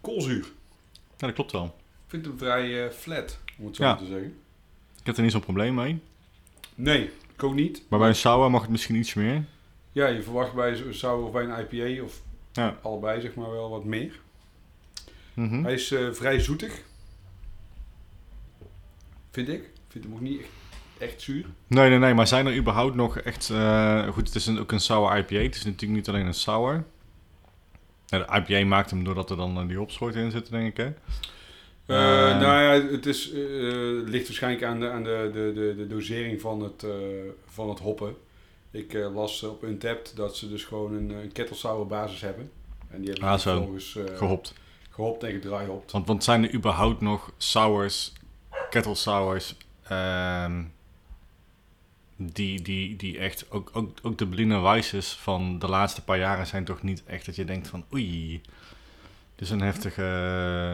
koolzuur. 0.02 0.46
Ja, 1.18 1.28
dat 1.28 1.34
klopt 1.34 1.52
wel. 1.52 1.66
Ik 1.66 1.72
vind 2.08 2.26
hem 2.26 2.38
vrij 2.38 2.92
flat, 2.92 3.40
om 3.58 3.66
het 3.66 3.76
zo 3.76 3.84
Ja. 3.84 3.90
maar 3.90 4.00
te 4.00 4.06
zeggen. 4.06 4.38
Ik 5.00 5.06
heb 5.06 5.16
er 5.18 5.22
niet 5.24 5.32
zo'n 5.32 5.42
probleem 5.42 5.74
mee. 5.74 6.00
Nee, 6.76 7.12
ik 7.34 7.44
ook 7.44 7.54
niet. 7.54 7.84
Maar 7.90 8.00
bij 8.00 8.08
een 8.08 8.16
sour 8.16 8.52
mag 8.52 8.62
het 8.62 8.70
misschien 8.70 8.96
iets 8.96 9.14
meer. 9.14 9.46
Ja, 9.92 10.08
je 10.08 10.22
verwacht 10.24 10.54
bij 10.54 10.72
een 10.82 10.94
sour 10.94 11.24
of 11.26 11.32
bij 11.32 11.44
een 11.44 11.68
IPA, 11.72 12.04
of 12.04 12.22
Ja. 12.52 12.78
allebei 12.82 13.22
zeg 13.22 13.36
maar 13.36 13.52
wel 13.52 13.70
wat 13.70 13.84
meer. 13.84 14.20
Mhm. 15.34 15.64
Hij 15.64 15.74
is 15.74 15.92
eh, 15.92 16.12
vrij 16.12 16.40
zoetig. 16.40 16.82
Vind 19.32 19.48
ik. 19.50 19.62
Ik 19.64 19.72
vind 19.88 20.04
hem 20.04 20.14
ook 20.14 20.22
niet 20.22 20.40
echt, 20.42 20.50
echt 20.98 21.22
zuur. 21.22 21.46
Nee, 21.68 21.90
nee, 21.90 22.00
nee. 22.00 22.14
Maar 22.14 22.28
zijn 22.28 22.48
er 22.48 22.56
überhaupt 22.56 22.96
nog 22.96 23.20
echt... 23.20 23.50
eh, 23.50 24.08
goed, 24.08 24.28
het 24.28 24.36
is 24.36 24.46
een, 24.46 24.60
ook 24.60 24.72
een 24.72 24.80
sour 24.80 25.18
IPA. 25.18 25.36
Het 25.36 25.56
is 25.56 25.66
natuurlijk 25.66 25.92
niet 25.92 26.10
alleen 26.10 26.26
een 26.26 26.34
sour. 26.34 26.84
Ja, 28.06 28.18
de 28.20 28.54
IPA 28.54 28.66
maakt 28.66 28.90
hem 28.90 29.04
doordat 29.04 29.30
er 29.30 29.38
dan 29.38 29.58
eh, 29.60 29.68
die 29.68 29.78
hopsoorten 29.78 30.22
in 30.22 30.32
zitten, 30.32 30.54
denk 30.54 30.68
ik, 30.68 30.78
hè? 30.78 30.92
Nou 32.40 32.62
ja, 32.62 32.92
het 32.92 33.06
is, 33.06 33.32
eh, 33.32 33.40
ligt 34.06 34.28
waarschijnlijk 34.28 34.64
aan 34.64 34.80
de, 34.80 34.90
aan 34.90 35.04
de, 35.04 35.30
de, 35.34 35.52
de, 35.54 35.76
de 35.78 35.88
dosering 35.88 36.42
van 36.42 36.62
het, 36.64 36.84
eh, 36.84 36.92
van 37.46 37.70
het 37.70 37.80
hoppen. 37.80 38.16
Ik 38.72 38.94
eh, 38.94 39.14
las 39.14 39.44
op 39.44 39.64
Untapped 39.64 40.16
dat 40.16 40.36
ze 40.38 40.50
dus 40.50 40.64
gewoon 40.64 40.94
een, 40.94 41.10
een 41.10 41.32
kettle 41.32 41.56
sour 41.56 41.88
basis 41.88 42.22
hebben. 42.22 42.52
En 42.90 43.02
die 43.02 43.10
hebben 43.10 43.30
Ah, 43.30 43.40
ze 43.40 43.50
vervolgens 43.50 43.96
eh, 43.96 44.18
Gehopt. 44.18 44.54
gehopt 44.90 45.24
en 45.24 45.32
gedraaihopt. 45.32 45.92
Want, 45.92 46.08
want 46.08 46.24
zijn 46.24 46.44
er 46.44 46.54
überhaupt 46.54 47.02
nog 47.02 47.32
sours, 47.38 48.14
kettle 48.70 48.96
sours, 48.96 49.56
ehm, 49.84 50.64
die, 52.16 52.62
die, 52.62 52.96
die 52.96 53.18
echt, 53.18 53.52
ook, 53.52 53.70
ook, 53.74 53.98
ook 54.02 54.18
de 54.18 54.26
Berliner 54.26 54.62
Weisses 54.62 55.12
van 55.12 55.60
de 55.60 55.68
laatste 55.68 56.04
paar 56.04 56.18
jaren 56.18 56.48
zijn 56.48 56.66
toch 56.66 56.82
niet 56.82 57.04
echt 57.06 57.26
dat 57.26 57.36
je 57.36 57.46
denkt 57.46 57.68
van 57.68 57.86
oei, 57.94 58.42
is 59.42 59.50
een 59.50 59.62
heftige... 59.62 60.02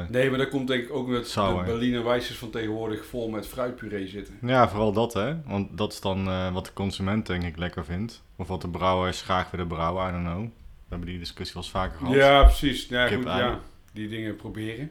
Nee, 0.09 0.29
maar 0.29 0.39
dat 0.39 0.49
komt 0.49 0.67
denk 0.67 0.83
ik 0.83 0.93
ook 0.93 1.07
met 1.07 1.33
de 1.33 1.61
Berliner 1.65 2.03
Weissers 2.03 2.37
van 2.37 2.49
tegenwoordig 2.49 3.05
vol 3.05 3.29
met 3.29 3.47
fruitpuree 3.47 4.07
zitten. 4.07 4.37
Ja, 4.41 4.69
vooral 4.69 4.91
dat 4.93 5.13
hè, 5.13 5.35
want 5.45 5.77
dat 5.77 5.93
is 5.93 6.01
dan 6.01 6.27
eh, 6.27 6.53
wat 6.53 6.65
de 6.65 6.73
consument 6.73 7.25
denk 7.27 7.43
ik 7.43 7.57
lekker 7.57 7.85
vindt. 7.85 8.23
Of 8.35 8.47
wat 8.47 8.61
de 8.61 8.67
brouwers 8.69 9.21
graag 9.21 9.51
willen 9.51 9.67
brouwen, 9.67 10.07
I 10.07 10.11
don't 10.11 10.23
know. 10.25 10.41
We 10.43 10.49
hebben 10.89 11.07
die 11.07 11.19
discussie 11.19 11.53
wel 11.53 11.63
eens 11.63 11.71
vaker 11.71 11.97
gehad. 11.97 12.13
Ja, 12.15 12.43
precies. 12.43 12.87
Ja, 12.87 13.07
Kip 13.07 13.17
goed, 13.17 13.27
aan. 13.27 13.39
ja, 13.39 13.59
die 13.93 14.07
dingen 14.09 14.35
proberen. 14.35 14.89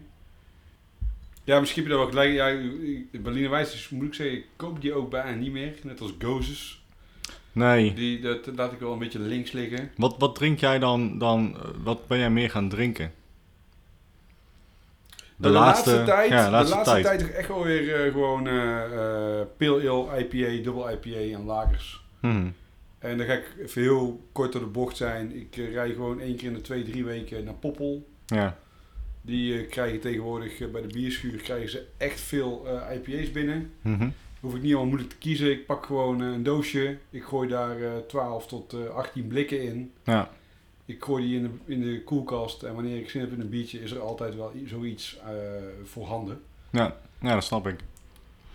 Ja, 1.44 1.60
misschien 1.60 1.82
heb 1.82 1.92
je 1.92 1.98
dat 1.98 2.12
wel 2.12 2.22
gelijk. 2.24 2.34
Ja, 2.34 2.70
Berliner 3.20 3.50
Weissers, 3.50 3.88
moet 3.88 4.06
ik 4.06 4.14
zeggen, 4.14 4.36
ik 4.36 4.46
koop 4.56 4.80
die 4.80 4.94
ook 4.94 5.10
bijna 5.10 5.30
niet 5.30 5.52
meer. 5.52 5.74
Net 5.82 6.00
als 6.00 6.14
Gozes. 6.18 6.82
Nee, 7.52 7.94
Die, 7.94 8.20
dat 8.20 8.46
laat 8.56 8.72
ik 8.72 8.78
wel 8.78 8.92
een 8.92 8.98
beetje 8.98 9.18
links 9.18 9.52
liggen. 9.52 9.90
wat, 9.96 10.14
wat 10.18 10.34
drink 10.34 10.58
jij 10.60 10.78
dan, 10.78 11.18
dan, 11.18 11.56
eh, 11.56 11.68
wat 11.82 12.06
ben 12.06 12.18
jij 12.18 12.30
meer 12.30 12.50
gaan 12.50 12.68
drinken? 12.68 13.12
De, 15.36 15.48
laatste, 15.48 16.02
tijd, 16.04 16.30
ja, 16.30 16.44
de 16.44 16.50
laatste, 16.50 16.74
laatste 16.74 17.00
tijd. 17.00 17.30
echt 17.30 17.48
wel 17.48 17.62
weer 17.62 18.04
eh, 18.04 18.12
gewoon 18.12 18.46
eh 18.46 18.84
eh 18.84 19.46
pale 19.56 19.88
ale, 19.88 20.18
IPA, 20.18 20.62
dubbel 20.62 20.90
IPA 20.90 21.36
en 21.36 21.44
lagers. 21.44 22.04
Hmm. 22.20 22.54
En 22.98 23.18
dan 23.18 23.26
ga 23.26 23.32
ik 23.32 23.52
even 23.58 23.82
heel 23.82 24.20
kort 24.32 24.52
door 24.52 24.60
de 24.60 24.66
bocht 24.66 24.96
zijn. 24.96 25.36
Ik 25.36 25.56
eh, 25.56 25.72
rij 25.72 25.92
gewoon 25.92 26.20
één 26.20 26.36
keer 26.36 26.48
in 26.48 26.54
de 26.54 26.60
twee, 26.60 26.82
drie 26.82 27.04
weken 27.04 27.44
naar 27.44 27.54
Poppel. 27.54 28.06
Ja. 28.26 28.58
Die 29.20 29.66
krijgen 29.66 30.00
tegenwoordig 30.00 30.70
bij 30.70 30.82
de 30.82 30.92
bierschuur 30.92 31.36
krijgen 31.42 31.70
ze 31.70 31.86
echt 31.96 32.20
veel 32.20 32.66
IPA's 32.92 33.30
binnen. 33.30 33.70
Mhm. 33.80 34.08
Hoef 34.40 34.54
ik 34.54 34.62
niet 34.62 34.70
allemaal 34.70 34.86
moeilijk 34.88 35.10
te 35.10 35.18
kiezen. 35.18 35.50
Ik 35.50 35.66
pak 35.66 35.86
gewoon 35.86 36.20
een 36.20 36.42
doosje. 36.42 36.96
Ik 37.10 37.22
gooi 37.22 37.48
daar 37.48 37.82
eh 37.82 37.90
12 38.08 38.46
tot 38.46 38.72
eh 38.72 38.94
18 38.94 39.26
blikken 39.26 39.62
in. 39.62 39.92
Ja. 40.04 40.30
Ik 40.86 41.04
gooi 41.04 41.26
die 41.26 41.36
in 41.36 41.42
de, 41.42 41.72
in 41.72 41.80
de 41.80 42.02
koelkast. 42.02 42.62
En 42.62 42.74
wanneer 42.74 42.98
ik 42.98 43.10
zin 43.10 43.20
heb 43.20 43.32
in 43.32 43.40
een 43.40 43.48
biertje, 43.48 43.80
is 43.80 43.90
er 43.90 44.00
altijd 44.00 44.36
wel 44.36 44.52
zoiets 44.66 45.18
eh 45.18 45.32
voorhanden. 45.84 46.40
Ja. 46.70 46.96
ja, 47.20 47.34
dat 47.34 47.44
snap 47.44 47.66
ik. 47.66 47.80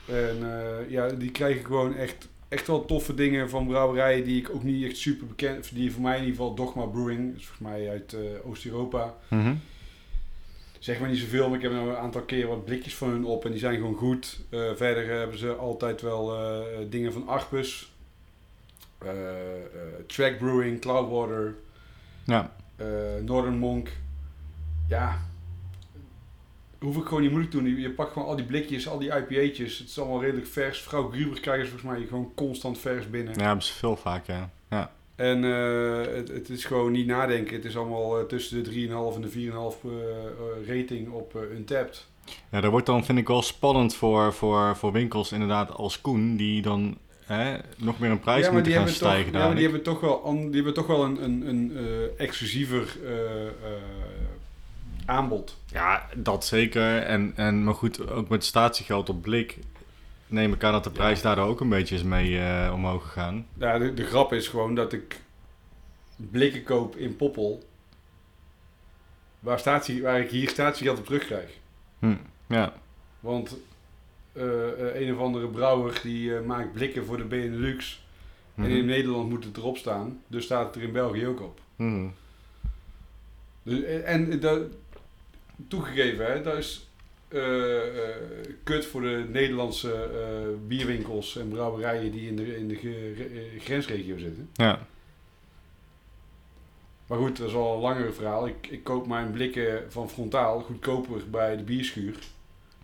En 0.06 0.38
eh, 0.42 0.90
ja, 0.90 1.08
die 1.10 1.32
krijgen 1.32 1.66
gewoon 1.66 1.96
echt, 1.96 2.28
echt 2.48 2.68
wel 2.68 2.86
toffe 2.86 3.14
dingen 3.14 3.50
van 3.50 3.68
brouwerijen 3.68 4.24
die 4.24 4.40
ik 4.40 4.50
ook 4.50 4.64
niet 4.64 4.86
echt 4.86 4.98
super 4.98 5.28
bekend... 5.28 5.74
Die 5.74 5.92
voor 5.92 6.02
mij 6.02 6.18
in 6.18 6.24
ieder 6.24 6.36
geval 6.36 6.56
Dogma 6.56 6.86
Brewing. 6.86 7.36
Is 7.36 7.46
volgens 7.46 7.70
mij 7.70 7.90
uit 7.90 8.14
eh, 8.14 8.50
Oost-Europa. 8.50 9.16
Mhm. 9.28 9.54
Zeg 10.80 11.00
maar 11.00 11.10
niet 11.10 11.20
zoveel, 11.20 11.48
maar 11.48 11.58
ik 11.58 11.64
heb 11.64 11.72
nou 11.72 11.90
een 11.90 11.96
aantal 11.96 12.22
keer 12.22 12.48
wat 12.48 12.66
blikjes 12.66 12.96
van 12.96 13.10
hun 13.10 13.26
op 13.26 13.46
en 13.46 13.52
die 13.52 13.60
zijn 13.60 13.76
gewoon 13.76 13.96
goed. 13.96 14.40
Verder 14.76 15.08
hebben 15.08 15.38
ze 15.38 15.54
altijd 15.54 16.02
wel 16.02 16.34
dingen 16.90 17.14
van 17.14 17.28
Arpus, 17.28 17.92
eh, 18.98 19.12
Track 20.08 20.38
Brewing, 20.38 20.80
Cloudwater, 20.80 21.56
Ja. 22.30 22.52
eh, 22.76 22.86
Northern 23.26 23.58
Monk. 23.58 23.90
Ja, 24.88 25.18
hoef 26.80 26.98
ik 26.98 27.04
gewoon 27.04 27.22
niet 27.22 27.30
moeilijk 27.32 27.54
te 27.56 27.62
doen. 27.62 27.70
Je- 27.76 27.82
Je 27.82 27.90
pakt 27.92 28.12
gewoon 28.14 28.28
al 28.28 28.36
die 28.36 28.46
blikjes, 28.46 28.88
al 28.88 29.00
die 29.00 29.10
IPA'tjes. 29.16 29.78
Het 29.78 29.88
is 29.90 30.00
allemaal 30.00 30.22
redelijk 30.22 30.48
vers. 30.48 30.82
Vrouw 30.82 31.10
Gruber 31.12 31.40
krijgen 31.40 31.66
ze 31.66 31.72
volgens 31.72 31.92
mij 31.92 32.08
gewoon 32.08 32.32
constant 32.36 32.78
vers 32.80 33.10
binnen. 33.10 33.40
ja, 33.40 33.60
ze 33.60 33.74
veel 33.74 33.96
vaak, 33.96 34.26
ja. 34.26 34.50
Ja. 34.70 34.92
En 35.16 35.44
eh, 35.44 36.14
het, 36.16 36.28
het 36.28 36.50
is 36.50 36.66
gewoon 36.66 36.92
niet 36.92 37.08
nadenken. 37.08 37.56
Het 37.56 37.66
is 37.66 37.78
allemaal 37.78 38.20
eh, 38.20 38.26
tussen 38.26 38.64
de 38.64 38.70
3,5 38.70 39.16
en 39.16 39.22
de 39.22 39.30
4,5 39.30 39.84
eh, 39.84 39.92
eh, 39.92 40.78
rating 40.78 41.10
op 41.12 41.36
eh, 41.36 41.42
Untapped. 41.58 42.08
ja, 42.52 42.62
dat 42.62 42.72
wordt 42.72 42.86
dan, 42.86 43.06
vind 43.06 43.18
ik 43.18 43.28
wel 43.28 43.42
spannend 43.42 43.96
voor, 43.96 44.34
voor, 44.34 44.76
voor 44.76 44.92
winkels 44.92 45.32
inderdaad 45.32 45.72
als 45.72 46.02
Koen, 46.02 46.36
die 46.36 46.62
dan 46.62 46.98
hè, 47.30 47.58
nog 47.78 48.00
meer 48.00 48.12
een 48.12 48.20
prijs 48.20 48.50
moeten 48.50 48.72
gaan 48.72 48.88
stijgen 48.88 49.32
toch, 49.32 49.42
ja, 49.42 49.48
maar 49.48 49.56
die 49.56 49.64
hebben 49.64 49.84
toch 49.84 50.00
wel, 50.00 50.34
die 50.34 50.56
hebben 50.56 50.74
toch 50.74 50.88
wel 50.88 51.04
een, 51.04 51.24
een, 51.24 51.48
een 51.48 51.78
eh, 51.78 52.26
exclusiever 52.26 52.98
eh, 53.06 53.48
eh, 53.48 53.52
aanbod. 55.06 55.58
Ja, 55.66 56.10
dat 56.16 56.46
zeker. 56.46 56.98
En, 57.02 57.34
en, 57.36 57.64
maar 57.64 57.74
goed, 57.74 58.10
ook 58.10 58.30
met 58.30 58.46
statiegeld 58.46 59.10
op 59.10 59.22
blik 59.22 59.58
neem 60.28 60.54
ik 60.54 60.64
aan 60.64 60.72
dat 60.72 60.84
de 60.84 60.90
prijs 60.90 61.18
Ja. 61.18 61.24
daardoor 61.24 61.46
ook 61.46 61.62
een 61.62 61.70
beetje 61.70 61.96
is 61.96 62.04
mee 62.04 62.42
omhoog 62.72 63.04
gegaan. 63.04 63.46
Ja, 63.54 63.78
de, 63.78 63.94
de 63.94 64.06
grap 64.06 64.34
is 64.34 64.48
gewoon 64.48 64.76
dat 64.76 64.94
ik 64.94 65.22
blikken 66.16 66.64
koop 66.64 66.96
in 66.96 67.16
Poppel. 67.16 67.64
Waar, 69.40 69.60
statie, 69.60 70.02
waar 70.02 70.20
ik 70.20 70.30
hier 70.30 70.50
statiegeld 70.50 71.00
op 71.00 71.06
terugkrijg. 71.06 71.58
Hm. 72.00 72.16
Ja. 72.48 72.74
Want 73.20 73.58
een 74.34 75.14
of 75.14 75.20
andere 75.20 75.48
brouwer 75.48 76.00
die 76.04 76.36
eh, 76.38 76.46
maakt 76.46 76.74
blikken 76.74 77.06
voor 77.06 77.18
de 77.18 77.24
Benelux. 77.24 78.08
En 78.56 78.64
in 78.66 78.78
Mhm. 78.78 78.86
Nederland 78.86 79.30
moet 79.30 79.44
het 79.44 79.58
erop 79.58 79.78
staan. 79.78 80.22
Dus 80.28 80.44
staat 80.44 80.66
het 80.66 80.76
er 80.76 80.82
in 80.88 80.92
België 80.92 81.28
ook 81.28 81.42
op. 81.42 81.60
Mhm. 81.76 82.08
Dus, 83.64 83.82
en 84.04 84.40
dat, 84.40 84.62
toegegeven, 85.68 86.26
hè, 86.32 86.42
dat 86.42 86.58
is 86.58 86.88
eh, 87.28 88.10
eh, 88.10 88.16
kut 88.64 88.86
voor 88.86 89.02
de 89.02 89.26
Nederlandse 89.32 89.94
eh, 89.94 90.48
bierwinkels 90.68 91.38
en 91.38 91.48
brouwerijen 91.50 92.12
die 92.12 92.28
in 92.28 92.36
de, 92.36 92.58
in 92.58 92.68
de 92.68 92.76
eh, 92.76 93.62
grensregio 93.62 94.18
zitten. 94.18 94.50
Ja. 94.54 94.88
Maar 97.08 97.18
goed, 97.18 97.38
dat 97.38 97.48
is 97.48 97.54
al 97.54 97.74
een 97.76 97.82
langere 97.82 98.12
verhaal. 98.14 98.48
Ik, 98.48 98.68
ik 98.70 98.84
koop 98.84 99.08
mijn 99.08 99.32
blikken 99.32 99.92
van 99.92 100.10
frontaal 100.10 100.60
goedkoper 100.60 101.30
bij 101.30 101.58
de 101.58 101.64
bierschuur 101.64 102.16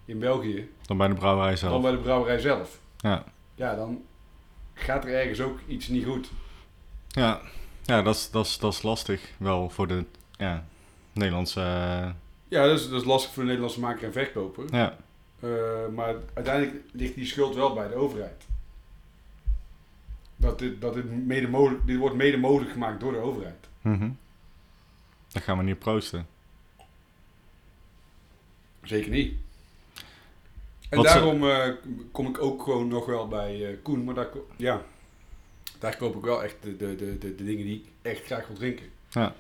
in 0.06 0.20
België 0.20 0.70
Dan 0.86 0.98
bij 0.98 1.08
de 1.08 1.14
brouwerij 1.14 1.56
zelf. 1.56 1.72
dan 1.72 1.82
bij 1.82 1.92
de 1.92 1.98
brouwerij 1.98 2.40
zelf. 2.40 2.80
Ja. 2.98 3.24
Ja, 3.56 3.76
dan 3.76 4.04
gaat 4.74 5.04
er 5.06 5.14
ergens 5.14 5.42
ook 5.42 5.60
iets 5.68 5.88
niet 5.88 6.06
goed. 6.06 6.32
Ja, 7.08 7.42
ja 7.84 8.02
dat, 8.02 8.16
is, 8.16 8.32
dat, 8.32 8.46
is, 8.46 8.58
dat 8.58 8.74
is 8.74 8.82
lastig 8.82 9.32
wel 9.38 9.70
voor 9.70 9.88
de 9.88 10.06
ja, 10.32 10.66
Nederlandse... 11.14 11.60
eh, 11.62 12.10
Ja, 12.48 12.66
dat 12.66 12.80
is, 12.80 12.90
dat 12.90 13.02
is 13.02 13.08
lastig 13.08 13.32
voor 13.34 13.42
de 13.44 13.48
Nederlandse 13.48 13.80
maker 13.80 14.04
en 14.06 14.12
verkoper. 14.14 14.66
ja, 14.76 14.96
Eh, 15.40 15.50
maar 15.94 16.16
uiteindelijk 16.34 16.84
ligt 16.92 17.16
die 17.16 17.26
schuld 17.26 17.56
wel 17.56 17.74
bij 17.74 17.88
de 17.88 17.96
overheid. 17.96 18.46
Dat 20.36 20.60
dit, 20.60 20.82
dat 20.82 20.94
dit, 20.94 21.26
mede 21.26 21.48
mogelijk, 21.48 21.88
dit 21.88 21.98
wordt 21.98 22.16
mede 22.16 22.38
mogelijk 22.38 22.72
gemaakt 22.72 23.00
door 23.00 23.12
de 23.12 23.18
overheid. 23.18 23.68
Daar 25.32 25.44
gaan 25.44 25.58
we 25.58 25.64
niet 25.64 25.80
proosten. 25.80 26.28
Zeker 28.84 29.12
niet. 29.12 29.34
En 30.90 30.98
Wat 30.98 31.06
daarom 31.06 31.50
eh, 31.50 31.70
kom 32.12 32.28
ik 32.28 32.42
ook 32.42 32.64
gewoon 32.64 32.88
nog 32.88 33.06
wel 33.06 33.28
bij 33.28 33.70
eh, 33.70 33.78
Koen. 33.82 34.04
Maar 34.04 34.16
daar, 34.16 34.30
ja, 34.58 34.86
daar 35.80 35.98
koop 35.98 36.16
ik 36.16 36.22
wel 36.22 36.44
echt 36.44 36.56
de, 36.62 36.76
de, 36.78 36.96
de, 36.96 37.18
de, 37.18 37.36
dingen 37.36 37.66
die 37.66 37.76
ik 37.76 37.86
echt 38.02 38.26
graag 38.26 38.48
wil 38.48 38.56
drinken. 38.56 38.86
Ja. 39.10 39.36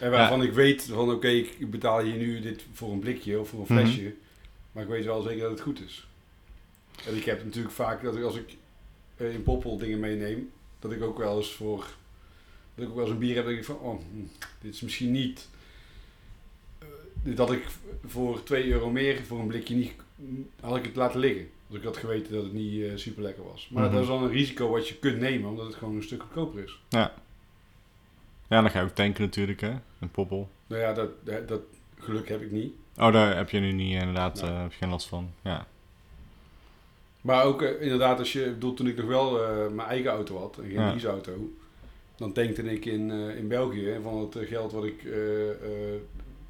En 0.00 0.10
waarvan 0.10 0.42
ik 0.42 0.52
weet 0.52 0.82
van 0.82 1.10
oké, 1.10 1.28
ik 1.28 1.70
betaal 1.70 2.00
hier 2.00 2.16
nu 2.16 2.40
dit 2.40 2.64
voor 2.72 2.92
een 2.92 2.98
blikje 2.98 3.40
of 3.40 3.48
voor 3.48 3.58
een 3.60 3.74
Mhm. 3.74 3.84
flesje. 3.84 4.14
Maar 4.72 4.82
ik 4.82 4.88
weet 4.88 5.04
wel 5.04 5.22
zeker 5.22 5.40
dat 5.40 5.50
het 5.50 5.60
goed 5.60 5.80
is. 5.84 6.06
En 7.06 7.16
ik 7.16 7.24
heb 7.24 7.44
natuurlijk 7.44 7.74
vaak 7.74 8.02
dat 8.02 8.16
ik 8.16 8.22
als 8.22 8.36
ik 8.36 8.56
eh, 9.16 9.34
in 9.34 9.42
Poppel 9.42 9.78
dingen 9.78 10.00
meeneem, 10.00 10.50
dat 10.78 10.92
ik 10.92 11.02
ook 11.02 11.18
wel 11.18 11.36
eens 11.36 11.52
voor 11.52 11.86
dat 12.74 12.84
ik 12.84 12.90
ook 12.90 12.96
wel 12.96 13.04
eens 13.04 13.14
een 13.14 13.18
bier 13.20 13.34
heb 13.34 13.44
dat 13.44 13.54
ik 13.54 13.64
van 13.64 13.78
oh, 13.78 14.00
hm, 14.00 14.46
dit 14.60 14.74
is 14.74 14.80
misschien 14.80 15.10
niet 15.10 15.48
had 17.36 17.52
ik 17.52 17.66
voor 18.06 18.42
2 18.42 18.66
euro 18.66 18.90
meer 18.90 19.24
voor 19.24 19.38
een 19.40 19.46
blikje 19.46 19.74
niet 19.74 19.92
had 20.60 20.76
ik 20.76 20.84
het 20.84 20.96
laten 20.96 21.20
liggen. 21.20 21.48
Als 21.68 21.76
ik 21.78 21.84
had 21.84 21.96
geweten 21.96 22.32
dat 22.32 22.42
het 22.42 22.52
niet 22.52 23.00
super 23.00 23.22
lekker 23.22 23.44
was. 23.44 23.68
Maar 23.72 23.82
Mhm. 23.84 23.92
dat 23.92 24.02
is 24.02 24.08
dan 24.08 24.22
een 24.22 24.30
risico 24.30 24.68
wat 24.68 24.88
je 24.88 24.94
kunt 24.98 25.18
nemen, 25.18 25.50
omdat 25.50 25.66
het 25.66 25.74
gewoon 25.74 25.96
een 25.96 26.02
stuk 26.02 26.22
goedkoper 26.22 26.62
is. 26.64 26.80
Ja, 26.88 27.12
dan 28.48 28.70
ga 28.70 28.78
je 28.80 28.84
ook 28.84 28.94
tanken 28.94 29.22
natuurlijk, 29.24 29.60
hè. 29.60 29.72
Een 29.98 30.10
poppel. 30.10 30.48
Nou 30.66 30.80
ja, 30.82 30.92
dat, 30.92 31.08
dat, 31.48 31.60
geluk 31.98 32.28
heb 32.28 32.42
ik 32.42 32.50
niet. 32.50 32.72
Oh, 32.98 33.12
daar 33.12 33.36
heb 33.36 33.50
je 33.50 33.58
nu 33.60 33.72
niet 33.72 33.94
inderdaad 34.00 34.42
eh, 34.42 34.62
heb 34.62 34.70
je 34.72 34.76
geen 34.78 34.88
last 34.88 35.08
van. 35.08 35.30
Ja. 35.42 35.66
Maar 37.20 37.44
ook 37.44 37.62
eh, 37.62 37.82
inderdaad, 37.82 38.18
als 38.18 38.32
je, 38.32 38.44
bedoel, 38.50 38.74
toen 38.74 38.86
ik 38.86 38.96
nog 38.96 39.06
wel 39.06 39.30
mijn 39.70 39.88
eigen 39.88 40.10
auto 40.10 40.38
had, 40.38 40.56
en 40.58 40.62
geen 40.64 40.72
Ja. 40.72 40.90
leaseauto, 40.90 41.50
dan 42.16 42.32
tankte 42.32 42.62
ik 42.62 42.84
in, 42.84 43.10
in 43.10 43.48
België 43.48 43.90
en 43.92 44.02
van 44.02 44.18
het 44.18 44.48
geld 44.48 44.72
wat 44.72 44.84
ik 44.84 45.06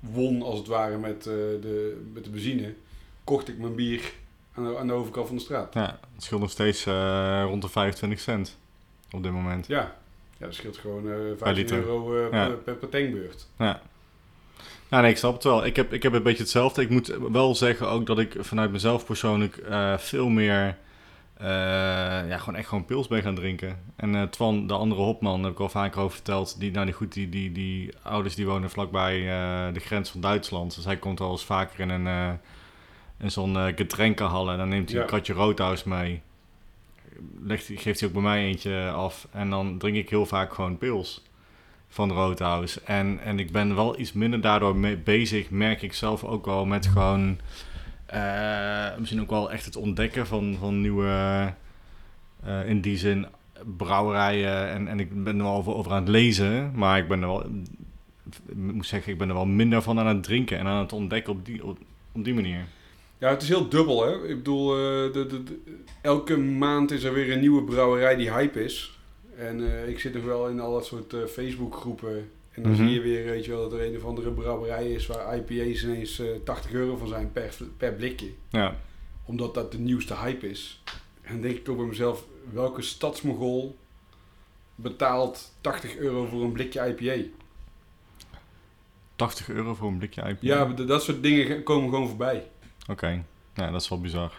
won, 0.00 0.42
als 0.42 0.58
het 0.58 0.68
ware, 0.68 0.98
met, 0.98 1.22
de, 1.22 2.02
met 2.12 2.24
de 2.24 2.30
benzine, 2.30 2.74
kocht 3.24 3.48
ik 3.48 3.58
mijn 3.58 3.74
bier 3.74 4.12
aan 4.54 4.64
de, 4.64 4.78
aan 4.78 4.86
de 4.86 4.92
overkant 4.92 5.26
van 5.26 5.36
de 5.36 5.42
straat. 5.42 5.74
ja, 5.74 5.98
het 6.14 6.22
scheelt 6.22 6.40
nog 6.40 6.50
steeds 6.50 6.86
eh, 6.86 7.42
rond 7.46 7.62
de 7.62 7.68
25 7.68 8.20
cent 8.20 8.58
op 9.10 9.22
dit 9.22 9.32
moment. 9.32 9.66
Ja, 9.66 9.96
ja 10.38 10.46
dat 10.46 10.54
scheelt 10.54 10.76
gewoon 10.76 11.10
eh 11.10 11.16
15 11.38 11.52
liter. 11.54 11.76
euro 11.76 12.16
eh, 12.16 12.32
Ja. 12.32 12.46
per, 12.46 12.56
per, 12.56 12.74
per 12.74 12.88
tankbeurt. 12.88 13.46
Ja. 13.58 13.80
Ja, 14.90 15.00
nee, 15.00 15.10
ik 15.10 15.16
snap 15.16 15.34
het 15.34 15.44
wel. 15.44 15.64
Ik 15.66 15.76
heb, 15.76 15.92
ik 15.92 16.02
heb 16.02 16.12
een 16.12 16.22
beetje 16.22 16.42
hetzelfde. 16.42 16.82
Ik 16.82 16.90
moet 16.90 17.16
wel 17.32 17.54
zeggen 17.54 17.88
ook 17.88 18.06
dat 18.06 18.18
ik 18.18 18.36
vanuit 18.38 18.72
mezelf 18.72 19.04
persoonlijk 19.06 19.62
veel 19.98 20.28
meer... 20.28 20.76
ja, 21.38 22.38
gewoon 22.38 22.54
echt 22.54 22.68
gewoon 22.68 22.84
pils 22.84 23.08
ben 23.08 23.22
gaan 23.22 23.34
drinken. 23.34 23.78
En 23.96 24.30
Twan, 24.30 24.66
de 24.66 24.74
andere 24.74 25.00
hopman, 25.00 25.42
heb 25.42 25.52
ik 25.52 25.60
al 25.60 25.68
vaker 25.68 26.00
over 26.00 26.14
verteld. 26.14 26.60
Die, 26.60 26.70
nou, 26.70 26.84
die, 26.86 26.94
goed, 26.94 27.12
die, 27.12 27.28
die, 27.28 27.52
die 27.52 27.92
ouders 28.02 28.34
die 28.34 28.46
wonen 28.46 28.70
vlakbij 28.70 29.12
de 29.72 29.80
grens 29.80 30.10
van 30.10 30.20
Duitsland. 30.20 30.74
Dus 30.74 30.84
hij 30.84 30.96
komt 30.96 31.18
wel 31.18 31.30
eens 31.30 31.44
vaker 31.44 31.80
in 31.80 31.88
een... 31.88 32.38
in 33.22 33.30
zo'n 33.30 33.56
eh 33.56 33.66
getrenkenhal 33.76 34.50
en 34.50 34.58
dan 34.58 34.68
neemt 34.68 34.88
hij 34.88 34.96
Ja. 34.96 35.02
een 35.02 35.08
kratje 35.08 35.32
roodhuis 35.32 35.84
mee. 35.84 36.20
Legt, 37.42 37.70
geeft 37.74 37.98
hij 38.00 38.08
ook 38.08 38.14
bij 38.14 38.22
mij 38.24 38.44
eentje 38.44 38.90
af. 38.90 39.28
En 39.32 39.50
dan 39.50 39.78
drink 39.78 39.96
ik 39.96 40.08
heel 40.10 40.26
vaak 40.26 40.52
gewoon 40.54 40.78
pils 40.78 41.22
van 41.88 42.10
Roodhouse. 42.12 42.80
En, 42.84 43.18
en 43.24 43.38
ik 43.38 43.52
ben 43.52 43.74
wel 43.74 44.00
iets 44.00 44.12
minder 44.12 44.40
daardoor 44.40 44.76
mee 44.76 44.96
bezig, 44.96 45.50
merk 45.50 45.82
ik 45.82 45.92
zelf 45.92 46.24
ook 46.24 46.44
wel, 46.44 46.66
met 46.66 46.86
gewoon... 46.86 47.38
eh, 48.06 48.96
misschien 48.98 49.20
ook 49.20 49.30
wel 49.30 49.52
echt 49.52 49.64
het 49.64 49.76
ontdekken 49.76 50.26
van, 50.26 50.56
van 50.60 50.80
nieuwe... 50.80 51.52
eh, 52.44 52.68
in 52.68 52.80
die 52.80 52.96
zin 52.98 53.26
brouwerijen. 53.76 54.68
En, 54.70 54.88
en 54.88 55.00
ik 55.00 55.24
ben 55.24 55.36
er 55.38 55.44
wel 55.44 55.54
over, 55.56 55.74
over 55.74 55.92
aan 55.92 56.00
het 56.00 56.08
lezen. 56.08 56.72
Maar 56.74 56.98
ik 56.98 57.08
ben 57.08 57.20
er 57.20 57.26
wel... 57.28 57.44
Ik 58.48 58.56
moet 58.56 58.86
zeggen, 58.86 59.12
ik 59.12 59.18
ben 59.18 59.28
er 59.28 59.34
wel 59.34 59.46
minder 59.46 59.82
van 59.82 59.98
aan 59.98 60.06
het 60.06 60.22
drinken. 60.22 60.58
En 60.58 60.66
aan 60.66 60.78
het 60.82 60.92
ontdekken 60.92 61.32
op 61.32 61.44
die, 61.46 61.64
op, 61.64 61.78
op 62.12 62.24
die 62.24 62.34
manier. 62.34 62.64
Ja, 63.22 63.28
het 63.30 63.42
is 63.42 63.48
heel 63.48 63.68
dubbel, 63.68 64.04
hè. 64.06 64.28
Ik 64.28 64.36
bedoel, 64.36 64.72
eh, 64.76 65.12
de, 65.12 65.26
de, 65.26 65.42
de- 65.44 65.60
elke 66.00 66.36
maand 66.36 66.90
is 66.90 67.02
er 67.02 67.12
weer 67.12 67.32
een 67.32 67.40
nieuwe 67.40 67.62
brouwerij 67.64 68.16
die 68.16 68.32
hype 68.32 68.64
is. 68.64 68.98
En 69.36 69.72
eh, 69.72 69.88
ik 69.88 70.00
zit 70.00 70.14
nog 70.14 70.24
wel 70.24 70.48
in 70.48 70.60
al 70.60 70.72
dat 70.72 70.86
soort 70.86 71.12
eh, 71.12 71.24
Facebook-groepen. 71.24 72.30
En 72.50 72.62
dan 72.62 72.72
Mhm. 72.72 72.82
zie 72.84 72.90
je 72.94 73.00
weer, 73.00 73.24
weet 73.24 73.44
je 73.44 73.50
wel, 73.50 73.60
dat 73.68 73.72
er 73.80 73.86
een 73.86 73.96
of 73.96 74.04
andere 74.04 74.30
brouwerij 74.30 74.90
is 74.92 75.06
waar 75.06 75.36
IPA's 75.36 75.82
ineens 75.82 76.18
eh 76.18 76.26
80 76.44 76.72
euro 76.72 76.96
van 76.96 77.08
zijn 77.08 77.32
per, 77.32 77.54
per 77.76 77.92
blikje. 77.92 78.28
Ja, 78.50 78.76
Omdat 79.24 79.54
dat 79.54 79.72
de 79.72 79.78
nieuwste 79.78 80.14
hype 80.16 80.50
is. 80.50 80.82
En 81.22 81.32
dan 81.32 81.40
denk 81.42 81.56
ik 81.56 81.64
toch 81.64 81.76
bij 81.76 81.84
mezelf, 81.86 82.24
welke 82.52 82.82
stadsmogol 82.82 83.76
betaalt 84.74 85.52
80 85.60 85.96
euro 85.96 86.24
voor 86.26 86.42
een 86.42 86.52
blikje 86.52 86.94
IPA? 86.98 87.28
80 89.16 89.48
euro 89.48 89.74
voor 89.74 89.88
een 89.88 89.98
blikje 89.98 90.20
IPA. 90.22 90.36
Ja, 90.40 90.64
dat 90.64 91.02
soort 91.02 91.22
dingen 91.22 91.62
komen 91.62 91.90
gewoon 91.90 92.08
voorbij. 92.08 92.50
Oké, 92.90 93.24
ja, 93.54 93.70
dat 93.70 93.80
is 93.80 93.88
wel 93.88 94.00
bizar. 94.00 94.32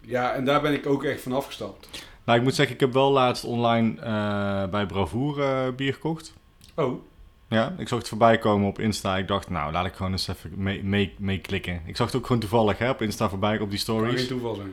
Ja, 0.00 0.32
en 0.32 0.44
daar 0.44 0.60
ben 0.60 0.72
ik 0.72 0.86
ook 0.86 1.04
echt 1.04 1.20
van 1.22 1.32
afgestapt. 1.32 1.88
Nou, 2.24 2.38
ik 2.38 2.44
moet 2.44 2.54
zeggen, 2.54 2.74
ik 2.74 2.80
heb 2.80 2.92
wel 2.92 3.10
laatst 3.12 3.44
online 3.44 4.00
eh, 4.00 4.68
bij 4.70 4.86
Bravoer 4.86 5.42
eh, 5.42 5.72
bier 5.76 5.92
gekocht. 5.94 6.34
Oh, 6.74 7.02
Ja, 7.48 7.74
ik 7.78 7.88
zag 7.88 7.98
het 7.98 8.08
voorbij 8.08 8.38
komen 8.38 8.68
op 8.68 8.78
Insta. 8.78 9.16
Ik 9.16 9.28
dacht, 9.28 9.50
nou, 9.50 9.72
laat 9.72 9.86
ik 9.86 9.94
gewoon 9.94 10.12
eens 10.12 10.28
even 10.28 10.50
mee, 10.56 10.84
mee, 10.84 11.14
mee 11.18 11.38
klikken. 11.40 11.82
Ik 11.86 11.96
zag 11.96 12.06
het 12.06 12.16
ook 12.16 12.26
gewoon 12.26 12.40
toevallig 12.40 12.78
hè, 12.78 12.90
op 12.90 13.02
Insta 13.02 13.28
voorbij 13.28 13.58
op 13.58 13.70
die 13.70 13.84
kan 13.84 13.94
geen 13.98 14.04
stories. 14.06 14.26
toeval 14.26 14.54
zijn. 14.54 14.72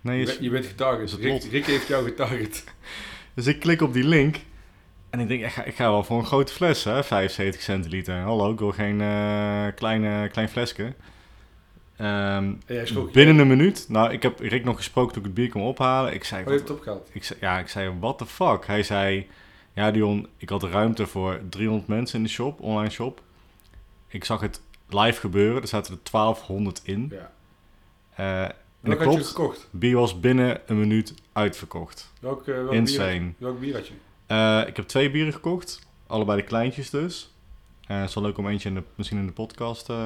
Nee, 0.00 0.18
Je, 0.20 0.26
is- 0.26 0.38
je 0.40 0.50
bent 0.50 0.66
getarget. 0.66 1.04
is 1.04 1.12
het 1.12 1.44
Rick, 1.50 1.66
heeft 1.66 1.86
jou 1.86 2.04
getarget. 2.04 2.64
Dus 3.34 3.46
ik 3.46 3.60
klik 3.60 3.80
op 3.82 3.92
die 3.92 4.04
link. 4.04 4.36
En 5.10 5.20
ik 5.20 5.28
denk, 5.28 5.42
ik 5.44 5.50
ga, 5.50 5.62
ik 5.64 5.74
ga 5.74 5.90
wel 5.90 6.04
voor 6.04 6.18
een 6.18 6.26
grote 6.26 6.52
fles, 6.52 6.84
hè? 6.84 7.04
75 7.04 7.60
centiliter. 7.62 8.16
Hallo, 8.20 8.52
ik 8.52 8.58
wil 8.58 8.70
geen 8.72 9.00
eh, 9.00 9.66
kleine, 9.74 10.28
klein 10.28 10.48
flesje. 10.48 10.94
Ehm, 12.00 12.52
binnen 13.12 13.38
een 13.38 13.46
minuut. 13.46 13.86
Nou, 13.88 14.12
ik 14.12 14.22
heb 14.22 14.40
Rick 14.40 14.64
nog 14.64 14.76
gesproken 14.76 15.12
toen 15.12 15.22
ik 15.22 15.26
het 15.26 15.36
bier 15.36 15.48
kwam 15.48 15.62
ophalen. 15.62 16.14
Ik 16.14 16.24
zei, 16.24 16.40
Oh, 16.40 16.46
je 16.46 16.52
wat, 16.52 16.58
hebt 16.58 16.68
het 16.68 16.78
opgehaald. 16.78 17.10
ik 17.12 17.24
zei, 17.24 17.38
ja, 17.40 17.58
ik 17.58 17.68
zei, 17.68 17.98
what 18.00 18.18
the 18.18 18.26
fuck? 18.26 18.66
Hij 18.66 18.82
zei, 18.82 19.26
ja 19.74 19.90
Dion, 19.90 20.26
ik 20.36 20.48
had 20.48 20.62
ruimte 20.62 21.06
voor 21.06 21.40
300 21.48 21.88
mensen 21.88 22.18
in 22.18 22.24
de 22.24 22.30
shop, 22.30 22.60
online 22.60 22.90
shop. 22.90 23.22
Ik 24.08 24.24
zag 24.24 24.40
het 24.40 24.60
live 24.88 25.20
gebeuren, 25.20 25.62
er 25.62 25.68
zaten 25.68 25.92
er 25.94 26.00
1200 26.10 26.80
in. 26.84 27.12
Ja. 27.12 27.30
Eh, 28.14 28.42
en 28.42 28.90
dat 28.90 28.98
had 28.98 29.06
je 29.06 29.12
klopt, 29.12 29.26
gekocht? 29.26 29.68
bier 29.70 29.96
was 29.96 30.20
binnen 30.20 30.60
een 30.66 30.78
minuut 30.78 31.14
uitverkocht. 31.32 32.12
Welk, 32.20 32.40
eh, 32.48 32.54
welk 32.54 32.68
Bier 32.70 32.78
Insane. 32.78 33.32
Welk 33.38 33.60
bier 33.60 33.74
had 33.74 33.86
je? 33.86 33.94
Eh, 34.26 34.62
ik 34.66 34.76
heb 34.76 34.86
twee 34.86 35.10
bieren 35.10 35.32
gekocht, 35.32 35.78
allebei 36.06 36.40
de 36.40 36.46
kleintjes 36.46 36.90
dus. 36.90 37.29
Eh, 37.90 38.00
het 38.00 38.08
is 38.08 38.14
wel 38.14 38.24
leuk 38.24 38.38
om 38.38 38.48
eentje 38.48 38.68
in 38.68 38.74
de, 38.74 38.82
misschien 38.94 39.18
in 39.18 39.26
de 39.26 39.32
podcast 39.32 39.88
eh, 39.88 39.96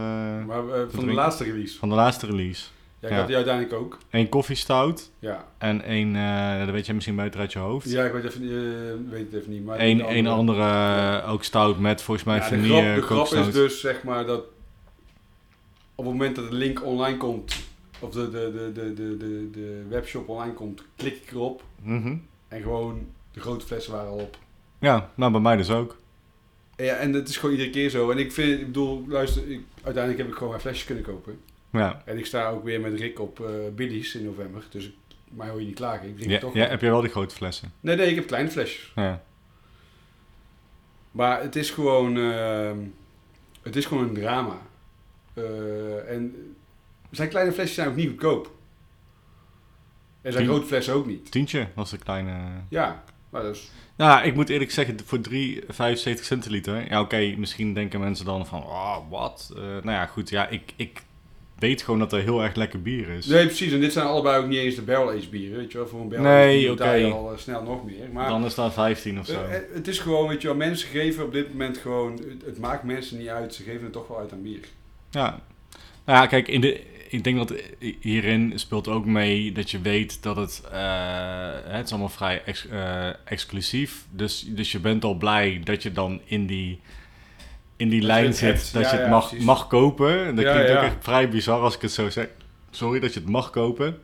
Maar 0.47 0.69
eh, 0.69 0.81
van 0.89 1.07
de 1.07 1.13
laatste 1.13 1.45
release. 1.45 1.79
van 1.79 1.89
de 1.89 1.95
laatste 1.95 2.27
release. 2.27 2.67
Ja, 3.01 3.07
ik 3.09 3.13
Ja. 3.13 3.19
had 3.19 3.27
die 3.27 3.37
uiteindelijk 3.37 3.75
ook. 3.75 3.99
Eén 4.11 4.29
koffiestout 4.29 5.11
Ja. 5.19 5.45
en 5.59 5.83
één, 5.83 6.17
eh 6.17 6.59
dat 6.59 6.71
weet 6.71 6.85
jij 6.87 6.95
misschien 6.95 7.17
beter 7.17 7.41
uit 7.41 7.53
je 7.53 7.59
hoofd. 7.59 7.91
Ja, 7.91 8.05
ik 8.05 8.13
weet, 8.13 8.25
even, 8.25 9.11
weet 9.11 9.33
het 9.33 9.41
even 9.41 9.53
niet. 9.53 9.65
Maar 9.65 9.81
Eén 9.81 10.01
één 10.01 10.27
andere 10.27 11.23
ook 11.23 11.45
stout 11.45 11.79
met 11.79 12.03
volgens 12.03 12.27
mij 12.27 12.37
Ja, 12.37 12.43
de 12.43 12.49
vanille 12.49 12.83
grap, 13.03 13.27
de 13.27 13.27
grap 13.33 13.47
is 13.47 13.53
dus 13.55 13.81
zeg 13.81 14.03
maar 14.03 14.27
dat 14.27 14.45
op 15.95 16.05
het 16.05 16.13
moment 16.15 16.37
dat 16.37 16.51
de 16.51 16.57
link 16.57 16.85
online 16.85 17.17
komt, 17.17 17.57
of 18.01 18.11
de, 18.11 18.31
de, 18.31 18.51
de, 18.55 18.73
de, 18.73 18.95
de, 18.95 19.17
de, 19.17 19.49
de 19.53 19.85
webshop 19.89 20.29
online 20.29 20.55
komt, 20.55 20.83
klik 20.97 21.15
ik 21.17 21.31
erop 21.31 21.63
Mhm. 21.83 22.17
en 22.49 22.63
gewoon 22.63 23.07
de 23.33 23.41
grote 23.41 23.67
flessen 23.67 23.93
waren 23.93 24.11
al 24.11 24.19
op. 24.19 24.37
Ja, 24.79 25.11
nou 25.15 25.33
bij 25.33 25.41
mij 25.41 25.57
dus 25.57 25.71
ook. 25.71 25.97
Ja, 26.77 26.95
en 26.95 27.13
het 27.13 27.29
is 27.29 27.37
gewoon 27.37 27.55
iedere 27.55 27.71
keer 27.71 27.91
zo. 27.91 28.11
En 28.11 28.19
ik 28.19 28.33
vind, 28.33 28.61
ik 28.61 28.67
bedoel, 28.67 29.05
luister, 29.09 29.51
ik, 29.51 29.61
uiteindelijk 29.83 30.19
heb 30.23 30.29
ik 30.29 30.35
gewoon 30.35 30.49
mijn 30.49 30.61
flesjes 30.61 30.85
kunnen 30.85 31.05
kopen. 31.05 31.41
Ja. 31.73 32.03
En 32.05 32.19
ik 32.19 32.27
sta 32.27 32.49
ook 32.49 32.65
weer 32.65 32.81
met 32.81 32.95
Rick 33.01 33.21
op 33.21 33.41
eh 33.41 33.51
Billy's 33.75 34.15
in 34.15 34.25
november. 34.25 34.65
Dus 34.71 34.87
ik, 34.87 34.95
mij 35.29 35.49
hoor 35.49 35.61
je 35.61 35.67
niet 35.67 35.75
klagen. 35.75 36.09
Ik 36.09 36.17
drink 36.17 36.31
Ja, 36.31 36.39
toch. 36.39 36.55
ja, 36.55 36.67
heb 36.67 36.81
jij 36.81 36.91
wel 36.91 37.01
die 37.01 37.11
grote 37.11 37.35
flessen? 37.35 37.73
Nee, 37.81 37.97
nee, 37.97 38.09
ik 38.09 38.15
heb 38.15 38.27
kleine 38.27 38.51
flesjes. 38.51 38.93
Ja. 38.95 39.23
Maar 41.11 41.43
het 41.43 41.57
is 41.57 41.71
gewoon, 41.71 42.17
ehm, 42.19 42.79
het 43.63 43.77
is 43.77 43.87
gewoon 43.87 44.09
een 44.09 44.15
drama. 44.15 44.59
Eh, 45.35 46.11
en 46.11 46.55
zijn 47.11 47.29
kleine 47.29 47.53
flesjes 47.53 47.75
zijn 47.75 47.89
ook 47.89 47.97
niet 47.97 48.09
goedkoop. 48.09 48.53
En 50.23 50.33
zijn 50.33 50.45
Tien- 50.45 50.53
grote 50.55 50.69
flessen 50.69 50.95
ook 50.95 51.07
niet. 51.07 51.31
Tientje 51.31 51.69
was 51.75 51.91
de 51.91 51.99
kleine... 51.99 52.33
Ja, 52.69 53.05
Maar 53.31 53.43
dus, 53.43 53.71
Ja, 53.97 54.23
ik 54.23 54.35
moet 54.35 54.49
eerlijk 54.49 54.71
zeggen, 54.71 54.97
voor 55.05 55.21
3, 55.21 55.63
75 55.69 56.25
centiliter. 56.27 56.87
Ja, 56.91 57.01
oké, 57.01 57.35
misschien 57.37 57.75
denken 57.75 58.01
mensen 58.01 58.25
dan 58.25 58.47
van, 58.47 58.63
oh, 58.63 58.97
wat? 59.11 59.53
Eh, 59.57 59.63
nou 59.63 59.91
ja, 59.91 60.07
goed, 60.07 60.31
ja, 60.31 60.49
ik, 60.49 60.73
ik 60.77 61.03
weet 61.59 61.83
gewoon 61.83 61.99
dat 61.99 62.13
er 62.13 62.21
heel 62.23 62.43
erg 62.43 62.55
lekker 62.55 62.83
bier 62.83 63.09
is. 63.09 63.27
nee, 63.27 63.47
precies. 63.47 63.73
En 63.73 63.81
dit 63.81 63.93
zijn 63.93 64.07
allebei 64.07 64.43
ook 64.43 64.49
niet 64.49 64.59
eens 64.59 64.75
de 64.75 64.83
barrel-aged 64.83 65.31
bieren, 65.31 65.59
weet 65.59 65.73
je 65.73 65.79
wel. 65.79 65.87
Voor 65.89 66.01
een 66.01 66.09
barrel 66.09 66.27
Nee, 66.27 66.59
bier 66.61 66.73
oké. 66.73 66.91
je 66.93 67.13
al 67.13 67.33
eh, 67.33 67.39
snel 67.39 67.63
nog 67.63 67.85
meer. 67.85 68.09
Maar 68.13 68.29
Dan 68.29 68.45
is 68.45 68.55
dat 68.55 68.73
15 68.73 69.19
of 69.19 69.27
zo. 69.27 69.43
eh, 69.45 69.59
het 69.75 69.89
is 69.89 69.99
gewoon, 69.99 70.29
weet 70.29 70.41
je 70.43 70.47
wel, 70.49 70.57
mensen 70.57 70.89
geven 70.89 71.25
op 71.25 71.33
dit 71.33 71.49
moment 71.51 71.79
gewoon... 71.79 72.13
Het, 72.13 72.45
het 72.45 72.59
maakt 72.59 72.83
mensen 72.83 73.19
niet 73.19 73.29
uit, 73.29 73.55
ze 73.55 73.63
geven 73.63 73.83
het 73.83 73.93
toch 73.93 74.09
wel 74.09 74.19
uit 74.19 74.33
aan 74.33 74.43
bier. 74.43 74.61
Ja. 75.11 75.41
Nou 76.05 76.19
ja, 76.21 76.27
kijk, 76.27 76.49
in 76.49 76.61
de, 76.61 76.81
ik 77.15 77.25
denk 77.25 77.37
dat 77.37 77.53
hierin 78.01 78.53
speelt 78.59 78.89
ook 78.89 79.07
mee 79.07 79.53
dat 79.53 79.71
je 79.71 79.81
weet 79.81 80.23
dat 80.23 80.37
het, 80.37 80.63
eh, 80.73 81.51
het 81.65 81.85
is 81.85 81.91
allemaal 81.91 82.09
vrij 82.09 82.43
ex- 82.45 82.69
eh, 82.69 83.09
exclusief. 83.25 84.05
Dus, 84.11 84.45
dus 84.49 84.73
je 84.73 84.79
bent 84.79 85.05
al 85.05 85.15
blij 85.15 85.61
dat 85.65 85.83
je 85.83 85.93
dan 85.93 86.21
in 86.25 86.47
die, 86.47 86.81
in 87.77 87.89
die 87.89 88.03
lijn 88.03 88.35
zit, 88.35 88.41
hebt. 88.49 88.73
dat 88.73 88.83
Ja, 88.83 88.89
je 88.91 88.95
het 88.97 89.05
ja, 89.05 89.11
mag, 89.11 89.29
precies. 89.29 89.45
mag 89.47 89.67
kopen. 89.67 90.35
Dat 90.37 90.45
klinkt 90.45 90.71
ook 90.71 90.83
echt 90.83 90.97
vrij 91.01 91.29
bizar 91.29 91.61
als 91.61 91.75
ik 91.75 91.81
het 91.83 91.93
zo 91.93 92.11
zeg. 92.11 92.29
Sorry, 92.71 93.01
dat 93.01 93.15
je 93.15 93.21
het 93.21 93.29
mag 93.29 93.51
kopen. 93.51 93.99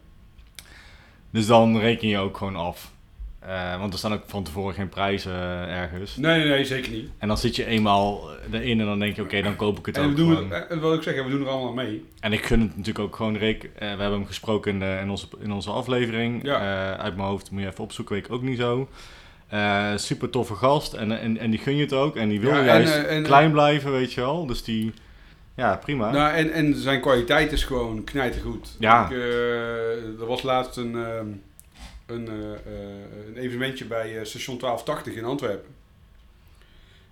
Dus 1.30 1.46
dan 1.46 1.78
reken 1.78 2.08
je 2.08 2.18
ook 2.18 2.36
gewoon 2.36 2.56
af. 2.56 2.92
Eh, 3.40 3.78
want 3.78 3.92
er 3.92 3.98
staan 3.98 4.12
ook 4.12 4.22
van 4.26 4.42
tevoren 4.44 4.74
geen 4.74 4.88
prijzen 4.88 5.32
eh, 5.32 5.76
ergens. 5.80 6.16
Nee, 6.16 6.38
nee, 6.38 6.48
nee, 6.48 6.64
zeker 6.64 6.90
niet. 6.92 7.08
En 7.18 7.28
dan 7.28 7.38
zit 7.38 7.56
je 7.56 7.64
eenmaal 7.66 8.28
erin 8.52 8.80
en 8.80 8.86
dan 8.86 8.98
denk 8.98 9.16
je, 9.16 9.22
oké, 9.22 9.42
dan 9.42 9.56
koop 9.56 9.78
ik 9.78 9.86
het 9.86 9.96
En 9.96 10.02
ook 10.04 10.10
we 10.10 10.14
doen, 10.16 10.34
gewoon. 10.36 10.50
het, 10.52 10.66
eh, 10.68 10.78
wil 10.78 10.94
ik 10.94 11.02
zeggen, 11.02 11.24
we 11.24 11.30
doen 11.30 11.40
er 11.40 11.48
allemaal 11.48 11.68
aan 11.68 11.74
mee. 11.74 12.04
En 12.20 12.32
ik 12.32 12.44
gun 12.46 12.60
het 12.60 12.76
natuurlijk 12.76 13.04
ook 13.04 13.16
gewoon 13.16 13.36
Rick. 13.36 13.62
Eh, 13.64 13.70
we 13.78 13.84
hebben 13.86 14.12
hem 14.12 14.26
gesproken 14.26 14.72
in, 14.72 14.78
de- 14.78 14.98
in, 15.02 15.10
onze, 15.10 15.26
in 15.40 15.52
onze 15.52 15.70
aflevering. 15.70 16.42
Ja. 16.44 16.60
Eh, 16.94 17.00
uit 17.04 17.16
mijn 17.16 17.28
hoofd 17.28 17.50
moet 17.50 17.62
je 17.62 17.66
even 17.68 17.84
opzoeken, 17.84 18.14
weet 18.14 18.24
ik 18.24 18.32
ook 18.32 18.42
niet 18.42 18.58
zo. 18.58 18.88
Eh, 19.48 19.86
super 19.96 20.30
toffe 20.30 20.54
gast. 20.54 20.92
En, 20.92 21.20
en, 21.20 21.38
en 21.38 21.50
die 21.50 21.60
gun 21.60 21.76
je 21.76 21.82
het 21.82 21.92
ook. 21.92 22.16
En 22.16 22.28
die 22.28 22.40
wil 22.40 22.50
Ja, 22.54 22.64
juist 22.64 22.94
eh, 22.94 23.16
en- 23.16 23.22
klein 23.22 23.50
blijven, 23.52 23.92
weet 23.92 24.12
je 24.12 24.20
wel. 24.20 24.46
Dus 24.46 24.64
die, 24.64 24.92
ja, 25.56 25.76
prima. 25.76 26.10
Nou, 26.10 26.34
en, 26.34 26.52
en 26.52 26.74
zijn 26.74 27.00
kwaliteit 27.00 27.52
is 27.52 27.64
gewoon 27.64 28.04
knijtergoed. 28.04 28.76
Ja. 28.78 29.04
Ik, 29.04 29.10
eh, 29.10 30.20
er 30.20 30.26
was 30.26 30.42
laatst 30.42 30.76
een, 30.76 30.94
ehm, 30.94 31.26
een, 32.10 32.28
eh, 32.28 32.52
eh, 32.52 33.26
een 33.26 33.36
evenementje 33.36 33.84
bij 33.84 34.18
eh, 34.18 34.24
station 34.24 34.58
1280 34.58 35.14
in 35.14 35.24
Antwerpen. 35.24 35.70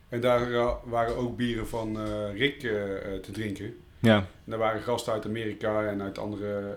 En 0.08 0.20
daar 0.20 0.50
waren 0.84 1.16
ook 1.16 1.36
bieren 1.36 1.68
van 1.68 1.98
Rick 2.32 2.60
te 2.60 3.30
drinken. 3.32 3.76
ja. 3.98 4.16
En 4.16 4.26
daar 4.44 4.58
waren 4.58 4.82
gasten 4.82 5.12
uit 5.12 5.26
Amerika 5.26 5.86
en 5.86 6.02
uit 6.02 6.18
andere 6.18 6.74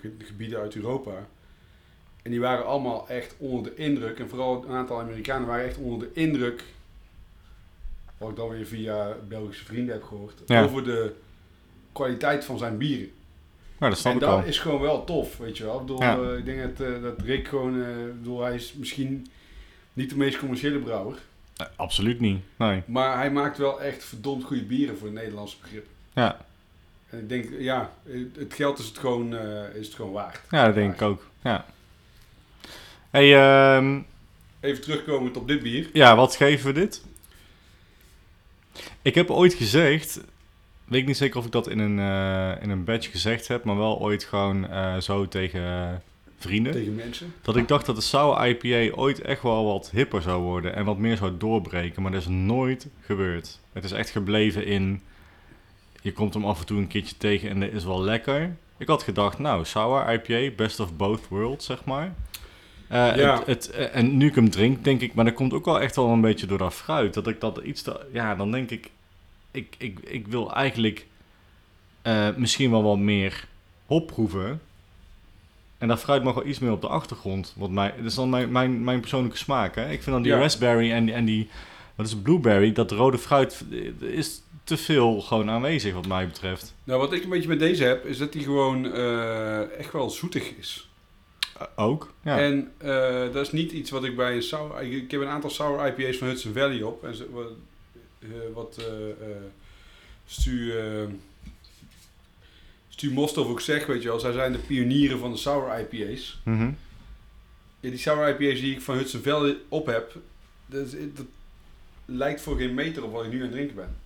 ge- 0.00 0.14
gebieden 0.24 0.58
uit 0.60 0.76
Europa. 0.76 1.26
En 2.22 2.30
die 2.30 2.40
waren 2.40 2.66
allemaal 2.66 3.08
echt 3.08 3.34
onder 3.38 3.62
de 3.74 3.82
indruk. 3.82 4.18
En 4.18 4.28
vooral 4.28 4.64
een 4.64 4.74
aantal 4.74 5.00
Amerikanen 5.00 5.48
waren 5.48 5.64
echt 5.64 5.78
onder 5.78 5.98
de 6.08 6.20
indruk. 6.20 6.64
Wat 8.18 8.30
ik 8.30 8.36
dan 8.36 8.48
weer 8.48 8.66
via 8.66 9.16
Belgische 9.28 9.64
vrienden 9.64 9.94
heb 9.94 10.02
gehoord. 10.04 10.42
Ja. 10.46 10.62
Over 10.62 10.84
de 10.84 11.12
kwaliteit 11.92 12.44
van 12.44 12.58
zijn 12.58 12.78
bieren. 12.78 13.10
Nou, 13.78 13.90
dat 13.92 14.00
snap 14.00 14.12
en 14.12 14.18
ik 14.18 14.24
dat 14.24 14.34
al. 14.40 14.44
is 14.44 14.58
gewoon 14.58 14.80
wel 14.80 15.04
tof, 15.04 15.36
weet 15.36 15.56
je 15.56 15.64
wel. 15.64 15.74
Ik, 15.74 15.80
bedoel, 15.80 16.02
Ja. 16.02 16.18
eh, 16.18 16.36
ik 16.38 16.44
denk 16.44 16.76
dat, 16.78 16.86
eh, 16.88 17.02
dat 17.02 17.20
Rick 17.20 17.48
gewoon... 17.48 17.80
ik 18.08 18.16
bedoel, 18.18 18.42
hij 18.42 18.54
is 18.54 18.72
misschien 18.72 19.26
niet 19.92 20.10
de 20.10 20.16
meest 20.16 20.38
commerciële 20.38 20.78
brouwer. 20.78 21.18
Nee, 21.56 21.68
absoluut 21.76 22.20
niet. 22.20 22.40
Nee. 22.56 22.82
Maar 22.86 23.16
hij 23.16 23.30
maakt 23.30 23.58
wel 23.58 23.80
echt 23.82 24.04
verdomd 24.04 24.44
goede 24.44 24.62
bieren 24.62 24.96
voor 24.98 25.06
het 25.06 25.16
Nederlandse 25.16 25.56
begrip. 25.62 25.86
Ja. 26.14 26.46
En 27.10 27.18
ik 27.18 27.28
denk, 27.28 27.46
ja, 27.58 27.92
het 28.38 28.54
geld 28.54 28.78
is 28.78 28.86
het 28.86 28.98
gewoon, 28.98 29.34
is 29.74 29.86
het 29.86 29.94
gewoon 29.94 30.12
waard. 30.12 30.40
ja, 30.50 30.64
dat 30.66 30.74
denk 30.74 30.94
ik 30.94 31.02
ook. 31.02 31.26
Ja. 31.42 31.64
Hey, 33.10 33.36
ehm, 33.76 34.00
Even 34.60 34.82
terugkomend 34.82 35.36
op 35.36 35.48
dit 35.48 35.62
bier. 35.62 35.88
ja, 35.92 36.16
wat 36.16 36.36
geven 36.36 36.66
we 36.66 36.72
dit? 36.80 37.02
Ik 39.02 39.14
heb 39.14 39.30
ooit 39.30 39.54
gezegd, 39.54 40.20
weet 40.88 41.00
ik 41.00 41.06
niet 41.06 41.16
zeker 41.16 41.38
of 41.38 41.44
ik 41.46 41.52
dat 41.52 41.68
in 41.68 41.78
een, 41.78 41.98
eh, 41.98 42.62
in 42.62 42.70
een 42.70 42.84
badge 42.84 43.10
gezegd 43.10 43.48
heb, 43.48 43.64
maar 43.64 43.76
wel 43.76 44.00
ooit 44.00 44.24
gewoon 44.24 44.68
eh, 44.68 44.96
zo 44.96 45.28
tegen 45.28 46.02
vrienden. 46.38 46.72
Tegen 46.72 46.94
mensen. 46.94 47.34
Dat 47.42 47.56
ik 47.56 47.68
dacht 47.68 47.86
dat 47.86 47.96
de 47.96 48.02
Sour 48.02 48.48
IPA 48.48 48.96
ooit 48.96 49.20
echt 49.20 49.42
wel 49.42 49.64
wat 49.64 49.90
hipper 49.90 50.22
zou 50.22 50.42
worden 50.42 50.74
en 50.74 50.84
wat 50.84 50.98
meer 50.98 51.16
zou 51.16 51.32
doorbreken, 51.38 52.02
maar 52.02 52.12
dat 52.12 52.20
is 52.20 52.28
nooit 52.28 52.88
gebeurd. 53.00 53.60
Het 53.72 53.84
is 53.84 53.92
echt 53.92 54.10
gebleven 54.10 54.66
in, 54.66 55.02
je 56.00 56.12
komt 56.12 56.34
hem 56.34 56.44
af 56.44 56.60
en 56.60 56.66
toe 56.66 56.78
een 56.78 56.86
keertje 56.86 57.16
tegen 57.16 57.48
en 57.50 57.60
dat 57.60 57.72
is 57.72 57.84
wel 57.84 58.02
lekker. 58.02 58.56
Ik 58.78 58.86
had 58.88 59.02
gedacht, 59.02 59.38
nou, 59.38 59.64
Sour 59.64 60.12
IPA, 60.12 60.54
best 60.56 60.80
of 60.80 60.96
both 60.96 61.28
worlds, 61.28 61.66
zeg 61.66 61.84
maar. 61.84 62.14
Eh, 62.88 63.16
Ja. 63.16 63.42
het, 63.46 63.46
het, 63.46 63.90
en 63.90 64.16
nu 64.16 64.26
ik 64.26 64.34
hem 64.34 64.50
drink, 64.50 64.84
denk 64.84 65.00
ik, 65.00 65.14
maar 65.14 65.24
dat 65.24 65.34
komt 65.34 65.52
ook 65.52 65.64
wel 65.64 65.80
echt 65.80 65.96
wel 65.96 66.08
een 66.08 66.20
beetje 66.20 66.46
door 66.46 66.58
dat 66.58 66.74
fruit. 66.74 67.14
Dat 67.14 67.26
ik 67.26 67.40
dat 67.40 67.58
iets 67.58 67.82
te, 67.82 68.00
ja, 68.12 68.34
dan 68.34 68.50
denk 68.50 68.70
ik, 68.70 68.90
ik, 69.50 69.74
ik, 69.78 69.98
ik 70.00 70.26
wil 70.26 70.54
eigenlijk 70.54 71.06
eh, 72.02 72.28
misschien 72.36 72.70
wel 72.70 72.82
wat 72.82 72.98
meer 72.98 73.46
hop 73.86 74.06
proeven. 74.06 74.60
En 75.78 75.88
dat 75.88 76.00
fruit 76.00 76.22
mag 76.22 76.34
wel 76.34 76.46
iets 76.46 76.58
meer 76.58 76.70
op 76.72 76.80
de 76.80 76.88
achtergrond. 76.88 77.54
Wat 77.56 77.70
mij, 77.70 77.94
dat 77.96 78.04
is 78.04 78.14
dan 78.14 78.30
mijn, 78.30 78.52
mijn, 78.52 78.84
mijn 78.84 79.00
persoonlijke 79.00 79.36
smaak. 79.36 79.74
Hè? 79.74 79.82
Ik 79.90 80.02
vind 80.02 80.06
dan 80.06 80.22
die 80.22 80.32
Ja. 80.32 80.38
raspberry 80.38 80.90
en, 80.92 81.04
die- 81.04 81.14
en 81.14 81.24
die, 81.24 81.48
wat 81.94 82.06
is 82.06 82.12
het, 82.12 82.22
blueberry, 82.22 82.72
dat 82.72 82.90
rode 82.90 83.18
fruit 83.18 83.64
eh, 83.70 84.08
is 84.16 84.42
te 84.64 84.76
veel 84.76 85.20
gewoon 85.20 85.50
aanwezig 85.50 85.94
wat 85.94 86.06
mij 86.06 86.26
betreft. 86.26 86.74
Nou, 86.84 87.00
wat 87.00 87.12
ik 87.12 87.22
een 87.22 87.30
beetje 87.30 87.48
met 87.48 87.58
deze 87.58 87.84
heb, 87.84 88.04
is 88.06 88.18
dat 88.18 88.32
die 88.32 88.42
gewoon 88.42 88.92
eh, 88.92 89.78
echt 89.78 89.92
wel 89.92 90.10
zoetig 90.10 90.50
is. 90.58 90.88
Ook, 91.76 92.12
ja. 92.24 92.38
En 92.38 92.72
dat 93.32 93.46
is 93.46 93.52
niet 93.52 93.72
iets 93.72 93.90
wat 93.90 94.04
ik 94.04 94.16
bij 94.16 94.34
een 94.34 94.42
sour... 94.42 94.82
Ik, 94.82 94.92
ik 94.92 95.10
heb 95.10 95.20
een 95.20 95.28
aantal 95.28 95.50
sour 95.50 95.86
IPA's 95.86 96.16
van 96.16 96.28
Hudson 96.28 96.52
Valley 96.52 96.82
op. 96.82 97.04
En 97.04 97.14
ze, 97.14 97.26
wat, 98.18 98.30
eh, 98.30 98.54
wat 98.54 98.76
eh, 98.78 99.10
eh, 99.10 99.42
Stu, 100.26 100.72
Stu 102.88 103.12
Mostov 103.12 103.48
ook 103.48 103.60
zegt, 103.60 103.86
weet 103.86 104.02
je 104.02 104.08
wel. 104.08 104.20
Zij 104.20 104.32
zijn 104.32 104.52
de 104.52 104.58
pionieren 104.58 105.18
van 105.18 105.32
de 105.32 105.38
sour 105.38 105.80
IPA's. 105.80 106.40
Mhm. 106.44 106.70
Ja, 107.80 107.90
die 107.90 107.98
sour 107.98 108.28
IPA's 108.28 108.60
die 108.60 108.74
ik 108.74 108.80
van 108.80 108.96
Hudson 108.96 109.56
op 109.68 109.86
heb, 109.86 110.16
dat, 110.66 110.96
lijkt 112.04 112.40
voor 112.40 112.56
geen 112.56 112.74
meter 112.74 113.04
op 113.04 113.12
wat 113.12 113.24
ik 113.24 113.30
nu 113.30 113.36
aan 113.36 113.42
het 113.42 113.52
drinken 113.52 113.76
ben. 113.76 113.96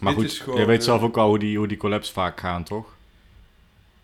Maar 0.00 0.14
Dit 0.14 0.38
goed, 0.38 0.58
je 0.58 0.64
weet 0.64 0.84
zelf 0.84 1.02
ook 1.02 1.16
al 1.16 1.28
hoe 1.28 1.38
die, 1.38 1.58
hoe 1.58 1.66
die 1.66 1.76
collabs 1.76 2.10
vaak 2.10 2.40
gaan, 2.40 2.64
toch? 2.64 2.94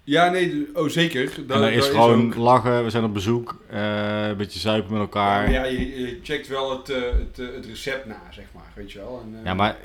Ja, 0.08 0.30
nee, 0.30 0.66
oh 0.74 0.88
zeker. 0.88 1.24
Da- 1.46 1.54
en 1.54 1.60
daar 1.60 1.62
er 1.70 1.76
is 1.76 1.86
gewoon 1.86 2.26
ook- 2.26 2.34
lachen, 2.34 2.84
we 2.84 2.90
zijn 2.90 3.04
op 3.04 3.14
bezoek, 3.14 3.60
eh, 3.70 4.26
een 4.28 4.36
beetje 4.36 4.58
zuipen 4.58 4.92
met 4.92 5.00
elkaar. 5.00 5.50
ja, 5.50 5.64
je, 5.64 6.00
je 6.00 6.18
checkt 6.22 6.48
wel 6.48 6.70
het, 6.78 6.88
eh, 6.88 6.96
het, 7.02 7.38
eh, 7.38 7.54
het 7.54 7.66
recept 7.66 8.06
na, 8.06 8.16
zeg 8.30 8.44
maar, 8.54 8.72
weet 8.74 8.92
je 8.92 8.98
wel. 8.98 9.22
En, 9.24 9.40
Ja, 9.44 9.54
maar 9.54 9.76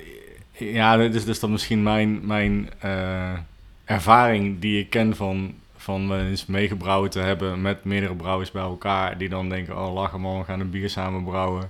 ja, 0.57 0.97
dit 0.97 1.15
is 1.15 1.25
dus 1.25 1.39
dan 1.39 1.51
misschien 1.51 1.83
mijn, 1.83 2.25
mijn 2.25 2.69
ervaring 3.85 4.59
die 4.59 4.79
ik 4.79 4.89
ken 4.89 5.15
van, 5.15 5.53
van 5.77 6.09
wel 6.09 6.19
eens 6.19 6.45
meegebrouwen 6.45 7.09
te 7.09 7.19
hebben 7.19 7.61
met 7.61 7.83
meerdere 7.83 8.15
brouwers 8.15 8.51
bij 8.51 8.61
elkaar. 8.61 9.17
Die 9.17 9.29
dan 9.29 9.49
denken, 9.49 9.77
oh 9.77 9.93
lachen 9.93 10.21
man, 10.21 10.37
we 10.39 10.45
gaan 10.45 10.59
een 10.59 10.69
bier 10.69 10.89
samen 10.89 11.23
brouwen. 11.23 11.69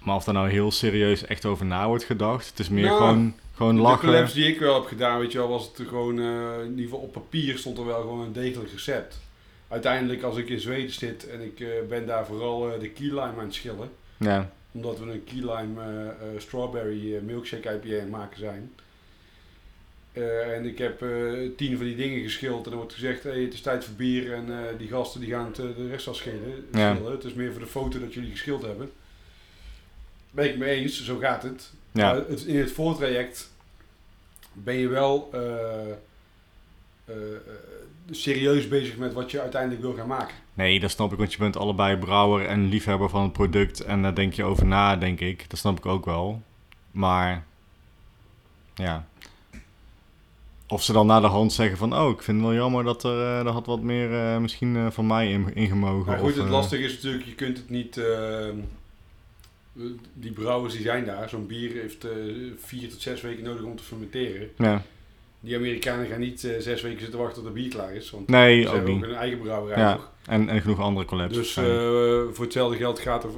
Maar 0.00 0.16
of 0.16 0.26
er 0.26 0.32
nou 0.32 0.50
heel 0.50 0.70
serieus 0.70 1.24
echt 1.24 1.44
over 1.44 1.66
na 1.66 1.86
wordt 1.86 2.04
gedacht. 2.04 2.48
Het 2.48 2.58
is 2.58 2.68
meer 2.68 2.84
Nou, 2.84 2.98
gewoon, 2.98 3.34
gewoon 3.54 3.74
de 3.74 3.80
lachen. 3.80 4.08
collabs 4.08 4.32
die 4.32 4.46
ik 4.46 4.58
wel 4.58 4.74
heb 4.74 4.84
gedaan, 4.84 5.18
weet 5.20 5.32
je 5.32 5.38
wel, 5.38 5.48
was 5.48 5.70
het 5.76 5.88
gewoon, 5.88 6.18
eh, 6.18 6.62
in 6.64 6.70
ieder 6.70 6.84
geval 6.84 6.98
op 6.98 7.12
papier 7.12 7.58
stond 7.58 7.78
er 7.78 7.86
wel 7.86 8.00
gewoon 8.00 8.20
een 8.20 8.32
degelijk 8.32 8.70
recept. 8.72 9.18
Uiteindelijk, 9.68 10.22
als 10.22 10.36
ik 10.36 10.48
in 10.48 10.60
Zweden 10.60 10.92
zit 10.92 11.28
en 11.28 11.40
ik 11.40 11.60
eh, 11.60 11.68
ben 11.88 12.06
daar 12.06 12.26
vooral 12.26 12.72
eh, 12.72 12.80
de 12.80 12.88
key 12.90 13.06
lime 13.06 13.20
aan 13.20 13.38
het 13.38 13.54
schillen, 13.54 13.90
Ja, 14.16 14.50
omdat 14.72 14.98
we 14.98 15.10
een 15.10 15.24
key 15.24 15.54
lime 15.54 16.14
strawberry 16.38 17.18
milkshake 17.24 17.68
IPA 17.68 17.94
aan 17.94 18.00
het 18.00 18.10
maken 18.10 18.38
zijn. 18.38 18.72
En 20.54 20.64
ik 20.64 20.78
heb 20.78 21.04
tien 21.56 21.76
van 21.76 21.86
die 21.86 21.96
dingen 21.96 22.22
geschild 22.22 22.66
en 22.66 22.70
er 22.70 22.76
wordt 22.76 22.92
gezegd, 22.92 23.22
hey, 23.22 23.40
het 23.40 23.52
is 23.52 23.60
tijd 23.60 23.84
voor 23.84 23.94
bier 23.94 24.32
en 24.32 24.46
die 24.78 24.88
gasten 24.88 25.20
die 25.20 25.30
gaan 25.30 25.46
het, 25.46 25.56
de 25.56 25.88
rest 25.90 26.06
al 26.06 26.14
schillen. 26.14 26.66
Ja. 26.72 26.96
Het 27.10 27.24
is 27.24 27.34
meer 27.34 27.50
voor 27.52 27.60
de 27.60 27.66
foto 27.66 28.00
dat 28.00 28.14
jullie 28.14 28.30
geschild 28.30 28.62
hebben. 28.62 28.90
Ben 30.30 30.48
ik 30.48 30.56
mee 30.56 30.80
eens, 30.80 31.04
zo 31.04 31.18
gaat 31.18 31.42
het. 31.42 31.72
ja. 31.92 32.12
Maar 32.12 32.22
het, 32.28 32.42
in 32.42 32.58
het 32.58 32.72
voortraject 32.72 33.50
ben 34.52 34.74
je 34.74 34.88
wel 34.88 35.28
eh, 35.32 35.40
eh, 35.40 35.90
eh, 37.06 37.14
serieus 38.10 38.68
bezig 38.68 38.96
met 38.96 39.12
wat 39.12 39.30
je 39.30 39.40
uiteindelijk 39.40 39.82
wil 39.82 39.94
gaan 39.94 40.06
maken. 40.06 40.34
Nee, 40.54 40.80
dat 40.80 40.90
snap 40.90 41.12
ik, 41.12 41.18
want 41.18 41.32
je 41.32 41.38
bent 41.38 41.56
allebei 41.56 41.96
brouwer 41.96 42.46
en 42.46 42.68
liefhebber 42.68 43.08
van 43.08 43.22
het 43.22 43.32
product. 43.32 43.80
En 43.80 44.02
daar 44.02 44.14
denk 44.14 44.32
je 44.32 44.44
over 44.44 44.66
na, 44.66 44.96
denk 44.96 45.20
ik. 45.20 45.50
Dat 45.50 45.58
snap 45.58 45.78
ik 45.78 45.86
ook 45.86 46.04
wel. 46.04 46.42
Maar, 46.90 47.44
ja. 48.74 49.08
Of 50.66 50.82
ze 50.82 50.92
dan 50.92 51.06
na 51.06 51.20
de 51.20 51.26
hand 51.26 51.52
zeggen 51.52 51.76
van... 51.76 51.94
Oh, 51.98 52.10
ik 52.10 52.22
vind 52.22 52.38
het 52.38 52.46
wel 52.46 52.56
jammer 52.56 52.84
dat 52.84 53.02
er, 53.02 53.46
er 53.46 53.48
had 53.48 53.66
wat 53.66 53.80
meer 53.80 54.40
misschien 54.40 54.92
van 54.92 55.06
mij 55.06 55.32
in, 55.32 55.54
ingemogen. 55.54 56.06
Maar 56.06 56.18
goed, 56.18 56.30
of, 56.30 56.36
het 56.36 56.48
lastige 56.48 56.82
is 56.82 56.94
natuurlijk, 56.94 57.24
je 57.24 57.34
kunt 57.34 57.56
het 57.56 57.70
niet... 57.70 58.00
die 60.12 60.32
brouwers 60.32 60.72
die 60.74 60.82
zijn 60.82 61.04
daar, 61.04 61.28
zo'n 61.28 61.46
bier 61.46 61.72
heeft 61.72 62.04
eh, 62.04 62.10
vier 62.58 62.88
tot 62.90 63.00
zes 63.00 63.20
weken 63.20 63.44
nodig 63.44 63.62
om 63.62 63.76
te 63.76 63.82
fermenteren. 63.82 64.50
Ja, 64.58 64.82
Die 65.40 65.56
Amerikanen 65.56 66.06
gaan 66.06 66.20
niet 66.20 66.44
eh, 66.44 66.58
zes 66.60 66.82
weken 66.82 67.00
zitten 67.00 67.18
wachten 67.18 67.42
tot 67.42 67.54
de 67.54 67.60
bier 67.60 67.70
klaar 67.70 67.94
is. 67.94 68.10
Want 68.10 68.28
Nee, 68.28 68.62
ze 68.62 68.68
ook 68.68 68.74
hebben 68.74 68.94
niet. 68.94 69.04
ook 69.04 69.10
een 69.10 69.16
eigen 69.16 69.38
brouwerij 69.38 69.78
Ja. 69.78 69.92
nog. 69.94 70.10
En, 70.26 70.48
en 70.48 70.60
genoeg 70.60 70.80
andere 70.80 71.06
collabs. 71.06 71.34
Dus 71.34 71.56
eh, 71.56 71.64
voor 72.32 72.44
hetzelfde 72.44 72.76
geld 72.76 72.98
gaat 72.98 73.24
er, 73.24 73.30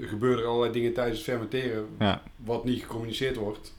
gebeuren 0.00 0.38
er 0.42 0.48
allerlei 0.48 0.72
dingen 0.72 0.92
tijdens 0.92 1.16
het 1.16 1.26
fermenteren. 1.26 1.86
Ja. 1.98 2.22
Wat 2.36 2.64
niet 2.64 2.80
gecommuniceerd 2.82 3.36
wordt. 3.36 3.74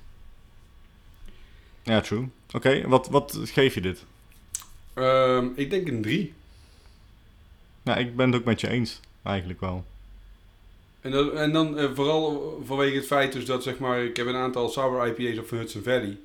ja, 1.83 2.01
true. 2.01 2.27
Oké, 2.53 2.87
wat, 2.87 3.07
wat 3.09 3.39
geef 3.43 3.73
je 3.73 3.81
dit? 3.81 4.05
Ehm, 4.93 5.47
ik 5.55 5.69
denk 5.69 5.87
een 5.87 6.01
3. 6.01 6.33
Nou, 7.83 7.99
ik 7.99 8.15
ben 8.15 8.31
het 8.31 8.39
ook 8.39 8.45
met 8.45 8.61
je 8.61 8.67
eens. 8.69 8.99
Eigenlijk 9.23 9.59
wel. 9.59 9.85
En 11.01 11.11
dan, 11.11 11.37
en 11.37 11.51
dan 11.51 11.77
eh, 11.77 11.89
vooral 11.93 12.61
vanwege 12.65 12.95
het 12.95 13.05
feit 13.05 13.31
dus 13.33 13.45
dat 13.45 13.63
zeg 13.63 13.77
maar, 13.79 14.03
ik 14.03 14.17
heb 14.17 14.27
een 14.27 14.35
aantal 14.35 14.69
sour 14.69 15.07
IPA's 15.07 15.37
op 15.37 15.47
van 15.47 15.57
Hudson 15.57 15.83
Valley. 15.83 16.17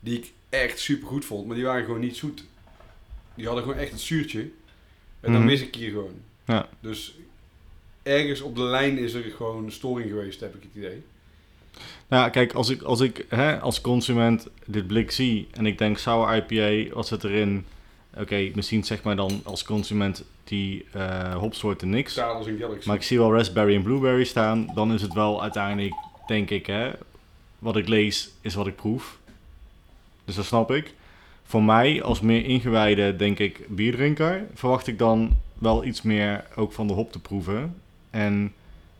Die 0.00 0.18
ik 0.18 0.32
echt 0.48 0.78
super 0.78 1.08
goed 1.08 1.24
vond, 1.24 1.46
maar 1.46 1.56
die 1.56 1.64
waren 1.64 1.84
gewoon 1.84 2.00
niet 2.00 2.16
zoet. 2.16 2.44
Die 3.34 3.46
hadden 3.46 3.64
gewoon 3.64 3.78
echt 3.78 3.90
het 3.90 4.00
zuurtje. 4.00 4.40
En 5.20 5.32
dan 5.32 5.40
Mhm. 5.40 5.44
mis 5.44 5.60
ik 5.60 5.74
hier 5.74 5.90
gewoon. 5.90 6.14
Ja. 6.44 6.68
Dus 6.80 7.18
ergens 8.02 8.40
op 8.40 8.56
de 8.56 8.62
lijn 8.62 8.98
is 8.98 9.12
er 9.14 9.22
gewoon 9.22 9.64
een 9.64 9.72
storing 9.72 10.08
geweest, 10.10 10.40
heb 10.40 10.54
ik 10.54 10.62
het 10.62 10.70
idee. 10.74 11.02
Nou, 12.08 12.30
kijk, 12.30 12.52
als 12.52 12.68
ik, 12.68 12.82
als 12.82 13.00
ik 13.00 13.26
hè, 13.28 13.60
als 13.60 13.80
consument 13.80 14.46
dit 14.66 14.86
blik 14.86 15.10
zie 15.10 15.48
en 15.52 15.66
ik 15.66 15.78
denk 15.78 15.98
sour 15.98 16.36
IPA, 16.48 16.94
wat 16.94 17.06
zit 17.06 17.24
erin? 17.24 17.64
Oké, 18.16 18.50
misschien 18.54 18.84
zeg 18.84 19.02
maar 19.02 19.16
dan 19.16 19.40
als 19.44 19.64
consument 19.64 20.24
die 20.48 20.84
eh 20.92 21.34
hopsoorten 21.34 21.90
niks. 21.90 22.14
Maar 22.86 22.96
ik 22.96 23.02
zie 23.02 23.18
wel 23.18 23.34
raspberry 23.34 23.74
en 23.74 23.82
blueberry 23.82 24.24
staan. 24.24 24.70
Dan 24.74 24.92
is 24.92 25.02
het 25.02 25.12
wel 25.12 25.42
uiteindelijk, 25.42 25.94
denk 26.26 26.50
ik, 26.50 26.66
hè, 26.66 26.90
wat 27.58 27.76
ik 27.76 27.88
lees 27.88 28.30
is 28.40 28.54
wat 28.54 28.66
ik 28.66 28.76
proef. 28.76 29.18
Dus 30.24 30.34
dat 30.34 30.44
snap 30.44 30.70
ik. 30.70 30.94
Voor 31.44 31.62
mij, 31.62 32.02
als 32.02 32.20
meer 32.20 32.44
ingewijde, 32.44 33.16
denk 33.16 33.38
ik, 33.38 33.64
bierdrinker, 33.68 34.46
verwacht 34.54 34.86
ik 34.86 34.98
dan 34.98 35.36
wel 35.54 35.84
iets 35.84 36.02
meer 36.02 36.44
ook 36.56 36.72
van 36.72 36.86
de 36.86 36.92
hop 36.92 37.12
te 37.12 37.20
proeven. 37.20 37.74
En 38.10 38.52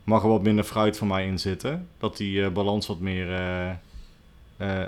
mag 0.03 0.23
er 0.23 0.29
wat 0.29 0.43
minder 0.43 0.63
fruit 0.63 0.97
van 0.97 1.07
mij 1.07 1.25
in 1.25 1.39
zitten. 1.39 1.87
Dat 1.97 2.17
die 2.17 2.43
eh, 2.43 2.51
balans 2.51 2.87
wat 2.87 2.99
meer, 2.99 3.33
eh, 4.57 4.85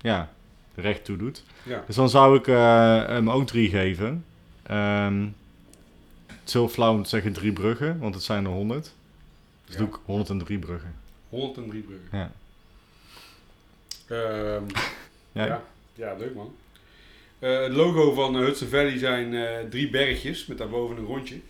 ja, 0.00 0.30
recht 0.74 1.04
toe 1.04 1.16
doet. 1.16 1.44
Ja. 1.62 1.82
Dus 1.86 1.96
dan 1.96 2.08
zou 2.08 2.38
ik 2.38 2.46
hem 2.46 3.30
ook 3.30 3.46
drie 3.46 3.68
geven. 3.68 4.24
Ehm 4.62 5.24
is 6.48 6.52
heel 6.52 6.68
flauw 6.68 6.94
om 6.94 7.02
te 7.02 7.08
zeggen 7.08 7.32
drie 7.32 7.52
bruggen, 7.52 7.98
want 7.98 8.14
het 8.14 8.24
zijn 8.24 8.44
er 8.44 8.50
100. 8.50 8.92
Dus 9.64 9.74
Ja. 9.74 9.80
doe 9.80 9.88
ik 9.88 9.94
103 10.04 10.58
bruggen. 10.58 10.94
103 11.28 11.80
bruggen. 11.82 12.08
Ja. 12.18 12.32
Ehm, 14.06 14.62
Ja. 15.32 15.46
ja. 15.46 15.62
Ja, 15.94 16.14
leuk 16.16 16.34
man. 16.34 16.54
Eh, 17.38 17.60
het 17.62 17.72
logo 17.72 18.12
van 18.14 18.34
eh, 18.36 18.40
Hudson 18.44 18.68
Valley 18.68 18.98
zijn 18.98 19.34
eh, 19.34 19.68
drie 19.70 19.90
bergjes 19.90 20.46
met 20.46 20.58
daarboven 20.58 20.96
een 20.96 21.04
rondje. 21.04 21.40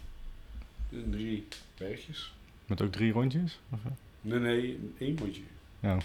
Drie 1.11 1.47
bergjes. 1.79 2.33
Met 2.67 2.83
ook 2.83 2.93
drie 2.93 3.13
rondjes? 3.13 3.59
Of, 3.71 3.79
eh? 3.85 3.91
Nee, 4.21 4.39
nee, 4.39 4.79
één 4.99 5.19
rondje. 5.19 5.43
Ja. 5.81 5.99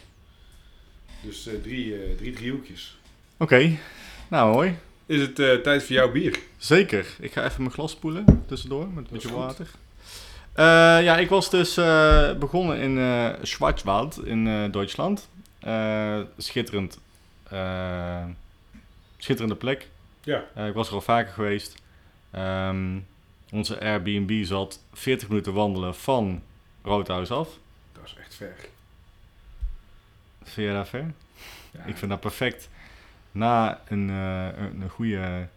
Dus 1.21 1.47
eh, 1.47 1.53
drie, 1.61 1.95
eh, 2.03 2.17
drie 2.17 2.33
driehoekjes. 2.33 2.97
Oké, 3.37 3.77
nou 4.29 4.53
mooi. 4.53 4.75
Is 5.05 5.21
het 5.21 5.39
eh, 5.39 5.55
tijd 5.55 5.83
voor 5.83 5.95
jouw 5.95 6.11
bier? 6.11 6.39
Zeker. 6.57 7.07
Ik 7.19 7.31
ga 7.31 7.45
even 7.45 7.61
mijn 7.61 7.73
glas 7.73 7.91
spoelen 7.91 8.43
tussendoor 8.47 8.87
met 8.87 9.03
een 9.05 9.09
beetje 9.11 9.33
water. 9.33 9.67
Eh, 10.53 10.65
ja, 11.03 11.17
ik 11.17 11.29
was 11.29 11.49
dus 11.49 11.77
eh, 11.77 12.33
begonnen 12.33 12.77
in 12.77 13.35
Schwarzwald 13.41 14.25
in 14.25 14.71
Duitsland. 14.71 15.29
Schitterend. 16.37 16.99
schitterende 19.17 19.55
plek. 19.55 19.89
Ja. 20.23 20.65
Ik 20.67 20.73
was 20.73 20.87
er 20.87 20.93
al 20.93 21.01
vaker 21.01 21.33
geweest. 21.33 21.75
Ehm, 22.31 22.99
onze 23.51 23.79
Airbnb 23.79 24.45
zat 24.45 24.83
40 24.93 25.27
minuten 25.27 25.53
wandelen 25.53 25.95
van 25.95 26.41
Roodhuis 26.83 27.31
af. 27.31 27.49
Dat 27.93 28.03
is 28.05 28.15
echt 28.19 28.35
ver. 28.35 28.55
Vind 30.43 30.67
je 30.67 30.73
dat 30.73 30.89
ver? 30.89 31.13
Ja. 31.71 31.83
Ik 31.85 31.97
vind 31.97 32.11
dat 32.11 32.19
perfect. 32.19 32.69
Na 33.33 33.81
een, 33.87 34.09
eh, 34.09 34.45
een, 34.63 34.81
een 34.81 34.89
goede 34.89 35.47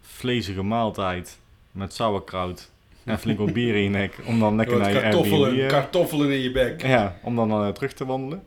vlezige 0.00 0.62
maaltijd 0.62 1.38
met 1.70 1.92
sauerkraut 1.94 2.70
en 3.04 3.18
flink 3.18 3.38
wat 3.38 3.52
bier 3.52 3.74
in 3.74 3.82
je 3.82 3.88
nek. 3.88 4.18
Om 4.24 4.40
dan 4.40 4.56
lekker 4.56 4.78
naar 4.78 4.92
je 4.92 5.00
kartoffelen, 5.00 5.40
Airbnb... 5.42 5.60
eh, 5.62 5.68
kartoffelen 5.68 6.30
in 6.30 6.38
je 6.40 6.52
bek. 6.52 6.82
ja, 6.82 7.16
om 7.22 7.36
dan 7.36 7.50
eh, 7.50 7.68
terug 7.68 7.92
te 7.92 8.04
wandelen. 8.06 8.42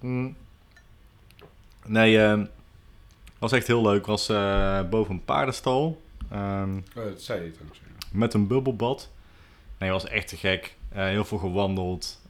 Mm. 0.00 0.36
Nee, 1.86 2.18
ehm 2.22 2.44
was 3.38 3.52
echt 3.52 3.66
heel 3.66 3.82
leuk. 3.82 4.06
Was 4.06 4.26
boven 4.90 5.14
een 5.14 5.24
paardenstal. 5.24 6.02
Ehm, 6.30 6.76
Oh, 6.76 7.04
dat 7.04 7.22
zei 7.22 7.42
je 7.42 7.52
met 8.12 8.34
een 8.34 8.46
bubbelbad. 8.46 9.10
Nee, 9.78 9.90
was 9.90 10.06
echt 10.08 10.28
te 10.28 10.36
gek. 10.36 10.76
Heel 10.88 11.24
veel 11.24 11.38
gewandeld. 11.38 12.20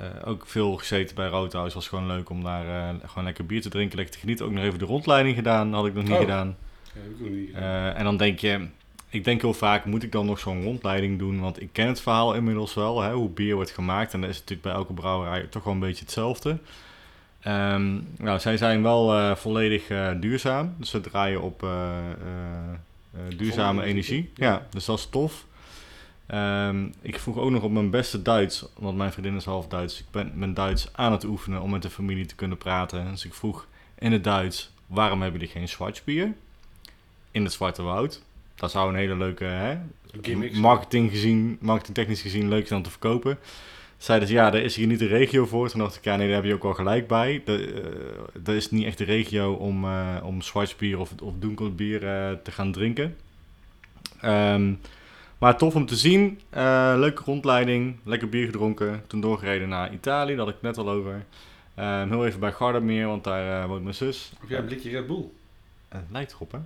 Eh, 0.00 0.28
ook 0.28 0.46
veel 0.46 0.76
gezeten 0.76 1.14
bij 1.14 1.28
Roodhuis. 1.28 1.74
Was 1.74 1.88
gewoon 1.88 2.06
leuk 2.06 2.30
om 2.30 2.42
daar 2.44 2.68
eh, 2.68 2.94
gewoon 3.06 3.24
lekker 3.24 3.46
bier 3.46 3.62
te 3.62 3.68
drinken. 3.68 3.96
Lekker 3.96 4.14
te 4.14 4.20
genieten. 4.20 4.46
Ook 4.46 4.52
nog 4.52 4.64
even 4.64 4.78
de 4.78 4.84
rondleiding 4.84 5.36
gedaan. 5.36 5.72
Had 5.72 5.86
ik 5.86 5.94
nog 5.94 6.02
niet 6.04 6.12
Oh. 6.12 6.18
gedaan. 6.18 6.56
Ja, 6.82 7.00
heb 7.00 7.10
ik 7.12 7.20
nog 7.20 7.30
niet 7.30 7.48
gedaan. 7.54 7.62
Eh, 7.92 7.98
en 7.98 8.04
dan 8.04 8.16
denk 8.16 8.38
je... 8.38 8.66
Ik 9.08 9.24
denk 9.24 9.40
heel 9.40 9.54
vaak, 9.54 9.84
moet 9.84 10.02
ik 10.02 10.12
dan 10.12 10.26
nog 10.26 10.38
zo'n 10.38 10.62
rondleiding 10.62 11.18
doen? 11.18 11.40
Want 11.40 11.62
ik 11.62 11.68
ken 11.72 11.86
het 11.86 12.00
verhaal 12.00 12.34
inmiddels 12.34 12.74
wel. 12.74 13.00
Hè, 13.02 13.12
hoe 13.12 13.28
bier 13.28 13.54
wordt 13.54 13.70
gemaakt. 13.70 14.12
En 14.12 14.20
dat 14.20 14.30
is 14.30 14.34
natuurlijk 14.36 14.62
bij 14.62 14.72
elke 14.72 14.92
brouwerij 14.92 15.42
toch 15.42 15.64
wel 15.64 15.72
een 15.72 15.78
beetje 15.80 16.04
hetzelfde. 16.04 16.58
Ehm, 17.40 17.98
nou, 18.16 18.38
zij 18.38 18.56
zijn 18.56 18.82
wel 18.82 19.36
volledig 19.36 19.86
duurzaam. 20.20 20.74
Dus 20.78 20.90
ze 20.90 21.00
draaien 21.00 21.42
op 21.42 21.66
duurzame 23.36 23.82
energie. 23.82 24.30
Ja, 24.34 24.66
dus 24.70 24.84
dat 24.84 24.98
is 24.98 25.06
tof. 25.06 25.46
Ehm, 26.26 26.88
ik 27.02 27.18
vroeg 27.18 27.38
ook 27.38 27.50
nog 27.50 27.62
op 27.62 27.70
mijn 27.70 27.90
beste 27.90 28.22
Duits, 28.22 28.68
want 28.78 28.96
mijn 28.96 29.12
vriendin 29.12 29.36
is 29.36 29.44
half 29.44 29.68
Duits. 29.68 30.00
Ik 30.00 30.06
ben 30.10 30.32
mijn 30.34 30.54
Duits 30.54 30.88
aan 30.92 31.12
het 31.12 31.24
oefenen 31.24 31.62
om 31.62 31.70
met 31.70 31.82
de 31.82 31.90
familie 31.90 32.26
te 32.26 32.34
kunnen 32.34 32.58
praten. 32.58 33.10
Dus 33.10 33.24
ik 33.24 33.34
vroeg 33.34 33.66
in 33.98 34.12
het 34.12 34.24
Duits, 34.24 34.72
waarom 34.86 35.22
hebben 35.22 35.40
jullie 35.40 35.54
geen 35.54 35.68
Schwarzbier? 35.68 36.32
In 37.30 37.44
het 37.44 37.52
Zwarte 37.52 37.82
Woud. 37.82 38.22
Dat 38.54 38.70
zou 38.70 38.88
een 38.88 38.98
hele 38.98 39.16
leuke, 39.16 39.44
hè, 39.44 39.78
marketing 40.52 41.10
gezien, 41.10 41.58
marketingtechnisch 41.60 42.20
gezien 42.20 42.48
leuk 42.48 42.66
zijn 42.66 42.78
om 42.78 42.84
te 42.84 42.90
verkopen. 42.90 43.38
Zeiden 43.96 44.28
ze, 44.28 44.34
ja, 44.34 44.50
daar 44.50 44.60
is 44.60 44.76
hier 44.76 44.86
niet 44.86 44.98
de 44.98 45.06
regio 45.06 45.46
voor. 45.46 45.68
Toen 45.68 45.80
dacht 45.80 45.96
ik, 45.96 46.04
ja, 46.04 46.16
nee, 46.16 46.26
daar 46.26 46.36
heb 46.36 46.44
je 46.44 46.54
ook 46.54 46.62
wel 46.62 46.74
gelijk 46.74 47.06
bij. 47.06 47.42
Eh, 47.44 47.54
dat 48.32 48.54
is 48.54 48.70
niet 48.70 48.84
echt 48.84 48.98
de 48.98 49.04
regio 49.04 49.52
om, 49.52 49.84
eh 49.84 50.16
om 50.22 50.40
Schwarzbier 50.40 50.98
of, 50.98 51.12
of 51.22 51.34
Dunkelbier 51.38 52.06
eh, 52.06 52.32
te 52.42 52.50
gaan 52.50 52.72
drinken. 52.72 53.16
Ehm, 54.20 54.72
maar 55.38 55.56
tof 55.56 55.74
om 55.74 55.86
te 55.86 55.96
zien. 55.96 56.40
Eh, 56.50 56.94
leuke 56.96 57.22
rondleiding, 57.24 57.96
lekker 58.04 58.28
bier 58.28 58.46
gedronken. 58.46 59.04
Toen 59.06 59.20
doorgereden 59.20 59.68
naar 59.68 59.92
Italië, 59.92 60.36
daar 60.36 60.44
had 60.44 60.54
ik 60.54 60.62
net 60.62 60.78
al 60.78 60.90
over. 60.90 61.24
Ehm, 61.74 62.08
heel 62.08 62.26
even 62.26 62.40
bij 62.40 62.52
Gardameer, 62.52 63.06
want 63.06 63.24
daar 63.24 63.62
eh, 63.62 63.68
woont 63.68 63.82
mijn 63.82 63.94
zus. 63.94 64.32
Of 64.42 64.48
jij 64.48 64.58
een 64.58 64.64
blikje 64.64 64.90
Red 64.90 65.06
Bull. 65.06 65.24
Lijkt 66.10 66.32
erop, 66.32 66.52
hè? 66.52 66.58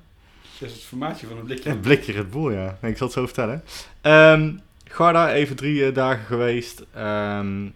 Dat 0.58 0.68
is 0.68 0.74
het 0.74 0.84
formaatje 0.84 1.26
van 1.26 1.38
een 1.38 1.44
blikje. 1.44 1.70
Een 1.70 1.80
blikje 1.80 2.12
Red 2.12 2.30
Bull, 2.30 2.52
ja. 2.52 2.78
Nee, 2.80 2.90
ik 2.90 2.96
zal 2.96 3.06
het 3.06 3.16
zo 3.16 3.24
vertellen. 3.26 3.62
Ehm 4.00 4.52
Garda, 4.84 5.32
even 5.32 5.56
drie 5.56 5.92
dagen 5.92 6.24
geweest. 6.24 6.84
Ehm, 6.92 7.64
ja, 7.64 7.70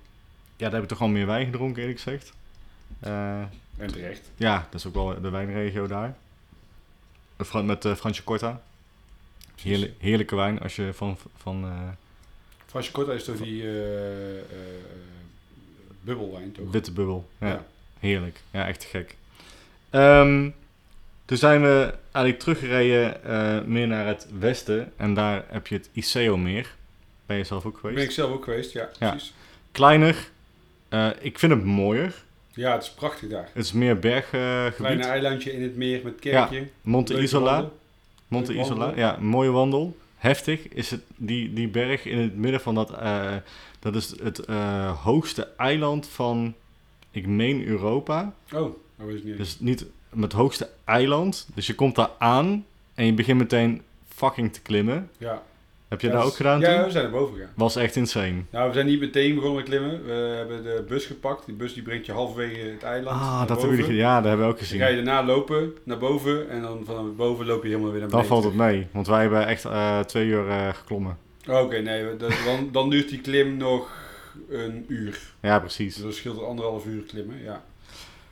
daar 0.56 0.72
heb 0.72 0.82
ik 0.82 0.88
toch 0.88 1.00
al 1.00 1.08
meer 1.08 1.26
wijn 1.26 1.44
gedronken, 1.44 1.80
eerlijk 1.80 2.00
gezegd. 2.00 2.32
En 3.76 3.86
terecht. 3.86 4.30
ja, 4.36 4.66
dat 4.70 4.80
is 4.80 4.86
ook 4.86 4.94
wel 4.94 5.20
de 5.20 5.30
wijnregio 5.30 5.86
daar. 5.86 6.14
Met 7.64 7.84
uh, 7.84 7.94
Fransje 7.94 8.24
Corta. 8.24 8.62
Heerlijk, 9.62 9.92
heerlijke 9.98 10.36
wijn 10.36 10.60
als 10.60 10.76
je 10.76 10.90
van... 10.92 11.18
van 11.36 11.64
eh, 11.64 11.88
Fransje 12.66 12.92
Corta 12.92 13.12
is 13.12 13.24
toch 13.24 13.36
die 13.36 13.62
eh, 13.62 14.38
eh, 14.38 14.44
bubbelwijn, 16.00 16.52
toch? 16.52 16.70
witte 16.70 16.92
bubbel. 16.92 17.28
Ja, 17.40 17.46
Ja. 17.46 17.64
heerlijk. 17.98 18.40
Ja, 18.50 18.66
echt 18.66 18.84
gek. 18.84 19.16
Ehm, 19.90 20.50
toen 21.24 21.36
zijn 21.36 21.62
we 21.62 21.94
eigenlijk 22.12 22.38
teruggereden 22.38 23.24
eh, 23.24 23.62
meer 23.64 23.86
naar 23.86 24.06
het 24.06 24.26
westen. 24.38 24.92
En 24.96 25.14
daar 25.14 25.44
heb 25.48 25.66
je 25.66 25.74
het 25.74 25.88
Iseo-meer. 25.92 26.74
Ben 27.26 27.36
je 27.36 27.44
zelf 27.44 27.64
ook 27.64 27.76
geweest? 27.78 27.96
Ben 27.96 28.04
ik 28.04 28.10
zelf 28.10 28.32
ook 28.32 28.44
geweest, 28.44 28.72
ja, 28.72 28.88
Ja. 28.98 29.10
precies. 29.10 29.32
Kleiner. 29.72 30.28
Eh, 30.88 31.10
ik 31.20 31.38
vind 31.38 31.52
het 31.52 31.64
mooier. 31.64 32.22
Ja, 32.52 32.72
het 32.72 32.82
is 32.82 32.90
prachtig 32.90 33.28
daar. 33.28 33.48
Het 33.52 33.64
is 33.64 33.72
meer 33.72 33.98
berggebied. 33.98 34.74
Kleine 34.76 35.04
eilandje 35.04 35.52
in 35.52 35.62
het 35.62 35.76
meer 35.76 36.00
met 36.04 36.18
kerkje. 36.18 36.68
Monte 36.82 37.12
Leuke 37.12 37.26
Isola. 37.26 37.70
Monte 38.34 38.54
Isola. 38.54 38.92
Ja, 38.96 39.18
mooie 39.20 39.50
wandel. 39.50 39.96
Heftig 40.16 40.68
is 40.68 40.90
het, 40.90 41.02
die, 41.16 41.52
die 41.52 41.68
berg 41.68 42.04
in 42.04 42.18
het 42.18 42.36
midden 42.36 42.60
van 42.60 42.74
dat... 42.74 42.90
eh, 42.92 43.34
dat 43.78 43.94
is 43.94 44.20
het 44.22 44.38
eh, 44.38 45.02
hoogste 45.02 45.48
eiland 45.56 46.08
van, 46.08 46.54
ik 47.10 47.26
meen 47.26 47.66
Europa. 47.66 48.34
Oh, 48.52 48.60
dat 48.96 49.06
weet 49.06 49.16
ik 49.16 49.24
niet. 49.24 49.36
Dus 49.36 49.60
niet 49.60 49.86
met 50.08 50.22
het 50.22 50.32
hoogste 50.32 50.70
eiland. 50.84 51.48
Dus 51.54 51.66
je 51.66 51.74
komt 51.74 51.94
daar 51.94 52.10
aan 52.18 52.66
en 52.94 53.06
je 53.06 53.14
begint 53.14 53.38
meteen 53.38 53.82
fucking 54.08 54.52
te 54.52 54.60
klimmen. 54.60 55.10
ja, 55.18 55.42
Heb 56.02 56.02
je 56.02 56.16
dat 56.16 56.20
dus- 56.22 56.30
ook 56.30 56.36
gedaan 56.36 56.60
Ja, 56.60 56.74
toen? 56.76 56.84
we 56.84 56.90
zijn 56.90 57.02
naar 57.02 57.12
boven 57.12 57.34
gegaan. 57.34 57.50
Was 57.54 57.76
echt 57.76 57.96
insane. 57.96 58.42
Nou, 58.50 58.68
we 58.68 58.74
zijn 58.74 58.86
niet 58.86 59.00
meteen 59.00 59.34
begonnen 59.34 59.56
met 59.58 59.68
klimmen. 59.68 60.04
We 60.04 60.12
hebben 60.12 60.62
de 60.62 60.84
bus 60.88 61.06
gepakt. 61.06 61.46
Die 61.46 61.54
bus 61.54 61.74
die 61.74 61.82
brengt 61.82 62.06
je 62.06 62.12
halverwege 62.12 62.60
het 62.60 62.82
eiland. 62.82 63.20
Ah, 63.20 63.46
dat 63.46 63.60
hebben 63.60 63.78
jullie 63.78 63.94
Ja, 63.94 64.16
dat 64.16 64.24
hebben 64.24 64.46
we 64.46 64.52
ook 64.52 64.58
Dan 64.58 64.66
gezien. 64.66 64.80
ga 64.80 64.86
je 64.86 64.94
daarna 65.02 65.24
lopen 65.24 65.72
naar 65.84 65.98
boven 65.98 66.50
en 66.50 66.62
dan 66.62 66.82
van 66.84 67.16
boven 67.16 67.46
loop 67.46 67.62
je 67.62 67.68
helemaal 67.68 67.90
weer 67.90 68.00
naar 68.00 68.10
Dan 68.10 68.20
beneden. 68.20 68.42
valt 68.42 68.54
het 68.54 68.62
mee, 68.70 68.86
want 68.92 69.06
wij 69.06 69.20
hebben 69.20 69.46
echt 69.46 69.64
eh, 69.64 69.98
twee 70.00 70.26
uur 70.26 70.48
eh, 70.48 70.68
geklommen. 70.74 71.16
Oké, 71.48 71.78
nee, 71.78 72.04
we- 72.04 72.16
dat- 72.16 72.32
dan, 72.44 72.68
dan 72.72 72.90
duurt 72.90 73.08
die 73.08 73.20
klim 73.20 73.56
nog 73.56 73.90
een 74.50 74.84
uur. 74.88 75.20
Ja, 75.40 75.58
Dus 75.60 75.74
precies. 75.74 75.96
dat 76.02 76.14
scheelt 76.14 76.42
anderhalf 76.44 76.86
uur 76.86 77.02
klimmen, 77.02 77.42
ja. 77.42 77.62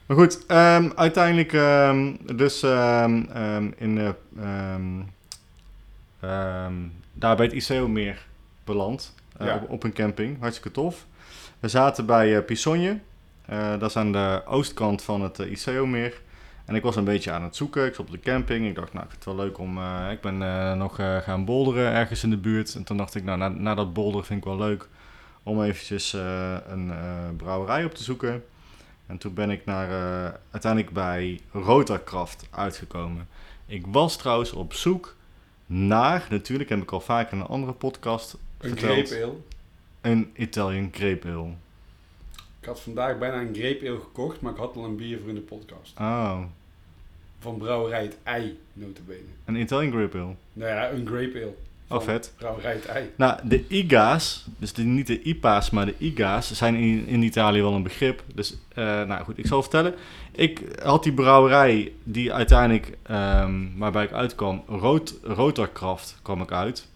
Maar 0.06 0.16
goed, 0.16 0.46
ehm, 0.46 0.90
uiteindelijk 0.94 1.52
ehm, 1.52 2.12
dus 2.36 2.62
ehm, 2.62 3.70
in 3.76 3.94
de, 3.94 4.14
ehm, 4.38 5.00
ehm, 6.20 6.72
daar 7.12 7.36
bij 7.36 7.46
het 7.46 7.54
ICO-meer 7.54 8.26
beland. 8.64 9.14
eh, 9.36 9.46
Ja. 9.46 9.54
op, 9.54 9.70
op 9.70 9.82
een 9.82 9.92
camping, 9.92 10.40
hartstikke 10.40 10.70
tof. 10.70 11.06
We 11.60 11.68
zaten 11.68 12.06
bij 12.06 12.36
eh 12.36 12.44
Pisonje. 12.44 12.98
Eh, 13.46 13.70
dat 13.78 13.90
is 13.90 13.96
aan 13.96 14.12
de 14.12 14.42
oostkant 14.46 15.02
van 15.02 15.22
het 15.22 15.38
ICO-meer. 15.38 16.20
En 16.64 16.74
ik 16.74 16.82
was 16.82 16.96
een 16.96 17.04
beetje 17.04 17.30
aan 17.30 17.42
het 17.42 17.56
zoeken. 17.56 17.86
Ik 17.86 17.94
zat 17.94 18.06
op 18.06 18.10
de 18.12 18.20
camping. 18.20 18.66
Ik 18.66 18.74
dacht, 18.74 18.92
nou, 18.92 19.04
ik 19.04 19.10
vind 19.10 19.24
het 19.24 19.34
wel 19.34 19.44
leuk 19.44 19.58
om... 19.58 19.78
ik 20.10 20.20
ben 20.20 20.38
nog 20.78 20.96
gaan 20.96 21.44
bolderen 21.44 21.92
ergens 21.92 22.22
in 22.22 22.30
de 22.30 22.36
buurt. 22.36 22.74
En 22.74 22.84
toen 22.84 22.96
dacht 22.96 23.14
ik, 23.14 23.24
nou, 23.24 23.38
na, 23.38 23.48
na 23.48 23.74
dat 23.74 23.92
bolderen 23.92 24.26
vind 24.26 24.38
ik 24.38 24.44
wel 24.44 24.56
leuk... 24.56 24.88
om 25.42 25.62
eventjes 25.62 26.12
een 26.66 26.92
brouwerij 27.36 27.84
op 27.84 27.94
te 27.94 28.02
zoeken. 28.02 28.44
En 29.06 29.18
toen 29.18 29.34
ben 29.34 29.50
ik 29.50 29.64
naar, 29.64 29.88
uiteindelijk 30.50 30.92
bij 30.92 31.40
Rotakraft 31.52 32.46
uitgekomen. 32.50 33.28
Ik 33.66 33.86
was 33.86 34.16
trouwens 34.16 34.52
op 34.52 34.72
zoek 34.74 35.14
naar, 35.73 36.27
natuurlijk 36.31 36.68
heb 36.70 36.83
ik 36.83 36.93
al 36.93 37.01
vaker 37.01 37.33
in 37.33 37.41
een 37.41 37.47
andere 37.47 37.73
podcast 37.73 38.37
Een 38.59 38.68
verteld, 38.68 39.09
grape 39.09 39.25
ale. 39.25 39.35
een 40.01 40.31
Italian 40.37 40.89
Grape 40.93 41.29
Ale. 41.29 41.49
Ik 42.61 42.68
had 42.68 42.81
vandaag 42.81 43.18
bijna 43.18 43.41
een 43.41 43.55
grape 43.55 43.89
ale 43.89 44.01
gekocht, 44.01 44.41
maar 44.41 44.53
ik 44.53 44.59
had 44.59 44.77
al 44.77 44.85
een 44.85 44.97
bier 44.97 45.18
voor 45.20 45.29
in 45.29 45.35
de 45.35 45.41
podcast. 45.41 45.99
Oh, 45.99 46.41
Van 47.39 47.59
brouwerij 47.59 48.03
het 48.03 48.16
Ei, 48.23 48.59
notabene. 48.73 49.18
een 49.45 49.57
Italian 49.57 49.93
Grape 49.93 50.18
Ale. 50.18 50.35
Nou 50.53 50.70
ja, 50.70 50.91
een 50.91 51.07
grape 51.07 51.43
ale. 51.43 51.55
Oh, 51.93 52.03
vet. 52.03 52.32
Brouwerij 52.36 52.72
het 52.72 52.86
Ei. 52.86 53.11
Nou, 53.16 53.38
de 53.43 53.64
IGA's, 53.68 54.47
dus 54.59 54.72
de, 54.72 54.82
niet 54.82 55.07
de 55.07 55.22
IPA's, 55.22 55.70
maar 55.70 55.86
de 55.86 55.95
IGA's, 55.99 56.53
zijn 56.53 56.74
in, 56.74 57.07
in 57.07 57.22
Italië 57.22 57.62
wel 57.62 57.74
een 57.74 57.82
begrip. 57.82 58.22
Dus, 58.34 58.57
eh, 58.74 58.84
nou 58.84 59.24
goed, 59.24 59.38
ik 59.38 59.47
zal 59.47 59.62
vertellen. 59.62 59.95
Ik 60.32 60.61
had 60.82 61.03
die 61.03 61.12
brouwerij 61.12 61.93
die 62.03 62.32
uiteindelijk, 62.32 62.97
ehm, 63.03 63.55
waarbij 63.76 64.05
ik 64.05 64.12
uitkwam, 64.12 64.62
Rotorkraft 65.22 66.18
kwam 66.22 66.43
ik 66.43 66.53
uit. 66.53 66.90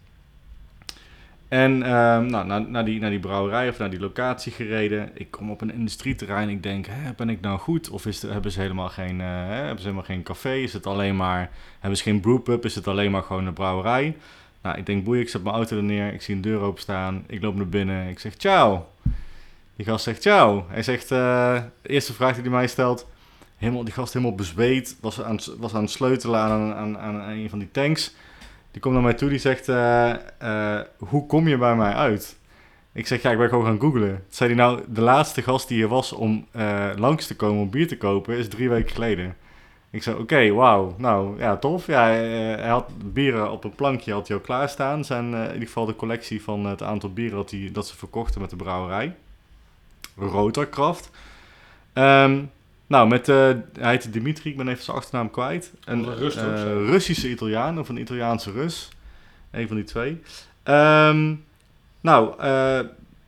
En 1.49 1.83
ehm, 1.83 2.27
nou, 2.27 2.47
naar, 2.47 2.69
naar, 2.69 2.85
die, 2.85 3.01
naar 3.01 3.11
die 3.11 3.21
brouwerij 3.21 3.69
of 3.69 3.79
naar 3.79 3.91
die 3.91 4.01
locatie 4.01 4.53
gereden. 4.53 5.11
Ik 5.15 5.31
kom 5.31 5.51
op 5.51 5.61
een 5.61 5.73
industrieterrein. 5.73 6.49
Ik 6.49 6.63
denk, 6.63 6.87
hè, 6.87 7.13
ben 7.17 7.29
ik 7.29 7.41
nou 7.41 7.59
goed? 7.59 7.91
Of 7.91 8.07
is 8.07 8.23
er, 8.23 8.33
hebben, 8.33 8.51
ze 8.51 8.61
helemaal 8.61 8.89
geen, 8.89 9.21
eh, 9.21 9.27
hebben 9.49 9.79
ze 9.79 9.83
helemaal 9.83 10.03
geen 10.03 10.23
café? 10.23 10.55
Is 10.55 10.73
het 10.73 10.87
alleen 10.87 11.17
maar, 11.17 11.51
hebben 11.79 11.99
ze 11.99 12.05
geen 12.05 12.21
brewpub? 12.21 12.65
Is 12.65 12.75
het 12.75 12.89
alleen 12.89 13.11
maar 13.11 13.23
gewoon 13.23 13.47
een 13.47 13.53
brouwerij? 13.53 14.17
Nou, 14.67 14.79
ik 14.79 14.87
denk, 14.87 15.05
boeien, 15.05 15.23
ik 15.23 15.29
zet 15.29 15.43
mijn 15.43 15.55
auto 15.55 15.77
er 15.77 15.83
neer. 15.83 16.13
Ik 16.13 16.23
zie 16.23 16.35
een 16.35 16.41
deur 16.41 16.61
openstaan. 16.61 17.25
Ik 17.27 17.43
loop 17.43 17.55
naar 17.55 17.69
binnen. 17.69 18.09
Ik 18.09 18.19
zeg, 18.19 18.35
ciao. 18.37 18.87
Die 19.77 19.87
gast 19.87 20.05
zegt, 20.05 20.23
ciao. 20.23 20.67
Hij 20.69 20.83
zegt, 20.83 21.11
eh, 21.11 21.63
de 21.83 21.89
eerste 21.89 22.13
vraag 22.13 22.35
die 22.35 22.43
hij 22.43 22.51
mij 22.51 22.67
stelt... 22.67 23.07
Helemaal, 23.57 23.85
die 23.85 23.93
gast 23.93 24.13
helemaal 24.13 24.35
bezweet. 24.35 24.97
Was 25.01 25.23
aan, 25.23 25.39
was 25.59 25.75
aan 25.75 25.83
het 25.83 25.91
sleutelen 25.91 26.41
aan, 26.41 26.75
aan, 26.75 26.99
aan 26.99 27.29
een 27.29 27.51
van 27.51 27.59
die 27.59 27.71
tanks. 27.71 28.15
Die 28.71 28.81
komt 28.81 28.95
naar 28.95 29.03
mij 29.03 29.15
toe. 29.15 29.29
Die 29.29 29.39
zegt, 29.39 29.69
eh, 29.69 30.11
eh, 30.39 30.87
hoe 30.99 31.27
kom 31.27 31.49
je 31.49 31.59
bij 31.59 31.77
mij 31.77 31.93
uit? 31.93 32.37
Ik 32.93 33.07
zeg, 33.07 33.23
ja, 33.23 33.31
ik 33.31 33.39
ben 33.39 33.49
gewoon 33.49 33.65
gaan 33.65 33.81
googlen. 33.81 34.25
Zei 34.29 34.55
hij, 34.55 34.59
nou, 34.59 34.81
de 34.89 35.01
laatste 35.01 35.43
gast 35.43 35.69
die 35.69 35.77
hier 35.77 35.89
was 35.89 36.13
om 36.13 36.47
langs 36.97 37.27
te 37.27 37.37
komen 37.37 37.63
om 37.63 37.71
bier 37.71 37.89
te 37.89 37.99
kopen... 37.99 38.37
is 38.37 38.49
drie 38.49 38.69
weken 38.69 38.95
geleden. 38.95 39.37
Ik 39.91 40.03
zei, 40.03 40.19
oké, 40.19 40.53
wauw. 40.53 40.95
Nou, 40.99 41.39
ja, 41.39 41.57
tof. 41.57 41.87
Ja, 41.87 42.03
hij, 42.03 42.53
eh, 42.55 42.61
hij 42.61 42.71
had 42.71 43.13
bieren 43.13 43.51
op 43.51 43.65
een 43.65 43.75
plankje 43.75 44.13
had 44.13 44.29
hij 44.29 44.37
al 44.37 44.43
klaarstaan. 44.43 45.05
Zijn, 45.05 45.35
eh, 45.35 45.41
in 45.41 45.53
ieder 45.53 45.67
geval 45.67 45.87
de 45.87 45.97
collectie 45.97 46.43
van 46.43 46.67
het 46.67 46.83
aantal 46.83 47.13
bieren 47.13 47.37
dat, 47.37 47.51
hij, 47.51 47.71
dat 47.73 47.87
ze 47.87 47.97
verkochten 47.97 48.41
met 48.41 48.51
de 48.51 48.57
brouwerij. 48.57 49.17
Rotorkraft. 50.17 51.11
Ehm, 51.93 52.43
nou, 52.87 53.09
met, 53.09 53.29
eh, 53.29 53.37
hij 53.37 53.91
heette 53.91 54.11
Dimitri, 54.11 54.51
ik 54.51 54.57
ben 54.57 54.69
even 54.69 54.85
zijn 54.85 54.97
achternaam 54.97 55.31
kwijt. 55.31 55.73
Een 55.85 56.01
je? 56.01 56.87
Russische 56.87 57.31
Italiaan 57.31 57.79
of 57.79 57.89
een 57.89 58.01
Italiaanse 58.01 58.53
Rus. 58.53 58.89
Een 59.51 59.67
van 59.67 59.77
die 59.77 59.85
twee. 59.85 60.23
Ehm, 60.63 61.35
nou, 62.01 62.35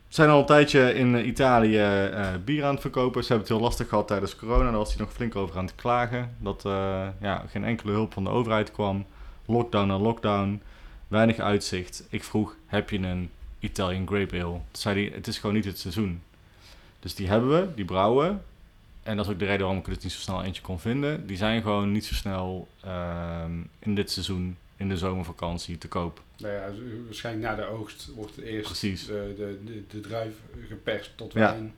zijn 0.09 0.29
al 0.29 0.39
een 0.39 0.47
tijdje 0.47 0.95
in 0.95 1.15
eh, 1.15 1.27
Italië 1.27 1.79
eh, 1.79 2.29
bier 2.45 2.65
aan 2.65 2.73
het 2.73 2.81
verkopen. 2.81 3.23
Ze 3.23 3.29
hebben 3.29 3.47
het 3.49 3.57
heel 3.57 3.67
lastig 3.67 3.89
gehad 3.89 4.07
tijdens 4.07 4.37
corona. 4.37 4.65
Daar 4.65 4.79
was 4.79 4.95
hij 4.95 5.05
nog 5.05 5.13
flink 5.13 5.37
over 5.37 5.59
aan 5.59 5.65
het 5.65 5.75
klagen. 5.75 6.37
Dat 6.39 6.65
eh, 6.65 7.07
ja, 7.21 7.45
geen 7.49 7.65
enkele 7.65 7.93
hulp 7.93 8.13
van 8.13 8.25
de 8.25 8.31
overheid 8.31 8.73
kwam. 8.73 9.07
Lockdown 9.47 9.87
na 9.87 9.99
lockdown. 9.99 10.63
Weinig 11.09 11.39
uitzicht. 11.39 12.07
Ik 12.11 12.25
vroeg, 12.25 12.57
heb 12.67 12.91
je 12.91 12.99
een 12.99 13.31
Italian 13.59 14.07
Grape 14.07 14.35
Ale? 14.35 14.43
Toen 14.43 14.63
zei 14.71 15.05
hij, 15.05 15.17
het 15.17 15.27
is 15.27 15.39
gewoon 15.39 15.55
niet 15.55 15.65
het 15.65 15.79
seizoen. 15.79 16.23
Dus 17.01 17.15
die 17.15 17.29
hebben 17.29 17.51
we, 17.51 17.75
die 17.75 17.85
brouwen. 17.85 18.29
we. 18.33 18.37
En 19.09 19.17
dat 19.17 19.27
is 19.27 19.33
ook 19.33 19.39
de 19.39 19.45
reden 19.45 19.61
waarom 19.61 19.79
ik 19.79 19.87
er 19.87 19.93
niet 20.03 20.13
zo 20.13 20.21
snel 20.21 20.43
eentje 20.43 20.63
kon 20.63 20.81
vinden. 20.81 21.27
Die 21.27 21.37
zijn 21.37 21.63
gewoon 21.63 21.93
niet 21.93 22.05
zo 22.05 22.15
snel 22.15 22.69
ehm, 22.81 23.53
in 23.79 23.95
dit 23.95 24.11
seizoen, 24.11 24.57
in 24.79 24.89
de 24.89 24.97
zomervakantie, 24.97 25.79
te 25.79 25.89
koop. 25.89 26.23
Nou 26.39 26.53
ja, 26.55 26.71
waarschijnlijk 27.05 27.47
na 27.47 27.55
de 27.55 27.65
oogst 27.65 28.11
wordt 28.15 28.37
eerst 28.39 28.67
Precies. 28.67 29.07
de, 29.07 29.35
de, 29.37 29.59
de, 29.65 29.83
de 29.89 30.01
druif 30.01 30.35
geperst 30.69 31.13
tot 31.17 31.33
Ja. 31.33 31.41
wijn. 31.53 31.75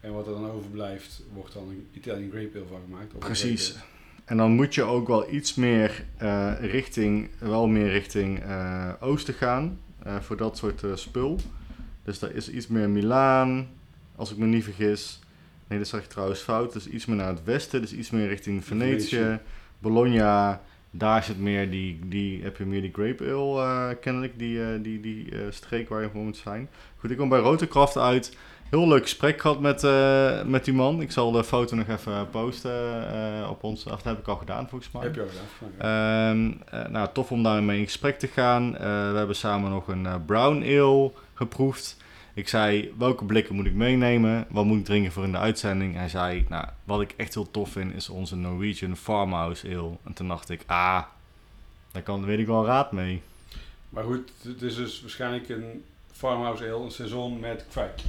En 0.00 0.12
wat 0.12 0.26
er 0.26 0.32
dan 0.32 0.50
overblijft, 0.50 1.22
wordt 1.32 1.52
dan 1.54 1.68
een 1.68 1.88
Italian 1.92 2.30
Grape 2.30 2.50
Ale 2.58 2.66
van 2.70 2.80
gemaakt. 2.84 3.18
Precies. 3.18 3.76
En 4.24 4.36
dan 4.36 4.50
moet 4.50 4.74
je 4.74 4.82
ook 4.82 5.06
wel 5.08 5.32
iets 5.32 5.54
meer 5.54 6.04
eh, 6.16 6.52
richting, 6.60 7.30
wel 7.38 7.66
meer 7.66 7.88
richting 7.88 8.40
eh, 8.42 8.92
oosten 9.00 9.34
gaan 9.34 9.78
eh, 10.02 10.20
voor 10.20 10.36
dat 10.36 10.56
soort 10.56 10.82
eh, 10.84 10.90
spul. 10.94 11.38
Dus 12.04 12.18
daar 12.18 12.30
is 12.32 12.50
iets 12.50 12.66
meer 12.66 12.90
Milaan, 12.90 13.68
als 14.16 14.30
ik 14.30 14.36
me 14.36 14.46
niet 14.46 14.64
vergis. 14.64 15.20
Nee, 15.66 15.78
dat 15.78 15.88
zeg 15.88 16.00
ik 16.02 16.08
trouwens 16.08 16.40
fout. 16.40 16.72
Dus 16.72 16.86
iets 16.88 17.06
meer 17.06 17.16
naar 17.16 17.28
het 17.28 17.44
westen, 17.44 17.80
dus 17.80 17.92
iets 17.92 18.10
meer 18.10 18.28
richting 18.28 18.64
Venetië, 18.64 19.06
Venetië. 19.08 19.40
Bologna. 19.78 20.62
Daar 20.90 21.22
zit 21.22 21.38
meer 21.38 21.70
die, 21.70 21.98
die, 22.04 22.42
heb 22.42 22.56
je 22.56 22.64
meer 22.64 22.80
die 22.80 22.92
grape 22.92 23.32
ale 23.32 23.62
eh, 23.62 24.00
kennelijk, 24.00 24.38
die, 24.38 24.62
eh, 24.62 24.66
die, 24.82 25.00
die 25.00 25.30
eh, 25.32 25.40
streek 25.50 25.88
waar 25.88 26.02
je 26.02 26.10
voor 26.12 26.24
moet 26.24 26.36
zijn. 26.36 26.68
Goed, 26.96 27.10
ik 27.10 27.16
kom 27.16 27.28
bij 27.28 27.38
Roterkraft 27.38 27.96
uit. 27.96 28.36
Heel 28.70 28.88
leuk 28.88 29.02
gesprek 29.02 29.40
gehad 29.40 29.60
met, 29.60 29.82
met 30.46 30.64
die 30.64 30.74
man. 30.74 31.00
Ik 31.00 31.10
zal 31.10 31.32
de 31.32 31.44
foto 31.44 31.76
nog 31.76 31.88
even 31.88 32.30
posten 32.30 33.48
op 33.50 33.64
ons. 33.64 33.84
Dat 33.84 34.04
heb 34.04 34.18
ik 34.18 34.28
al 34.28 34.36
gedaan 34.36 34.68
volgens 34.68 34.90
mij. 34.90 35.02
Heb 35.02 35.14
je 35.14 35.20
al 35.20 35.28
gedaan? 35.58 35.78
Ehm, 35.78 36.52
eh, 36.70 36.90
nou, 36.90 37.08
tof 37.12 37.30
om 37.30 37.42
daarmee 37.42 37.78
in 37.78 37.84
gesprek 37.84 38.18
te 38.18 38.26
gaan. 38.26 38.72
We 38.72 39.14
hebben 39.14 39.36
samen 39.36 39.70
nog 39.70 39.88
een 39.88 40.24
brown 40.26 40.62
ale 40.62 41.12
geproefd. 41.34 41.96
Ik 42.38 42.48
zei, 42.48 42.94
welke 42.98 43.24
blikken 43.24 43.54
moet 43.54 43.66
ik 43.66 43.72
meenemen? 43.74 44.46
Wat 44.50 44.64
moet 44.64 44.78
ik 44.78 44.84
drinken 44.84 45.12
voor 45.12 45.24
in 45.24 45.32
de 45.32 45.38
uitzending? 45.38 45.94
Hij 45.94 46.08
zei, 46.08 46.46
nou, 46.48 46.64
wat 46.84 47.00
ik 47.00 47.14
echt 47.16 47.34
heel 47.34 47.50
tof 47.50 47.70
vind 47.70 47.94
is 47.94 48.08
onze 48.08 48.36
Norwegian 48.36 48.96
Farmhouse 48.96 49.66
ale. 49.68 49.90
En 50.04 50.12
toen 50.12 50.28
dacht 50.28 50.50
ik, 50.50 50.60
ah, 50.66 51.02
daar 51.92 52.02
kan, 52.02 52.24
weet 52.24 52.38
ik 52.38 52.46
wel 52.46 52.64
raad 52.66 52.92
mee. 52.92 53.22
Maar 53.88 54.04
goed, 54.04 54.30
het 54.42 54.62
is 54.62 54.74
dus 54.74 55.00
waarschijnlijk 55.00 55.48
een 55.48 55.84
farmhouse 56.12 56.64
ale, 56.72 56.84
een 56.84 56.90
seizoen 56.90 57.40
met 57.40 57.64
kwijk. 57.70 58.00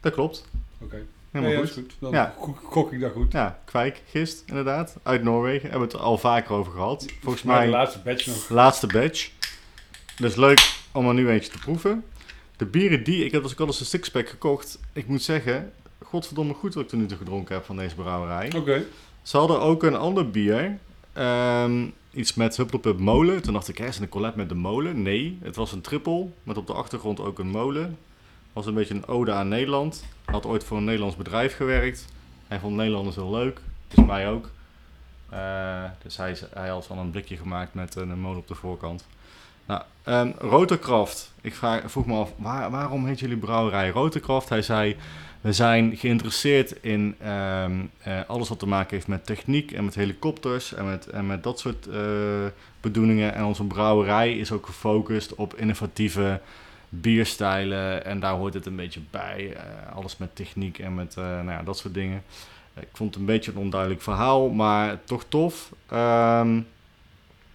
Dat 0.00 0.12
klopt. 0.12 0.48
Oké. 0.78 1.02
Helemaal 1.30 1.54
Nee, 1.54 1.64
goed. 1.64 1.72
goed. 1.72 1.94
Dan 1.98 2.12
Ja. 2.12 2.34
gok- 2.38 2.60
gok 2.64 2.92
ik 2.92 3.00
dat 3.00 3.12
goed. 3.12 3.32
Ja, 3.32 3.58
kwijk, 3.64 4.02
gist, 4.10 4.42
inderdaad. 4.46 4.96
Uit 5.02 5.22
Noorwegen. 5.22 5.70
Hebben 5.70 5.88
we 5.88 5.94
het 5.94 6.02
al 6.04 6.18
vaker 6.18 6.52
over 6.54 6.72
gehad. 6.72 7.06
Volgens 7.22 7.42
mij... 7.42 7.64
de 7.64 7.70
laatste 7.70 7.98
batch 7.98 8.26
nog. 8.26 8.48
Laatste 8.48 8.86
batch. 8.86 9.30
Dus 10.18 10.34
leuk 10.34 10.74
om 10.92 11.08
er 11.08 11.14
nu 11.14 11.30
eentje 11.30 11.50
te 11.50 11.58
proeven. 11.58 12.04
De 12.56 12.66
bieren 12.66 13.04
die... 13.04 13.24
Ik 13.24 13.32
heb 13.32 13.42
dus 13.42 13.52
ook 13.52 13.60
al 13.60 13.66
eens 13.66 13.80
een 13.80 13.86
sixpack 13.86 14.28
gekocht. 14.28 14.78
Ik 14.92 15.06
moet 15.06 15.22
zeggen... 15.22 15.72
Godverdomme 16.04 16.54
goed 16.54 16.74
wat 16.74 16.82
ik 16.82 16.88
tot 16.88 16.98
nu 16.98 17.06
toe 17.06 17.16
gedronken 17.16 17.54
heb 17.54 17.64
van 17.64 17.76
deze 17.76 17.94
brouwerij. 17.94 18.52
Oké. 18.56 18.84
Ze 19.22 19.36
hadden 19.36 19.60
ook 19.60 19.82
een 19.82 19.96
ander 19.96 20.30
bier. 20.30 20.78
ehm, 21.12 21.86
iets 22.12 22.34
met 22.34 22.56
Huppelpup 22.56 22.98
molen. 22.98 23.42
Toen 23.42 23.52
dacht 23.52 23.68
ik, 23.68 23.78
hè, 23.78 23.86
is 23.86 23.94
het 23.94 24.02
een 24.02 24.08
collab 24.08 24.34
met 24.36 24.48
de 24.48 24.54
molen? 24.54 25.02
Nee, 25.02 25.38
het 25.42 25.56
was 25.56 25.72
een 25.72 25.80
triple. 25.80 26.26
Met 26.42 26.56
op 26.56 26.66
de 26.66 26.72
achtergrond 26.72 27.20
ook 27.20 27.38
een 27.38 27.48
molen. 27.48 27.98
Was 28.52 28.66
een 28.66 28.74
beetje 28.74 28.94
een 28.94 29.06
ode 29.06 29.32
aan 29.32 29.48
Nederland. 29.48 30.04
Had 30.24 30.46
ooit 30.46 30.64
voor 30.64 30.76
een 30.76 30.84
Nederlands 30.84 31.16
bedrijf 31.16 31.56
gewerkt. 31.56 32.04
Hij 32.46 32.58
vond 32.58 32.76
Nederlanders 32.76 33.16
heel 33.16 33.30
leuk. 33.30 33.60
Dus 33.88 34.04
mij 34.04 34.28
ook. 34.28 34.50
Eh, 35.28 35.84
dus 36.02 36.16
hij, 36.16 36.30
is- 36.30 36.44
hij 36.54 36.68
had 36.68 36.86
al 36.90 36.98
een 36.98 37.10
blikje 37.10 37.36
gemaakt 37.36 37.74
met 37.74 37.94
een 37.94 38.20
molen 38.20 38.38
op 38.38 38.48
de 38.48 38.54
voorkant. 38.54 39.06
Nou, 39.66 39.82
um, 40.04 40.34
Roterkraft. 40.38 41.32
Ik 41.40 41.54
vraag, 41.54 41.82
vroeg 41.90 42.06
me 42.06 42.14
af, 42.14 42.32
waar- 42.36 42.70
waarom 42.70 43.06
heet 43.06 43.20
jullie 43.20 43.36
brouwerij 43.36 43.88
Roterkraft? 43.90 44.48
Hij 44.48 44.62
zei, 44.62 44.96
we 45.40 45.52
zijn 45.52 45.96
geïnteresseerd 45.96 46.82
in 46.82 47.14
ehm, 47.20 47.72
eh, 48.02 48.20
alles 48.26 48.48
wat 48.48 48.58
te 48.58 48.66
maken 48.66 48.94
heeft 48.94 49.06
met 49.08 49.26
techniek 49.26 49.72
en 49.72 49.84
met 49.84 49.94
helikopters 49.94 50.74
en 50.74 50.86
met, 50.86 51.06
en 51.06 51.26
met 51.26 51.42
dat 51.42 51.60
soort 51.60 51.86
eh, 51.86 52.00
bedoelingen. 52.80 53.34
En 53.34 53.44
onze 53.44 53.64
brouwerij 53.64 54.36
is 54.38 54.52
ook 54.52 54.66
gefocust 54.66 55.34
op 55.34 55.54
innovatieve 55.54 56.40
bierstijlen 56.88 58.04
en 58.04 58.20
daar 58.20 58.34
hoort 58.34 58.54
het 58.54 58.66
een 58.66 58.76
beetje 58.76 59.00
bij. 59.10 59.52
Eh, 59.56 59.96
alles 59.96 60.16
met 60.16 60.36
techniek 60.36 60.78
en 60.78 60.94
met 60.94 61.14
nou 61.16 61.50
ja, 61.50 61.62
dat 61.62 61.78
soort 61.78 61.94
dingen. 61.94 62.22
Ik 62.80 62.88
vond 62.92 63.10
het 63.10 63.18
een 63.20 63.26
beetje 63.26 63.50
een 63.50 63.58
onduidelijk 63.58 64.02
verhaal, 64.02 64.48
maar 64.48 64.98
toch 65.04 65.24
tof. 65.28 65.72
Ehm, 65.88 66.60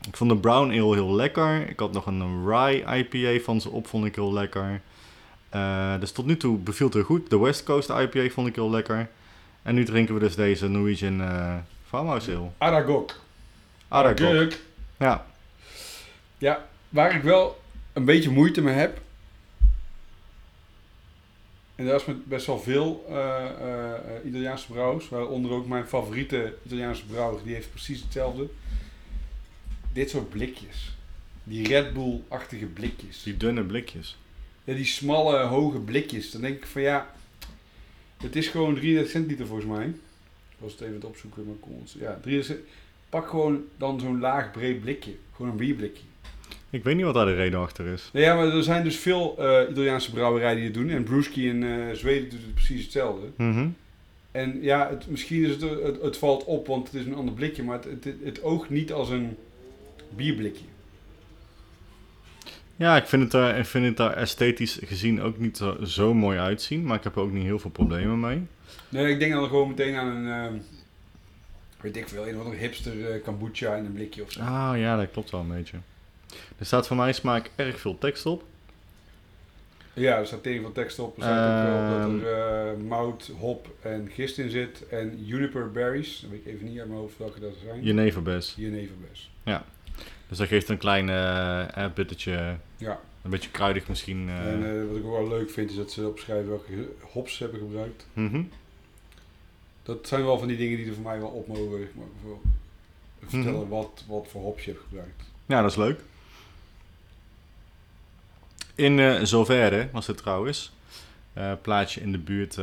ik 0.07 0.17
vond 0.17 0.29
de 0.29 0.37
Brown 0.37 0.69
Ale 0.69 0.95
heel 0.95 1.15
lekker. 1.15 1.69
Ik 1.69 1.79
had 1.79 1.91
nog 1.93 2.05
een 2.05 2.47
Rye 2.47 2.97
IPA 2.97 3.43
van 3.43 3.61
ze 3.61 3.69
op, 3.69 3.87
vond 3.87 4.05
ik 4.05 4.15
heel 4.15 4.33
lekker. 4.33 4.81
Uh, 5.55 5.99
dus 5.99 6.11
tot 6.11 6.25
nu 6.25 6.37
toe 6.37 6.57
beviel 6.57 6.85
het 6.85 6.95
heel 6.95 7.03
goed. 7.03 7.29
De 7.29 7.39
West 7.39 7.63
Coast 7.63 7.89
IPA 7.89 8.29
vond 8.29 8.47
ik 8.47 8.55
heel 8.55 8.69
lekker. 8.69 9.09
En 9.61 9.75
nu 9.75 9.85
drinken 9.85 10.13
we 10.13 10.19
dus 10.19 10.35
deze 10.35 10.67
Norwegian 10.67 11.21
uh, 11.21 11.55
Farmhouse 11.87 12.35
Ale. 12.35 12.49
Aragog. 12.57 13.19
Aragog. 13.87 14.53
Ja. 14.97 15.25
Ja, 16.37 16.65
waar 16.89 17.15
ik 17.15 17.23
wel 17.23 17.61
een 17.93 18.05
beetje 18.05 18.29
moeite 18.29 18.61
mee 18.61 18.73
heb. 18.73 19.01
En 21.75 21.85
daar 21.85 21.95
is 21.95 22.05
met 22.05 22.25
best 22.25 22.45
wel 22.45 22.59
veel 22.59 23.05
uh, 23.09 23.45
Italiaanse 24.25 24.71
brouwers. 24.71 25.09
Waaronder 25.09 25.51
ook 25.51 25.67
mijn 25.67 25.87
favoriete 25.87 26.53
Italiaanse 26.65 27.05
brouwer. 27.05 27.43
Die 27.43 27.53
heeft 27.53 27.69
precies 27.69 28.01
hetzelfde. 28.01 28.49
Dit 29.93 30.09
soort 30.09 30.29
blikjes. 30.29 30.95
Die 31.43 31.67
Red 31.67 31.93
Bull-achtige 31.93 32.65
blikjes. 32.65 33.23
Die 33.23 33.37
dunne 33.37 33.63
blikjes 33.63 34.17
ja, 34.63 34.73
die 34.73 34.85
smalle, 34.85 35.37
hoge 35.37 35.79
blikjes. 35.79 36.31
Dan 36.31 36.41
denk 36.41 36.57
ik 36.57 36.65
van 36.65 36.81
ja, 36.81 37.13
het 38.17 38.35
is 38.35 38.47
gewoon 38.47 38.75
33 38.75 39.11
centiliter 39.11 39.47
volgens 39.47 39.67
mij. 39.67 39.85
Ik 39.85 40.57
was 40.57 40.71
het 40.71 40.81
even 40.81 40.93
het 40.93 41.05
opzoeken, 41.05 41.45
maar 41.45 41.55
kon 41.55 41.83
Ja, 41.99 42.19
33 42.21 42.65
Pak 43.09 43.27
gewoon 43.27 43.63
dan 43.77 43.99
zo'n 43.99 44.19
laag, 44.19 44.51
breed 44.51 44.81
blikje. 44.81 45.11
Gewoon 45.35 45.51
een 45.51 45.57
bierblikje. 45.57 46.03
Ik 46.69 46.83
weet 46.83 46.95
niet 46.95 47.05
wat 47.05 47.13
daar 47.13 47.25
de 47.25 47.35
reden 47.35 47.59
achter 47.59 47.85
is. 47.85 48.09
Nee, 48.13 48.23
ja, 48.23 48.35
maar 48.35 48.47
er 48.47 48.63
zijn 48.63 48.83
dus 48.83 48.95
veel 48.97 49.35
uh, 49.39 49.69
Italiaanse 49.69 50.11
brouwerijen 50.11 50.55
die 50.55 50.65
het 50.65 50.73
doen. 50.73 50.89
En 50.89 51.03
Brewski 51.03 51.47
in 51.47 51.61
uh, 51.61 51.91
Zweden 51.93 52.29
doet 52.29 52.41
het 52.41 52.53
precies 52.53 52.83
hetzelfde. 52.83 53.27
Mm 53.37 53.75
En 54.31 54.61
ja, 54.61 54.89
het, 54.89 55.07
misschien 55.07 55.43
is 55.43 55.51
het, 55.51 55.61
het, 55.61 56.01
het, 56.01 56.17
valt 56.17 56.43
op, 56.43 56.67
want 56.67 56.91
het 56.91 57.01
is 57.01 57.05
een 57.05 57.15
ander 57.15 57.33
blikje. 57.33 57.63
Maar 57.63 57.79
het, 57.83 58.03
het, 58.03 58.15
het 58.23 58.43
oogt 58.43 58.69
niet 58.69 58.91
als 58.93 59.09
een 59.09 59.37
bierblikje. 60.15 60.65
Ja, 62.75 62.97
ik 62.97 63.05
vind 63.05 63.21
het, 63.21 63.31
daar, 63.31 63.57
ik 63.57 63.65
vind 63.65 63.85
het 63.85 63.97
daar 63.97 64.13
esthetisch 64.13 64.79
gezien 64.83 65.21
ook 65.21 65.37
niet 65.37 65.57
zo, 65.57 65.77
zo, 65.83 66.13
mooi 66.13 66.39
uitzien. 66.39 66.83
Maar 66.83 66.97
ik 66.97 67.03
heb 67.03 67.15
er 67.15 67.21
ook 67.21 67.31
niet 67.31 67.43
heel 67.43 67.59
veel 67.59 67.69
problemen 67.69 68.19
mee. 68.19 68.47
Nee, 68.89 69.13
ik 69.13 69.19
denk 69.19 69.33
dan 69.33 69.47
gewoon 69.47 69.67
meteen 69.67 69.95
aan 69.95 70.07
een... 70.07 70.53
Uh, 70.53 70.59
weet 71.81 71.97
ik 71.97 72.07
veel, 72.07 72.27
een 72.27 72.35
of 72.35 72.43
andere 72.43 72.61
hipster 72.61 72.95
uh, 72.95 73.23
kombucha 73.23 73.75
in 73.75 73.85
een 73.85 73.93
blikje 73.93 74.23
of 74.23 74.31
zo. 74.31 74.39
Ah 74.39 74.73
ja, 74.75 74.97
dat 74.97 75.11
klopt 75.11 75.31
wel 75.31 75.41
een 75.41 75.47
beetje. 75.47 75.77
Er 76.57 76.65
staat 76.65 76.87
voor 76.87 76.97
mij 76.97 77.13
smaak 77.13 77.51
erg 77.55 77.79
veel 77.79 77.97
tekst 77.97 78.25
op. 78.25 78.43
Ja, 79.93 80.17
er 80.17 80.27
staat 80.27 80.43
tegen 80.43 80.61
veel 80.61 80.71
tekst 80.71 80.99
op. 80.99 81.17
Er 81.17 81.23
staat 81.23 81.65
ook 81.65 81.67
wel 81.67 81.99
dat 81.99 82.21
er 82.21 82.73
uh, 82.73 82.87
mout, 82.87 83.31
hop 83.37 83.67
en 83.81 84.09
gist 84.13 84.37
in 84.37 84.49
zit. 84.49 84.87
En 84.87 85.25
juniper 85.25 85.71
berries. 85.71 86.19
Dan 86.19 86.29
weet 86.29 86.39
ik 86.39 86.45
even 86.45 86.65
niet 86.67 86.79
uit 86.79 86.87
mijn 86.87 86.99
hoofd 86.99 87.17
welke 87.17 87.39
dat 87.39 87.53
zijn. 87.63 87.83
Jeneverbes. 87.83 88.53
Jeneverbes. 88.57 89.31
Ja. 89.43 89.65
Dus 90.31 90.39
dat 90.39 90.49
geeft 90.49 90.69
een 90.69 90.77
klein 90.77 91.07
uh, 91.07 91.85
bittertje. 91.93 92.57
Ja. 92.77 92.99
Een 93.21 93.29
beetje 93.29 93.49
kruidig 93.49 93.87
misschien. 93.87 94.27
Uh... 94.27 94.51
En 94.51 94.61
uh, 94.61 94.87
wat 94.87 94.97
ik 94.97 95.05
ook 95.05 95.11
wel 95.11 95.27
leuk 95.27 95.49
vind 95.49 95.69
is 95.69 95.75
dat 95.75 95.91
ze 95.91 96.07
opschrijven 96.07 96.49
welke 96.49 96.89
hops 97.01 97.35
ze 97.35 97.43
hebben 97.43 97.61
gebruikt. 97.61 98.07
Mm 98.13 98.49
Dat 99.83 100.07
zijn 100.07 100.23
wel 100.23 100.39
van 100.39 100.47
die 100.47 100.57
dingen 100.57 100.77
die 100.77 100.87
er 100.87 100.93
voor 100.93 101.03
mij 101.03 101.19
wel 101.19 101.29
op 101.29 101.47
mogen 101.47 101.79
maar 101.95 102.05
voor, 102.23 102.37
vertellen 103.21 103.53
mm 103.53 103.59
-hmm. 103.59 103.69
wat, 103.69 104.03
wat 104.07 104.27
voor 104.29 104.41
hops 104.41 104.65
je 104.65 104.71
hebt 104.71 104.83
gebruikt. 104.83 105.23
Ja, 105.45 105.61
dat 105.61 105.71
is 105.71 105.77
leuk. 105.77 105.99
In 108.75 108.97
uh, 108.97 109.23
Zoverre 109.23 109.89
was 109.91 110.07
het 110.07 110.17
trouwens. 110.17 110.71
plaatje 111.61 112.01
in 112.01 112.11
de 112.11 112.17
buurt 112.17 112.57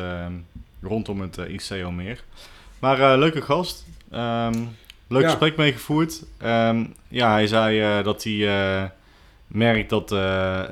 rondom 0.80 1.20
het 1.20 1.36
ICO-meer. 1.36 2.24
Maar 2.78 3.18
leuke 3.18 3.42
gast. 3.42 3.86
Um, 4.12 4.76
Leuk 5.08 5.24
gesprek 5.24 5.56
meegevoerd. 5.56 6.24
Um, 6.42 6.94
ja, 7.08 7.32
hij 7.32 7.46
zei 7.46 7.98
uh, 7.98 8.04
dat 8.04 8.24
hij 8.24 8.32
uh, 8.32 8.84
merkt 9.46 9.90
dat 9.90 10.12
uh, 10.12 10.18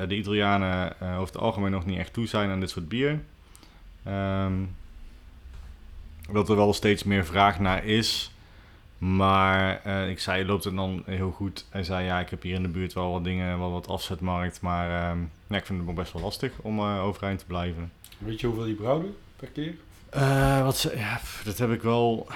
de 0.08 0.16
Italianen 0.16 1.00
over 1.00 1.34
het 1.34 1.38
algemeen 1.38 1.70
nog 1.70 1.86
niet 1.86 1.98
echt 1.98 2.12
toe 2.12 2.26
zijn 2.26 2.50
aan 2.50 2.60
dit 2.60 2.70
soort 2.70 2.88
bier. 2.88 3.20
Um, 4.08 4.76
dat 6.32 6.48
er 6.48 6.56
wel 6.56 6.72
steeds 6.72 7.04
meer 7.04 7.24
vraag 7.24 7.60
naar 7.60 7.84
is. 7.84 8.30
Maar 8.98 9.86
ik 10.08 10.20
zei, 10.20 10.46
loopt 10.46 10.64
het 10.64 10.76
dan 10.76 11.02
heel 11.06 11.30
goed? 11.30 11.66
Hij 11.70 11.84
zei, 11.84 12.04
ja, 12.04 12.20
ik 12.20 12.30
heb 12.30 12.42
hier 12.42 12.54
in 12.54 12.62
de 12.62 12.68
buurt 12.68 12.92
wel 12.92 13.12
wat 13.12 13.24
dingen, 13.24 13.58
wel 13.58 13.70
wat 13.70 13.88
afzetmarkt. 13.88 14.60
Maar 14.60 14.88
ja, 15.48 15.56
ik 15.56 15.66
vind 15.66 15.80
het 15.80 15.88
ook 15.88 15.94
best 15.94 16.12
wel 16.12 16.22
lastig 16.22 16.52
om 16.62 16.80
overeind 16.80 17.38
te 17.38 17.46
blijven. 17.46 17.92
Weet 18.18 18.40
je 18.40 18.46
hoeveel 18.46 18.64
die 18.64 18.74
brouwde 18.74 19.08
per 19.36 19.48
keer? 19.48 19.74
wat 20.62 20.76
ze, 20.76 20.96
ja, 20.96 21.20
dat 21.44 21.58
heb 21.58 21.70
ik 21.70 21.82
wel 21.82 22.26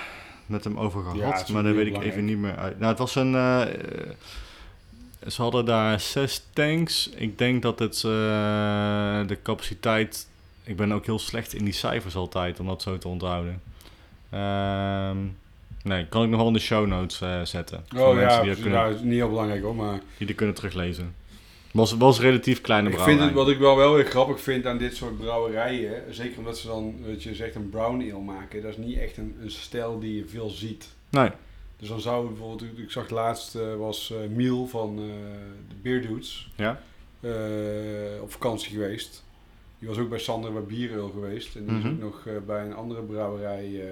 met 0.50 0.64
hem 0.64 0.78
over 0.78 1.02
gehad, 1.02 1.48
maar 1.48 1.62
dat 1.62 1.74
weet 1.74 1.86
ik 1.86 2.02
even 2.02 2.24
niet 2.24 2.38
meer 2.38 2.56
uit. 2.56 2.78
Nou, 2.78 2.90
het 2.90 2.98
was 2.98 3.14
een. 3.14 3.32
Uh, 3.32 3.62
ze 5.28 5.42
hadden 5.42 5.64
daar 5.64 6.00
zes 6.00 6.46
tanks. 6.52 7.10
Ik 7.14 7.38
denk 7.38 7.62
dat 7.62 7.78
het 7.78 7.96
uh, 7.96 8.02
de 9.26 9.38
capaciteit. 9.42 10.28
Ik 10.64 10.76
ben 10.76 10.92
ook 10.92 11.06
heel 11.06 11.18
slecht 11.18 11.54
in 11.54 11.64
die 11.64 11.72
cijfers 11.72 12.16
altijd 12.16 12.60
om 12.60 12.66
dat 12.66 12.82
zo 12.82 12.98
te 12.98 13.08
onthouden. 13.08 13.62
Uh, 14.34 15.10
nee, 15.82 16.06
kan 16.06 16.22
ik 16.22 16.28
nog 16.28 16.38
wel 16.38 16.46
in 16.46 16.52
de 16.52 16.58
show 16.58 16.86
notes 16.86 17.20
uh, 17.20 17.40
zetten. 17.44 17.84
Oh 17.96 18.20
ja, 18.20 18.42
die 18.42 18.54
kunnen, 18.54 18.72
nou, 18.72 18.94
is 18.94 19.00
niet 19.00 19.12
heel 19.12 19.28
belangrijk 19.28 19.62
hoor, 19.62 19.74
maar. 19.74 20.00
Die 20.16 20.26
die 20.26 20.36
kunnen 20.36 20.54
teruglezen. 20.54 21.14
Was, 21.72 21.96
was 21.96 22.20
relatief 22.20 22.60
kleine 22.60 22.88
ik 22.88 22.94
brouwerij. 22.94 23.18
Vind 23.18 23.36
het, 23.36 23.44
wat 23.44 23.54
ik 23.54 23.58
wel 23.58 23.76
wel 23.76 23.94
weer 23.94 24.04
grappig 24.04 24.40
vind 24.40 24.66
aan 24.66 24.78
dit 24.78 24.96
soort 24.96 25.18
brouwerijen, 25.18 26.14
zeker 26.14 26.38
omdat 26.38 26.58
ze 26.58 26.66
dan, 26.66 26.94
weet 27.04 27.22
je 27.22 27.34
zegt, 27.34 27.54
een 27.54 27.68
brown 27.68 28.00
ale 28.00 28.20
maken, 28.20 28.62
dat 28.62 28.70
is 28.70 28.76
niet 28.76 28.98
echt 28.98 29.16
een, 29.16 29.36
een 29.42 29.50
stijl 29.50 29.98
die 29.98 30.16
je 30.16 30.26
veel 30.26 30.48
ziet. 30.48 30.88
Nee. 31.08 31.30
Dus 31.76 31.88
dan 31.88 32.00
zou 32.00 32.26
bijvoorbeeld, 32.26 32.78
ik 32.78 32.90
zag 32.90 33.10
laatst 33.10 33.54
uh, 33.54 33.76
was 33.76 34.12
uh, 34.12 34.36
Miel 34.36 34.66
van 34.66 34.98
uh, 34.98 35.04
de 35.68 35.74
Beer 35.82 36.02
Dudes 36.02 36.52
ja? 36.56 36.80
op 38.22 38.32
vakantie 38.32 38.70
geweest. 38.70 39.24
Die 39.78 39.88
was 39.88 39.98
ook 39.98 40.08
bij 40.08 40.18
Sander 40.18 40.52
bij 40.52 40.62
Biereel 40.62 41.08
geweest. 41.08 41.56
En 41.56 41.64
die 41.64 41.72
mm 41.72 41.82
-hmm. 41.82 41.96
is 41.98 42.04
ook 42.04 42.24
nog 42.24 42.44
bij 42.46 42.64
een 42.64 42.74
andere 42.74 43.02
brouwerij, 43.02 43.84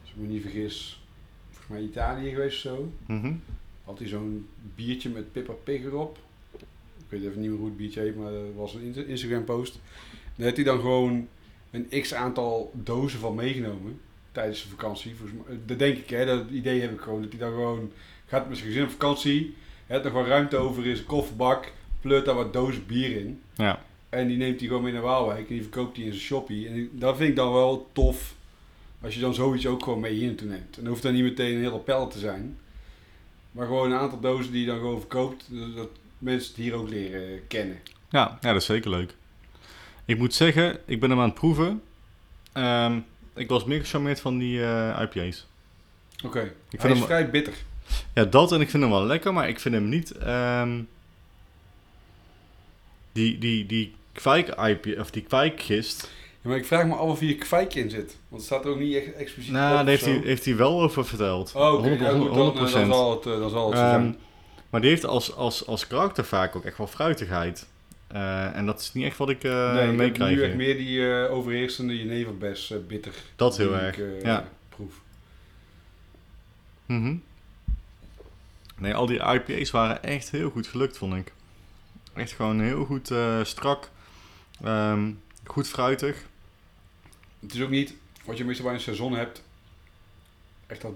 als 0.00 0.10
ik 0.10 0.16
me 0.16 0.26
niet 0.26 0.42
vergis, 0.42 1.02
volgens 1.50 1.68
mij 1.68 1.80
Italië 1.80 2.30
geweest 2.30 2.66
of 2.66 2.72
zo. 2.72 2.92
Mm 3.06 3.20
-hmm 3.20 3.40
had 3.84 3.98
hij 3.98 4.08
zo'n 4.08 4.48
biertje 4.74 5.08
met 5.08 5.32
Pippa 5.32 5.52
Pig 5.52 5.84
erop. 5.84 6.18
Ik 6.98 7.06
weet 7.08 7.24
even 7.24 7.40
niet 7.40 7.50
meer 7.50 7.58
hoe 7.58 7.68
het 7.68 7.76
biertje 7.76 8.00
heet, 8.00 8.16
maar 8.16 8.32
dat 8.32 8.54
was 8.56 8.74
een 8.74 9.06
Instagram 9.06 9.44
post. 9.44 9.78
Daar 10.12 10.44
heeft 10.44 10.56
hij 10.56 10.64
dan 10.64 10.80
gewoon 10.80 11.28
een 11.70 11.88
x 12.00 12.14
aantal 12.14 12.72
dozen 12.74 13.20
van 13.20 13.34
meegenomen 13.34 14.00
tijdens 14.32 14.62
de 14.62 14.68
vakantie. 14.68 15.14
Dat 15.66 15.78
denk 15.78 15.96
ik, 15.96 16.10
hè, 16.10 16.26
dat 16.26 16.50
idee 16.50 16.80
heb 16.80 16.92
ik 16.92 17.00
gewoon. 17.00 17.22
Dat 17.22 17.30
hij 17.30 17.40
dan 17.40 17.52
gewoon 17.52 17.92
gaat 18.26 18.48
met 18.48 18.56
zijn 18.56 18.68
gezin 18.68 18.84
op 18.84 18.90
vakantie, 18.90 19.54
heeft 19.86 20.04
nog 20.04 20.12
wat 20.12 20.26
ruimte 20.26 20.56
over 20.56 20.86
in 20.86 20.94
zijn 20.96 21.08
kofferbak, 21.08 21.72
pleurt 22.00 22.24
daar 22.24 22.34
wat 22.34 22.52
dozen 22.52 22.86
bier 22.86 23.16
in. 23.16 23.40
Ja. 23.54 23.82
En 24.08 24.28
die 24.28 24.36
neemt 24.36 24.58
hij 24.58 24.68
gewoon 24.68 24.82
mee 24.82 24.92
naar 24.92 25.02
Waalwijk 25.02 25.48
en 25.48 25.54
die 25.54 25.62
verkoopt 25.62 25.96
hij 25.96 26.04
in 26.04 26.12
zijn 26.12 26.24
shoppie. 26.24 26.68
En 26.68 26.90
dat 26.92 27.16
vind 27.16 27.28
ik 27.28 27.36
dan 27.36 27.52
wel 27.52 27.88
tof, 27.92 28.34
als 29.00 29.14
je 29.14 29.20
dan 29.20 29.34
zoiets 29.34 29.66
ook 29.66 29.82
gewoon 29.82 30.00
mee 30.00 30.14
hier 30.14 30.26
naartoe 30.26 30.48
neemt. 30.48 30.76
En 30.76 30.82
dan 30.82 30.86
hoeft 30.86 31.02
dan 31.02 31.14
niet 31.14 31.22
meteen 31.22 31.54
een 31.54 31.62
hele 31.62 31.78
pel 31.78 32.08
te 32.08 32.18
zijn. 32.18 32.58
Maar 33.52 33.66
gewoon 33.66 33.92
een 33.92 33.98
aantal 33.98 34.20
dozen 34.20 34.52
die 34.52 34.60
je 34.60 34.66
dan 34.66 34.78
gewoon 34.78 35.00
verkoopt, 35.00 35.44
dat 35.76 35.88
mensen 36.18 36.48
het 36.48 36.56
hier 36.56 36.74
ook 36.74 36.88
leren 36.88 37.46
kennen. 37.46 37.78
Ja, 38.08 38.38
ja, 38.40 38.52
dat 38.52 38.60
is 38.60 38.64
zeker 38.64 38.90
leuk. 38.90 39.14
Ik 40.04 40.18
moet 40.18 40.34
zeggen, 40.34 40.78
ik 40.84 41.00
ben 41.00 41.10
hem 41.10 41.18
aan 41.18 41.24
het 41.24 41.34
proeven. 41.34 41.82
Um, 42.54 43.04
ik 43.34 43.48
was 43.48 43.64
meer 43.64 43.80
gecharmeerd 43.80 44.20
van 44.20 44.38
die 44.38 44.58
uh, 44.58 45.00
IPA's. 45.02 45.46
Oké, 46.16 46.26
okay. 46.26 46.52
ik 46.70 46.80
vind 46.80 46.92
hem 46.96 47.02
vrij 47.02 47.30
bitter. 47.30 47.54
Ja, 48.14 48.24
dat 48.24 48.52
en 48.52 48.60
ik 48.60 48.70
vind 48.70 48.82
hem 48.82 48.92
wel 48.92 49.06
lekker, 49.06 49.32
maar 49.32 49.48
ik 49.48 49.60
vind 49.60 49.74
hem 49.74 49.88
niet... 49.88 50.14
Um, 50.26 50.88
die, 53.12 53.38
die, 53.38 53.66
die 53.66 53.94
kwijk 54.12 54.48
IP, 54.48 54.98
of 54.98 55.10
die 55.10 55.22
kwijkgist 55.22 56.10
ja, 56.42 56.48
maar 56.48 56.56
ik 56.56 56.64
vraag 56.64 56.86
me 56.86 56.94
af 56.94 57.08
of 57.08 57.18
hier 57.18 57.36
kwijk 57.36 57.74
in 57.74 57.90
zit. 57.90 58.16
Want 58.28 58.42
het 58.42 58.44
staat 58.44 58.64
er 58.64 58.70
ook 58.70 58.78
niet 58.78 58.94
echt 58.94 59.14
expliciet 59.14 59.52
Nou, 59.52 59.76
daar 59.76 59.86
heeft 59.86 60.04
hij, 60.04 60.20
heeft 60.24 60.44
hij 60.44 60.56
wel 60.56 60.82
over 60.82 61.04
verteld. 61.04 61.52
Oh, 61.54 61.72
oké. 61.72 61.76
Okay. 61.76 61.92
Ja, 61.92 62.12
dan, 62.12 62.54
dan, 62.54 62.68
zal 62.68 63.10
het, 63.10 63.22
dan 63.22 63.50
zal 63.50 63.70
het 63.70 63.78
um, 63.78 63.84
zijn. 63.84 64.16
Maar 64.70 64.80
die 64.80 64.90
heeft 64.90 65.04
als, 65.04 65.34
als, 65.34 65.66
als 65.66 65.86
karakter 65.86 66.24
vaak 66.24 66.56
ook 66.56 66.64
echt 66.64 66.78
wel 66.78 66.86
fruitigheid. 66.86 67.66
Uh, 68.12 68.56
en 68.56 68.66
dat 68.66 68.80
is 68.80 68.92
niet 68.92 69.04
echt 69.04 69.16
wat 69.16 69.28
ik 69.28 69.44
uh, 69.44 69.74
nee, 69.74 69.92
meekrijg. 69.92 70.36
nu 70.36 70.42
echt 70.42 70.54
meer 70.54 70.76
die 70.76 70.98
uh, 70.98 71.32
overheersende 71.32 71.98
jeneverbes 71.98 72.74
bitter. 72.88 73.14
Dat 73.36 73.56
heel 73.56 73.76
erg, 73.76 73.98
ik, 73.98 74.22
ja. 74.22 74.48
proef. 74.68 74.92
Mm 76.86 77.02
-hmm. 77.02 77.22
Nee, 78.78 78.94
al 78.94 79.06
die 79.06 79.18
IPA's 79.18 79.70
waren 79.70 80.02
echt 80.02 80.30
heel 80.30 80.50
goed 80.50 80.66
gelukt, 80.66 80.98
vond 80.98 81.14
ik. 81.14 81.32
Echt 82.14 82.32
gewoon 82.32 82.60
heel 82.60 82.84
goed 82.84 83.12
strak. 83.42 83.90
Um, 84.64 85.20
goed 85.44 85.68
fruitig. 85.68 86.28
Het 87.40 87.54
is 87.54 87.60
ook 87.62 87.70
niet 87.70 87.94
wat 88.24 88.38
je 88.38 88.44
meestal 88.44 88.64
bij 88.64 88.74
een 88.74 88.80
seizoen 88.80 89.12
hebt. 89.12 89.42
Echt 90.66 90.80
dat. 90.80 90.92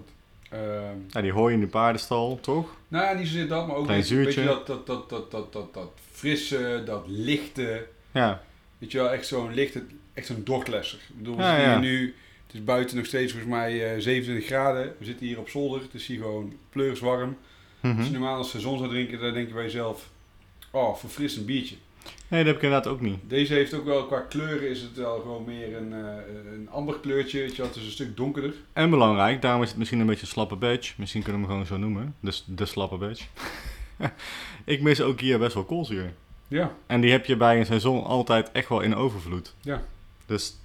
ehm, 0.49 0.97
Ja, 1.09 1.21
die 1.21 1.31
hoor 1.31 1.49
je 1.49 1.55
in 1.55 1.61
de 1.61 1.67
paardenstal, 1.67 2.39
toch? 2.41 2.75
nou 2.87 3.05
ja, 3.05 3.13
niet 3.13 3.27
zozeer 3.27 3.47
dat, 3.47 3.67
maar 3.67 3.75
ook 3.75 3.83
Klein 3.85 3.99
weet, 3.99 4.09
je- 4.09 4.15
weet 4.15 4.25
je 4.25 4.31
zuurtje. 4.31 4.53
dat, 4.55 4.67
dat, 4.67 4.87
dat, 4.87 5.09
dat, 5.09 5.31
dat, 5.31 5.53
dat, 5.53 5.73
dat 5.73 5.91
frisse, 6.11 6.81
dat 6.85 7.03
lichte. 7.07 7.87
Ja, 8.11 8.43
Weet 8.77 8.91
je 8.91 8.97
wel, 8.97 9.09
echt 9.11 9.27
zo'n 9.27 9.53
lichte, 9.53 9.83
echt 10.13 10.27
zo'n 10.27 10.41
doorklesser. 10.43 10.99
Ik 11.09 11.17
bedoel, 11.17 11.35
we 11.35 11.41
Ja, 11.41 11.49
zitten 11.55 11.71
ja. 11.73 11.79
hier 11.79 11.89
nu, 11.89 12.15
het 12.47 12.55
is 12.55 12.63
buiten 12.63 12.97
nog 12.97 13.05
steeds 13.05 13.31
volgens 13.31 13.51
mij 13.53 13.93
eh 13.95 14.01
27 14.01 14.45
graden. 14.45 14.95
We 14.99 15.05
zitten 15.05 15.25
hier 15.25 15.39
op 15.39 15.49
zolder, 15.49 15.81
het 15.81 15.93
is 15.93 16.07
hier 16.07 16.17
gewoon 16.17 16.53
pleurswarm. 16.69 17.37
Mhm. 17.79 17.97
Als 17.97 18.05
je 18.05 18.11
normaal 18.11 18.37
een 18.37 18.43
seizoen 18.45 18.77
zou 18.77 18.89
drinken, 18.89 19.19
dan 19.19 19.33
denk 19.33 19.47
je 19.47 19.53
bij 19.53 19.63
jezelf, 19.63 20.09
oh, 20.71 20.95
verfrissend 20.95 21.45
biertje. 21.45 21.75
Nee, 22.27 22.43
dat 22.43 22.53
heb 22.53 22.55
ik 22.55 22.61
inderdaad 22.61 22.91
ook 22.91 23.01
niet. 23.01 23.19
Deze 23.27 23.53
heeft 23.53 23.73
ook 23.73 23.85
wel, 23.85 24.05
qua 24.05 24.19
kleuren 24.19 24.69
is 24.69 24.81
het 24.81 24.97
wel 24.97 25.19
gewoon 25.19 25.43
meer 25.45 25.75
een, 25.77 25.93
eh 25.93 26.35
een 26.53 26.69
amber 26.69 26.99
kleurtje. 26.99 27.39
Weet 27.39 27.51
je 27.55 27.57
wel, 27.57 27.67
het 27.67 27.75
is 27.75 27.85
een 27.85 27.91
stuk 27.91 28.17
donkerder. 28.17 28.53
En 28.73 28.89
belangrijk, 28.89 29.41
daarom 29.41 29.61
is 29.61 29.69
het 29.69 29.77
misschien 29.77 29.99
een 29.99 30.05
beetje 30.05 30.21
een 30.21 30.27
slappe 30.27 30.55
badge. 30.55 30.93
Misschien 30.97 31.23
kunnen 31.23 31.41
we 31.41 31.47
hem 31.47 31.57
gewoon 31.57 31.79
zo 31.79 31.87
noemen. 31.87 32.15
Dus 32.19 32.43
de 32.47 32.65
slappe 32.65 32.97
badge. 32.97 33.23
ik 34.65 34.81
mis 34.81 35.01
ook 35.01 35.19
hier 35.19 35.39
best 35.39 35.53
wel 35.53 35.63
koolzuur. 35.63 36.13
Ja, 36.47 36.75
En 36.87 37.01
die 37.01 37.11
heb 37.11 37.25
je 37.25 37.37
bij 37.37 37.59
een 37.59 37.65
seizoen 37.65 38.03
altijd 38.03 38.51
echt 38.51 38.69
wel 38.69 38.81
in 38.81 38.95
overvloed. 38.95 39.53
Ja. 39.61 39.83
Dus 40.25 40.55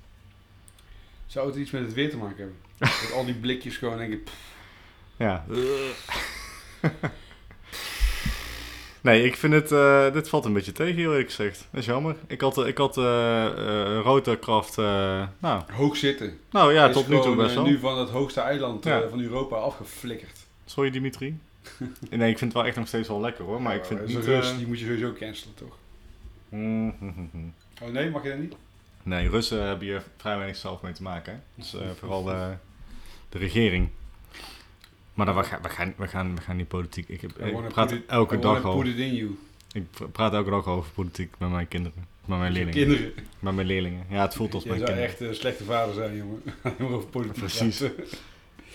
zou 1.26 1.47
het 1.47 1.57
iets 1.57 1.70
met 1.70 1.82
het 1.82 1.95
weer 1.95 2.11
te 2.11 2.16
maken 2.16 2.36
hebben? 2.36 2.57
Met 3.03 3.12
al 3.14 3.24
die 3.24 3.34
blikjes 3.34 3.76
gewoon, 3.76 3.99
denk 3.99 4.12
ik, 4.12 4.24
pff, 4.24 4.55
ja. 5.16 5.45
nee, 9.01 9.24
ik 9.24 9.36
vind 9.36 9.53
het... 9.53 9.72
eh, 9.72 10.12
dit 10.12 10.28
valt 10.28 10.44
een 10.44 10.53
beetje 10.53 10.72
tegen, 10.72 10.96
heel 10.96 11.11
eerlijk 11.11 11.28
gezegd. 11.28 11.68
Dat 11.70 11.80
is 11.80 11.86
jammer. 11.86 12.16
Ik 12.26 12.40
had, 12.40 12.66
ik 12.66 12.78
had 12.78 12.98
eh 12.98 13.46
eh, 13.46 13.98
eh, 13.98 15.28
nou, 15.38 15.62
hoog 15.72 15.96
zitten. 15.96 16.38
nou 16.51 16.72
ja, 16.72 16.88
Is 16.88 16.94
tot 16.94 17.09
nu 17.09 17.20
toe 17.20 17.36
best 17.36 17.55
wel. 17.55 17.64
nu 17.64 17.78
van 17.78 17.98
het 17.98 18.09
hoogste 18.09 18.40
eiland 18.40 18.84
Ja. 18.84 19.09
van 19.09 19.20
Europa 19.20 19.57
afgeflikkerd. 19.57 20.38
Sorry, 20.64 20.90
Dimitri. 20.90 21.38
nee, 22.11 22.30
ik 22.30 22.38
vind 22.38 22.53
het 22.53 22.53
wel 22.53 22.64
echt 22.64 22.76
nog 22.76 22.86
steeds 22.88 23.09
wel 23.09 23.20
lekker, 23.20 23.44
hoor. 23.44 23.62
Maar 23.62 23.74
ik 23.74 23.84
vind 23.84 24.07
niet... 24.07 24.24
rust, 24.24 24.57
die 24.57 24.66
moet 24.66 24.78
je 24.80 24.84
sowieso 24.86 25.12
cancelen, 25.12 25.55
toch? 25.55 25.76
mm, 26.48 26.94
mm, 27.01 27.12
mm, 27.16 27.30
mm. 27.32 27.53
Oh 27.82 27.88
nee, 27.88 28.11
mag 28.11 28.22
je 28.22 28.28
dat 28.28 28.38
niet? 28.38 28.55
Nee, 29.03 29.28
Russen 29.28 29.62
hebben 29.66 29.86
hier 29.86 30.03
vrij 30.16 30.36
weinig 30.36 30.57
zelf 30.57 30.82
mee 30.82 30.92
te 30.92 31.03
maken. 31.03 31.32
Hè? 31.32 31.38
Dus 31.55 31.76
vooral 31.98 32.24
de, 32.24 32.53
de 33.28 33.38
regering. 33.38 33.88
Maar 35.21 35.35
dan, 35.35 35.37
we, 35.43 35.49
gaan, 35.49 35.62
we, 35.62 35.68
gaan, 35.68 35.95
we, 35.97 36.07
gaan, 36.09 36.35
we 36.35 36.41
gaan 36.41 36.57
die 36.57 36.66
politiek. 36.66 37.09
Ik, 37.09 37.21
heb, 37.21 37.39
ik 37.39 37.68
praat 37.68 37.91
it- 37.93 38.03
elke 38.07 38.39
dag 38.39 38.64
over. 38.64 38.87
Ik 39.73 39.85
praat 40.12 40.33
elke 40.33 40.51
dag 40.51 40.66
over 40.66 40.91
politiek 40.91 41.35
met 41.39 41.51
mijn 41.51 41.68
kinderen. 41.68 42.07
Met 42.25 42.39
mijn 42.39 42.53
je 42.53 42.59
leerlingen. 42.64 42.87
kinderen. 42.87 43.12
Met 43.39 43.55
mijn 43.55 43.66
leerlingen. 43.66 44.07
Ja, 44.11 44.21
het 44.23 44.35
voelt 44.35 44.55
als 44.55 44.62
Je 44.62 44.68
mijn 44.68 44.81
zou 44.81 44.93
kinderen. 44.93 45.18
echt 45.21 45.29
een 45.31 45.35
slechte 45.41 45.64
vader 45.64 45.95
zijn, 45.95 46.16
jongen. 46.16 46.43
Helemaal 46.62 46.97
over 46.99 47.09
politiek 47.09 47.39
Precies. 47.39 47.77
praten. 47.79 48.05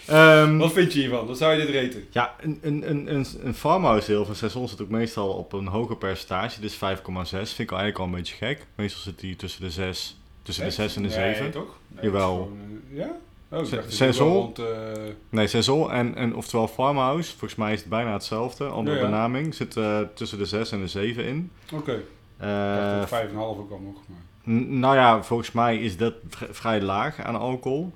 Ehm, 0.06 0.58
Wat 0.58 0.74
vind 0.74 0.94
je 0.94 1.00
hiervan? 1.00 1.28
Dan 1.28 1.36
zou 1.36 1.54
je 1.54 1.60
dit 1.66 1.70
reten. 1.70 2.06
ja, 2.10 2.36
een, 2.42 2.60
een, 2.62 2.90
een, 2.90 3.26
een, 3.44 3.54
farmhouse 3.54 4.08
deel 4.08 4.26
van 4.26 4.36
seizoen 4.36 4.68
zit 4.68 4.82
ook 4.82 4.90
meestal 4.90 5.30
op 5.30 5.54
een 5.54 5.68
hoger 5.68 5.98
percentage. 5.98 6.62
Dus 6.62 6.74
5,6. 6.76 6.80
Vind 6.80 7.60
ik 7.60 7.72
eigenlijk 7.72 7.98
al 8.00 8.06
een 8.06 8.12
beetje 8.12 8.36
gek. 8.36 8.66
Meestal 8.76 9.02
zit 9.02 9.20
die 9.20 9.36
tussen 9.36 9.62
de 9.62 9.72
6, 9.72 10.18
tussen 10.42 10.64
de 10.66 10.72
6 10.72 10.96
en 10.96 11.02
de 11.04 11.10
7. 11.10 11.42
Nee, 11.44 11.52
toch? 11.52 11.78
Nee, 11.88 12.04
Jawel. 12.06 12.32
gewoon, 12.34 12.58
eh, 12.92 12.98
ja? 12.98 13.12
Oh, 13.56 13.62
ik 13.62 13.68
Se- 13.68 13.76
dacht 13.76 13.88
dat 13.88 13.94
seizoen? 13.98 14.48
het 14.48 14.58
wel 14.58 14.74
rond, 14.76 14.98
eh, 14.98 15.14
Nee, 15.30 15.48
seizoen 15.48 15.92
en, 15.92 16.16
en 16.16 16.36
oftewel 16.36 16.68
farmhouse. 16.68 17.30
Volgens 17.30 17.56
mij 17.56 17.74
is 17.74 17.80
het 17.80 17.90
bijna 17.90 18.14
hetzelfde. 18.14 18.66
Andere 18.68 18.96
Ja, 18.98 19.04
ja. 19.04 19.10
benaming. 19.10 19.56
Zit 19.56 19.78
eh, 19.78 20.00
tussen 20.14 20.38
de 20.38 20.46
6 20.46 20.72
en 20.72 20.80
de 20.80 20.88
7 20.88 21.26
in. 21.26 21.52
Oké. 21.74 22.02
Dacht 22.38 23.10
dat 23.10 23.10
5,5 23.30 23.36
ook 23.36 23.72
al 23.72 23.80
nog. 23.80 23.96
Maar. 24.08 24.54
nou 24.64 24.96
ja, 24.96 25.24
volgens 25.24 25.52
mij 25.52 25.78
is 25.78 25.98
dat 25.98 26.14
vr- 26.30 26.46
vrij 26.52 26.82
laag 26.82 27.20
aan 27.22 27.36
alcohol. 27.36 27.94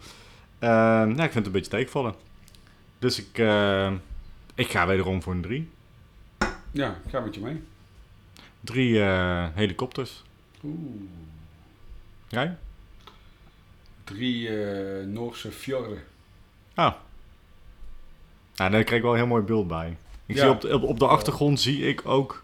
Eh, 0.59 0.69
ja, 0.69 1.05
ik 1.07 1.17
vind 1.17 1.33
het 1.33 1.45
een 1.45 1.51
beetje 1.51 1.71
tegenvallen. 1.71 2.13
Dus 2.99 3.19
ik, 3.19 3.37
ik 4.55 4.71
ga 4.71 4.87
wederom 4.87 5.21
voor 5.21 5.33
een 5.33 5.41
3. 5.41 5.69
Ja, 6.71 6.89
ik 7.05 7.11
ga 7.11 7.19
met 7.19 7.35
je 7.35 7.41
mee. 7.41 7.61
Drie 8.61 8.99
helikopters. 9.53 10.23
Oeh. 10.63 11.01
Jij? 12.27 12.57
Drie 14.15 14.47
eh, 14.63 15.05
Noorse 15.05 15.51
fjorden. 15.51 15.97
Ah. 16.73 16.93
Nou, 18.55 18.71
daar 18.71 18.83
krijg 18.83 18.91
ik 18.97 19.01
wel 19.01 19.11
een 19.11 19.17
heel 19.17 19.27
mooi 19.27 19.43
beeld 19.43 19.67
bij. 19.67 19.97
Ik 20.25 20.35
Ja. 20.35 20.41
zie 20.41 20.49
op 20.49 20.61
de, 20.61 20.73
op, 20.75 20.83
op 20.83 20.99
de 20.99 21.07
achtergrond 21.07 21.59
zie 21.61 21.87
ik 21.87 22.01
ook 22.07 22.43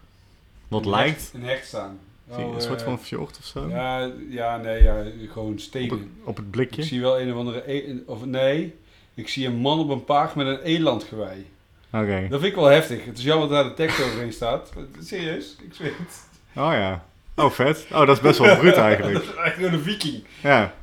wat 0.68 0.84
Een 0.84 0.90
lijkt. 0.90 1.20
hecht- 1.20 1.34
Een 1.34 1.42
hecht 1.44 1.66
staan. 1.66 1.98
Oh, 2.28 2.54
een 2.54 2.60
soort 2.60 2.80
eh, 2.80 2.86
van 2.86 2.98
fjord 3.00 3.38
of 3.38 3.44
zo. 3.44 3.68
Ja, 3.68 4.10
ja, 4.28 4.56
nee, 4.56 4.82
ja, 4.82 5.04
gewoon 5.32 5.52
op, 5.52 5.58
stenen. 5.60 5.90
het, 5.98 6.00
op 6.24 6.36
het 6.36 6.44
Ik 6.44 6.50
blikje. 6.50 6.82
zie 6.82 7.00
wel 7.00 7.20
een 7.20 7.32
of 7.32 7.38
andere... 7.38 7.72
E 7.72 7.94
of 8.06 8.24
nee, 8.24 8.74
ik 9.14 9.28
zie 9.28 9.46
een 9.46 9.56
man 9.56 9.78
op 9.78 9.88
een 9.88 10.04
paard 10.04 10.34
met 10.34 10.46
een 10.46 10.60
elandgewei. 10.62 11.46
Oké. 11.92 12.20
Dat 12.30 12.40
vind 12.40 12.52
ik 12.52 12.54
wel 12.58 12.64
heftig. 12.64 13.04
Het 13.04 13.18
is 13.18 13.24
jammer 13.24 13.48
dat 13.48 13.56
daar 13.56 13.64
de 13.68 13.74
tekst 13.74 14.02
overheen 14.02 14.32
staat. 14.32 14.72
Serieus, 15.00 15.56
ik 15.62 15.74
zweer 15.74 15.92
het. 15.98 16.28
Oh 16.54 16.72
ja. 16.72 17.04
Oh, 17.34 17.50
vet. 17.50 17.86
Oh, 17.92 17.98
dat 18.06 18.16
is 18.16 18.20
best 18.20 18.38
wel 18.38 18.56
bruut 18.56 18.76
eigenlijk. 18.90 19.14
Dat 19.14 19.22
is 19.22 19.34
eigenlijk 19.34 19.74
een 19.74 19.80
viking. 19.82 20.24
Ja. 20.42 20.74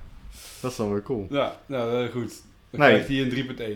Dat 0.64 0.72
is 0.72 0.78
dan 0.78 0.92
weer 0.92 1.02
cool. 1.04 1.28
Ja, 1.30 1.58
nou 1.66 2.10
goed. 2.10 2.42
Dan 2.70 2.80
Nee. 2.80 2.90
krijgt 2.90 3.08
hij 3.08 3.22
een 3.22 3.30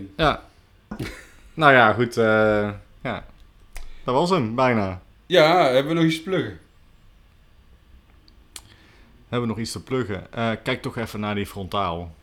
3.1. 0.08 0.14
Ja. 0.16 0.42
nou 1.54 1.72
ja, 1.72 1.92
goed. 1.92 2.16
eh, 2.16 2.70
ja. 3.02 3.26
Dat 4.04 4.14
was 4.14 4.30
hem, 4.30 4.54
bijna. 4.54 5.00
Ja, 5.26 5.64
hebben 5.70 5.94
we 5.94 6.00
nog 6.00 6.04
iets 6.10 6.16
te 6.16 6.22
pluggen? 6.22 6.58
Hebben 9.28 9.48
we 9.48 9.54
nog 9.54 9.58
iets 9.64 9.72
te 9.72 9.82
pluggen? 9.82 10.32
Eh, 10.32 10.50
kijk 10.62 10.82
toch 10.82 10.96
even 10.96 11.20
naar 11.20 11.34
die 11.34 11.46
frontaal. 11.46 12.14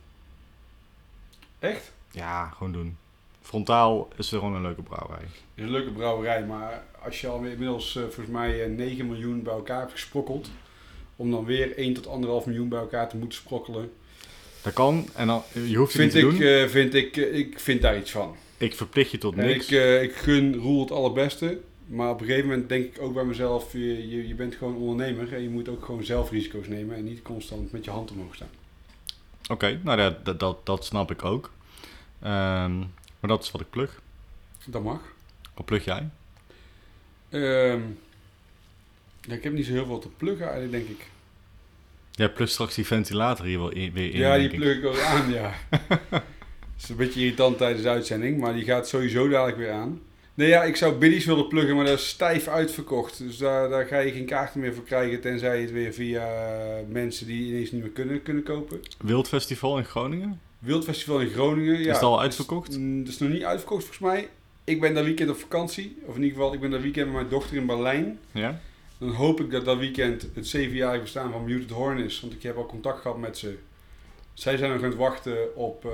Echt? 1.60 1.92
Ja, 2.12 2.50
gewoon 2.50 2.72
doen. 2.74 2.98
Frontaal 3.42 4.08
is 4.16 4.32
er 4.32 4.40
gewoon 4.40 4.56
een 4.56 4.62
leuke 4.62 4.82
brouwerij. 4.82 5.24
Het 5.26 5.34
is 5.56 5.64
een 5.64 5.72
leuke 5.72 5.92
brouwerij, 5.92 6.46
maar 6.46 6.84
als 7.04 7.22
je 7.22 7.28
al 7.28 7.44
inmiddels 7.44 7.92
volgens 7.92 8.28
mij 8.28 8.64
eh, 8.64 8.70
9 8.70 9.06
miljoen 9.08 9.44
bij 9.44 9.54
elkaar 9.54 9.80
hebt 9.80 9.92
gesprokkeld, 9.92 10.50
om 11.16 11.32
dan 11.32 11.46
weer 11.46 11.78
1 11.78 11.94
tot 11.94 12.06
1,5 12.42 12.46
miljoen 12.46 12.70
bij 12.70 12.80
elkaar 12.80 13.10
te 13.10 13.18
moeten 13.18 13.38
sprokkelen, 13.38 13.94
Dat 14.66 14.74
kan. 14.74 15.08
En 15.16 15.28
dan, 15.28 15.42
je 15.54 15.76
hoeft 15.78 15.94
het 15.94 16.02
vind 16.02 16.14
niet 16.14 16.24
te 16.24 16.30
ik, 16.30 16.38
doen. 16.40 16.64
eh, 16.64 16.68
vind 16.70 16.94
ik, 16.94 17.18
eh, 17.18 17.38
ik 17.38 17.60
vind 17.60 17.82
daar 17.82 17.98
iets 17.98 18.12
van. 18.12 18.36
ik 18.58 18.76
verplicht 18.76 19.12
je 19.12 19.18
tot 19.18 19.36
En 19.38 19.46
niks. 19.46 19.66
ik, 19.66 19.72
eh, 19.72 20.04
ik 20.04 20.16
gun 20.16 20.56
Roel 20.56 20.80
het 20.82 20.92
allerbeste, 20.92 21.60
maar 21.86 22.10
op 22.10 22.20
een 22.22 22.26
gegeven 22.28 22.50
moment 22.50 22.70
denk 22.70 22.86
ik 22.86 23.02
ook 23.02 23.14
bij 23.14 23.24
mezelf, 23.24 23.72
je, 23.74 24.10
je, 24.10 24.28
je 24.28 24.36
bent 24.36 24.56
gewoon 24.56 24.76
ondernemer 24.76 25.34
en 25.34 25.42
je 25.42 25.50
moet 25.50 25.70
ook 25.70 25.86
gewoon 25.86 26.04
zelf 26.04 26.32
risico's 26.32 26.68
nemen 26.68 26.96
en 26.96 27.04
niet 27.04 27.22
constant 27.22 27.72
met 27.72 27.86
je 27.86 27.92
hand 27.92 28.12
omhoog 28.12 28.36
staan. 28.36 28.50
Oké, 29.50 29.80
nou 29.84 29.98
dat, 29.98 30.26
dat, 30.26 30.40
dat, 30.40 30.66
dat 30.66 30.86
snap 30.86 31.12
ik 31.12 31.24
ook. 31.26 31.52
Ehm, 32.22 32.78
maar 33.20 33.30
dat 33.30 33.44
is 33.44 33.52
wat 33.52 33.62
ik 33.62 33.70
plug. 33.70 34.02
Dat 34.66 34.84
mag. 34.84 35.02
Wat 35.54 35.66
plug 35.66 35.86
jij? 35.86 36.10
Ehm, 37.30 37.82
ja, 39.22 39.34
ik 39.34 39.44
heb 39.44 39.54
niet 39.54 39.66
zo 39.66 39.72
heel 39.72 39.86
veel 39.86 40.00
te 40.00 40.10
pluggen 40.18 40.50
eigenlijk, 40.50 40.72
denk 40.86 41.00
ik. 41.00 41.06
Jij 42.16 42.30
plugt 42.30 42.52
straks 42.52 42.76
die 42.76 42.86
ventilator 42.86 43.46
hier 43.46 43.60
wel 43.60 43.72
in, 43.72 43.94
weer 43.94 44.14
in. 44.14 44.20
ja, 44.20 44.38
die 44.38 44.50
plug 44.50 44.78
ik 44.78 44.86
ook 44.86 45.00
aan, 45.00 45.32
ja. 45.32 45.54
Het 45.70 46.24
is 46.84 46.90
een 46.90 46.96
beetje 46.96 47.20
irritant 47.20 47.58
tijdens 47.58 47.84
de 47.84 47.90
uitzending, 47.90 48.40
maar 48.40 48.54
die 48.54 48.64
gaat 48.64 48.88
sowieso 48.88 49.28
dadelijk 49.28 49.58
weer 49.58 49.72
aan. 49.72 50.02
Nee, 50.34 50.48
ja, 50.48 50.64
ik 50.64 50.76
zou 50.76 50.96
biddies 50.96 51.26
willen 51.26 51.48
pluggen, 51.48 51.76
maar 51.76 51.86
dat 51.86 52.00
is 52.00 52.08
stijf 52.08 52.48
uitverkocht. 52.48 53.18
Dus 53.18 53.38
daar, 53.38 53.70
daar 53.70 53.86
ga 53.86 54.00
je 54.00 54.12
geen 54.12 54.26
kaarten 54.26 54.60
meer 54.60 54.74
voor 54.74 54.84
krijgen, 54.84 55.22
tenzij 55.22 55.56
je 55.56 55.62
het 55.62 55.72
weer 55.72 55.94
via 55.94 56.28
mensen 56.90 57.28
die 57.28 57.48
ineens 57.48 57.72
niet 57.72 57.82
meer 57.82 57.92
kunnen, 57.92 58.24
kunnen 58.24 58.44
kopen. 58.44 58.80
Wildfestival 59.00 59.78
in 59.78 59.86
Groningen? 59.86 60.40
Wildfestival 60.60 61.20
in 61.20 61.30
Groningen, 61.30 61.80
ja. 61.80 61.94
het 61.94 62.02
al 62.02 62.12
dat 62.12 62.20
uitverkocht? 62.20 62.78
mm, 62.78 63.04
Dat 63.04 63.14
is 63.14 63.20
nog 63.20 63.30
niet 63.30 63.44
uitverkocht 63.44 63.84
volgens 63.86 64.12
mij. 64.12 64.30
Ik 64.64 64.82
ben 64.82 64.94
dat 64.94 65.04
weekend 65.04 65.30
op 65.30 65.38
vakantie, 65.38 65.98
of 66.06 66.16
in 66.16 66.24
ieder 66.24 66.38
geval, 66.38 66.54
ik 66.54 66.60
ben 66.60 66.72
dat 66.72 66.82
weekend 66.82 67.06
met 67.06 67.16
mijn 67.16 67.30
dochter 67.30 67.58
in 67.58 67.66
Berlijn. 67.66 68.20
Ja? 68.32 68.60
Dan 69.06 69.14
hoop 69.16 69.40
ik 69.40 69.52
dat 69.52 69.66
dat 69.66 69.78
weekend 69.78 70.28
het 70.34 70.48
zevenjarig 70.48 71.02
bestaan 71.02 71.32
van 71.32 71.44
Muted 71.44 71.70
Horn 71.70 71.98
is. 71.98 72.20
Want 72.20 72.34
ik 72.34 72.44
heb 72.44 72.58
al 72.58 72.66
contact 72.66 73.02
gehad 73.02 73.18
met 73.18 73.38
ze. 73.38 73.58
Zij 74.34 74.58
zijn 74.58 74.72
nog 74.72 74.80
aan 74.82 74.90
het 74.90 74.98
wachten 74.98 75.56
op 75.56 75.86
eh, 75.86 75.92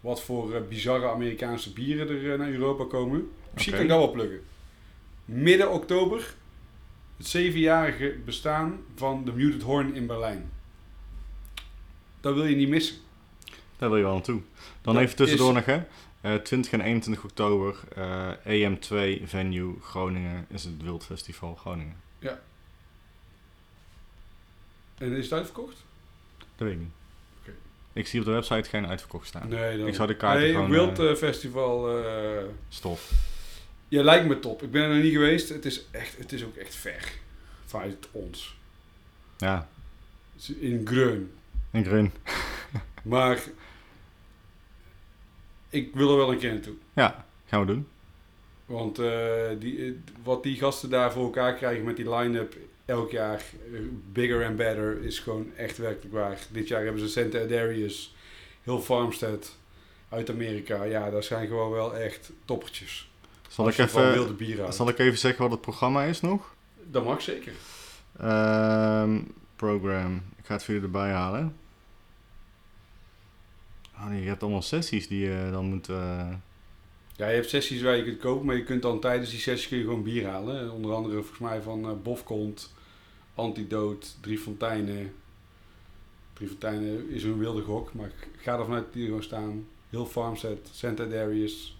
wat 0.00 0.22
voor 0.22 0.54
eh, 0.54 0.60
bizarre 0.68 1.08
Amerikaanse 1.08 1.72
bieren 1.72 2.08
er 2.08 2.32
eh, 2.32 2.38
naar 2.38 2.50
Europa 2.50 2.84
komen. 2.84 3.30
Misschien 3.52 3.74
kan 3.74 3.82
ik 3.82 3.88
dat 3.88 3.98
wel 3.98 4.10
pluggen. 4.10 4.40
Midden 5.24 5.72
oktober, 5.72 6.34
het 7.16 7.26
zevenjarige 7.26 8.16
bestaan 8.24 8.80
van 8.94 9.24
de 9.24 9.32
Muted 9.32 9.62
Horn 9.62 9.94
in 9.94 10.06
Berlijn. 10.06 10.50
Dat 12.20 12.34
wil 12.34 12.46
je 12.46 12.56
niet 12.56 12.68
missen. 12.68 12.96
Daar 13.76 13.88
wil 13.88 13.98
je 13.98 14.04
wel 14.04 14.12
naartoe. 14.14 14.40
Dan 14.82 14.94
Dat 14.94 15.02
even 15.02 15.16
tussendoor 15.16 15.48
is- 15.48 15.54
nog, 15.54 15.64
hè. 15.64 15.80
Eh, 16.26 16.34
20 16.34 16.72
en 16.72 16.80
21 16.80 17.24
oktober, 17.24 17.76
eh, 17.94 18.30
EM2 18.44 19.22
venue 19.26 19.74
Groningen 19.80 20.46
is 20.48 20.64
het 20.64 20.82
Wildfestival 20.82 21.54
Groningen. 21.54 21.96
En 24.98 25.12
is 25.12 25.24
het 25.24 25.32
uitverkocht? 25.32 25.76
Dat 26.38 26.46
weet 26.66 26.72
ik 26.72 26.78
niet. 26.78 26.90
Ik 27.92 28.06
zie 28.06 28.20
op 28.20 28.26
de 28.26 28.32
website 28.32 28.68
geen 28.68 28.86
uitverkocht 28.86 29.26
staan. 29.26 29.48
Nee, 29.48 29.78
dan... 29.78 29.86
Ik 29.86 29.94
zou 29.94 30.08
de 30.08 30.16
kaarten 30.16 30.42
nee, 30.42 30.52
gewoon, 30.52 30.70
Wild 30.70 30.98
eh, 30.98 31.10
eh, 31.10 31.16
Festival... 31.16 31.98
eh, 32.04 32.44
Stof. 32.68 33.12
Ja, 33.88 34.02
lijkt 34.02 34.26
me 34.26 34.38
top. 34.38 34.62
Ik 34.62 34.70
ben 34.70 34.82
er 34.82 34.94
nog 34.94 35.02
niet 35.02 35.12
geweest. 35.12 35.48
Het 35.48 35.64
is, 35.64 35.84
echt, 35.90 36.18
het 36.18 36.32
is 36.32 36.44
ook 36.44 36.56
echt 36.56 36.74
ver. 36.74 37.12
Vanuit 37.64 38.08
ons. 38.10 38.56
Ja, 39.36 39.68
In 40.58 40.86
Greun. 40.86 41.32
in 41.70 41.84
Grun. 41.84 42.12
Maar 43.02 43.42
ik 45.68 45.94
wil 45.94 46.10
er 46.10 46.16
wel 46.16 46.32
een 46.32 46.38
keer 46.38 46.52
naartoe. 46.52 46.74
Ja, 46.92 47.26
gaan 47.46 47.60
we 47.60 47.66
doen. 47.66 47.86
Want 48.66 48.98
eh, 48.98 49.44
die, 49.58 49.84
eh, 49.84 49.92
wat 50.22 50.42
die 50.42 50.56
gasten 50.56 50.90
daar 50.90 51.12
voor 51.12 51.24
elkaar 51.24 51.54
krijgen 51.54 51.84
met 51.84 51.96
die 51.96 52.14
line-up 52.14 52.56
elk 52.84 53.10
jaar, 53.10 53.42
eh, 53.72 53.80
bigger 54.12 54.46
and 54.46 54.56
better, 54.56 55.02
is 55.02 55.18
gewoon 55.18 55.52
echt 55.56 55.78
werkelijk 55.78 56.14
waar. 56.14 56.38
Dit 56.52 56.68
jaar 56.68 56.84
hebben 56.84 57.00
ze 57.00 57.08
Santa 57.08 57.44
Darius, 57.44 58.14
Hill 58.62 58.78
Farmstead 58.78 59.56
uit 60.08 60.30
Amerika. 60.30 60.82
Ja, 60.82 61.10
dat 61.10 61.24
zijn 61.24 61.46
gewoon 61.46 61.70
wel 61.70 61.96
echt 61.96 62.32
toppertjes. 62.44 63.10
Zal 63.48 63.64
Als 63.64 63.78
ik, 63.78 63.86
even, 63.86 64.12
wilde 64.12 64.72
zal 64.72 64.88
ik 64.88 64.98
even 64.98 65.18
zeggen 65.18 65.42
wat 65.42 65.50
het 65.50 65.60
programma 65.60 66.04
is 66.04 66.20
nog? 66.20 66.54
Dat 66.90 67.04
mag 67.04 67.22
zeker. 67.22 67.52
Ehm 68.18 69.18
program. 69.56 70.22
Ik 70.36 70.46
ga 70.46 70.54
het 70.54 70.64
voor 70.64 70.74
jullie 70.74 70.88
erbij 70.88 71.12
halen. 71.12 71.56
Oh 73.98 74.20
je 74.20 74.28
hebt 74.28 74.42
allemaal 74.42 74.62
sessies 74.62 75.08
die 75.08 75.20
je 75.20 75.48
dan 75.50 75.64
moet... 75.64 75.88
eh, 75.88 76.28
Ja, 77.16 77.28
je 77.28 77.34
hebt 77.34 77.48
sessies 77.48 77.82
waar 77.82 77.96
je 77.96 78.04
kunt 78.04 78.18
kopen, 78.20 78.46
maar 78.46 78.56
je 78.56 78.64
kunt 78.64 78.82
dan 78.82 79.00
tijdens 79.00 79.30
die 79.30 79.38
sessie 79.40 79.68
kun 79.68 79.78
je 79.78 79.84
gewoon 79.84 80.02
bier 80.02 80.26
halen. 80.28 80.72
Onder 80.72 80.94
andere 80.94 81.14
volgens 81.14 81.38
mij 81.38 81.62
van 81.62 81.84
eh 81.84 81.92
Bofkont, 82.02 82.74
Antidote, 83.34 84.06
Drie 84.20 84.38
Fonteinen. 84.38 85.12
Drie 86.32 86.48
Fonteinen 86.48 87.10
is 87.10 87.24
een 87.24 87.38
wilde 87.38 87.62
gok, 87.62 87.94
maar 87.94 88.06
ik 88.06 88.28
ga 88.42 88.58
ervan 88.58 88.74
uit 88.74 88.84
dat 88.84 88.92
die 88.92 89.02
er 89.02 89.08
gewoon 89.08 89.22
staan. 89.22 89.66
Heel 89.90 90.06
Farmstead, 90.06 90.58
Santa 90.72 91.04
Darius. 91.04 91.76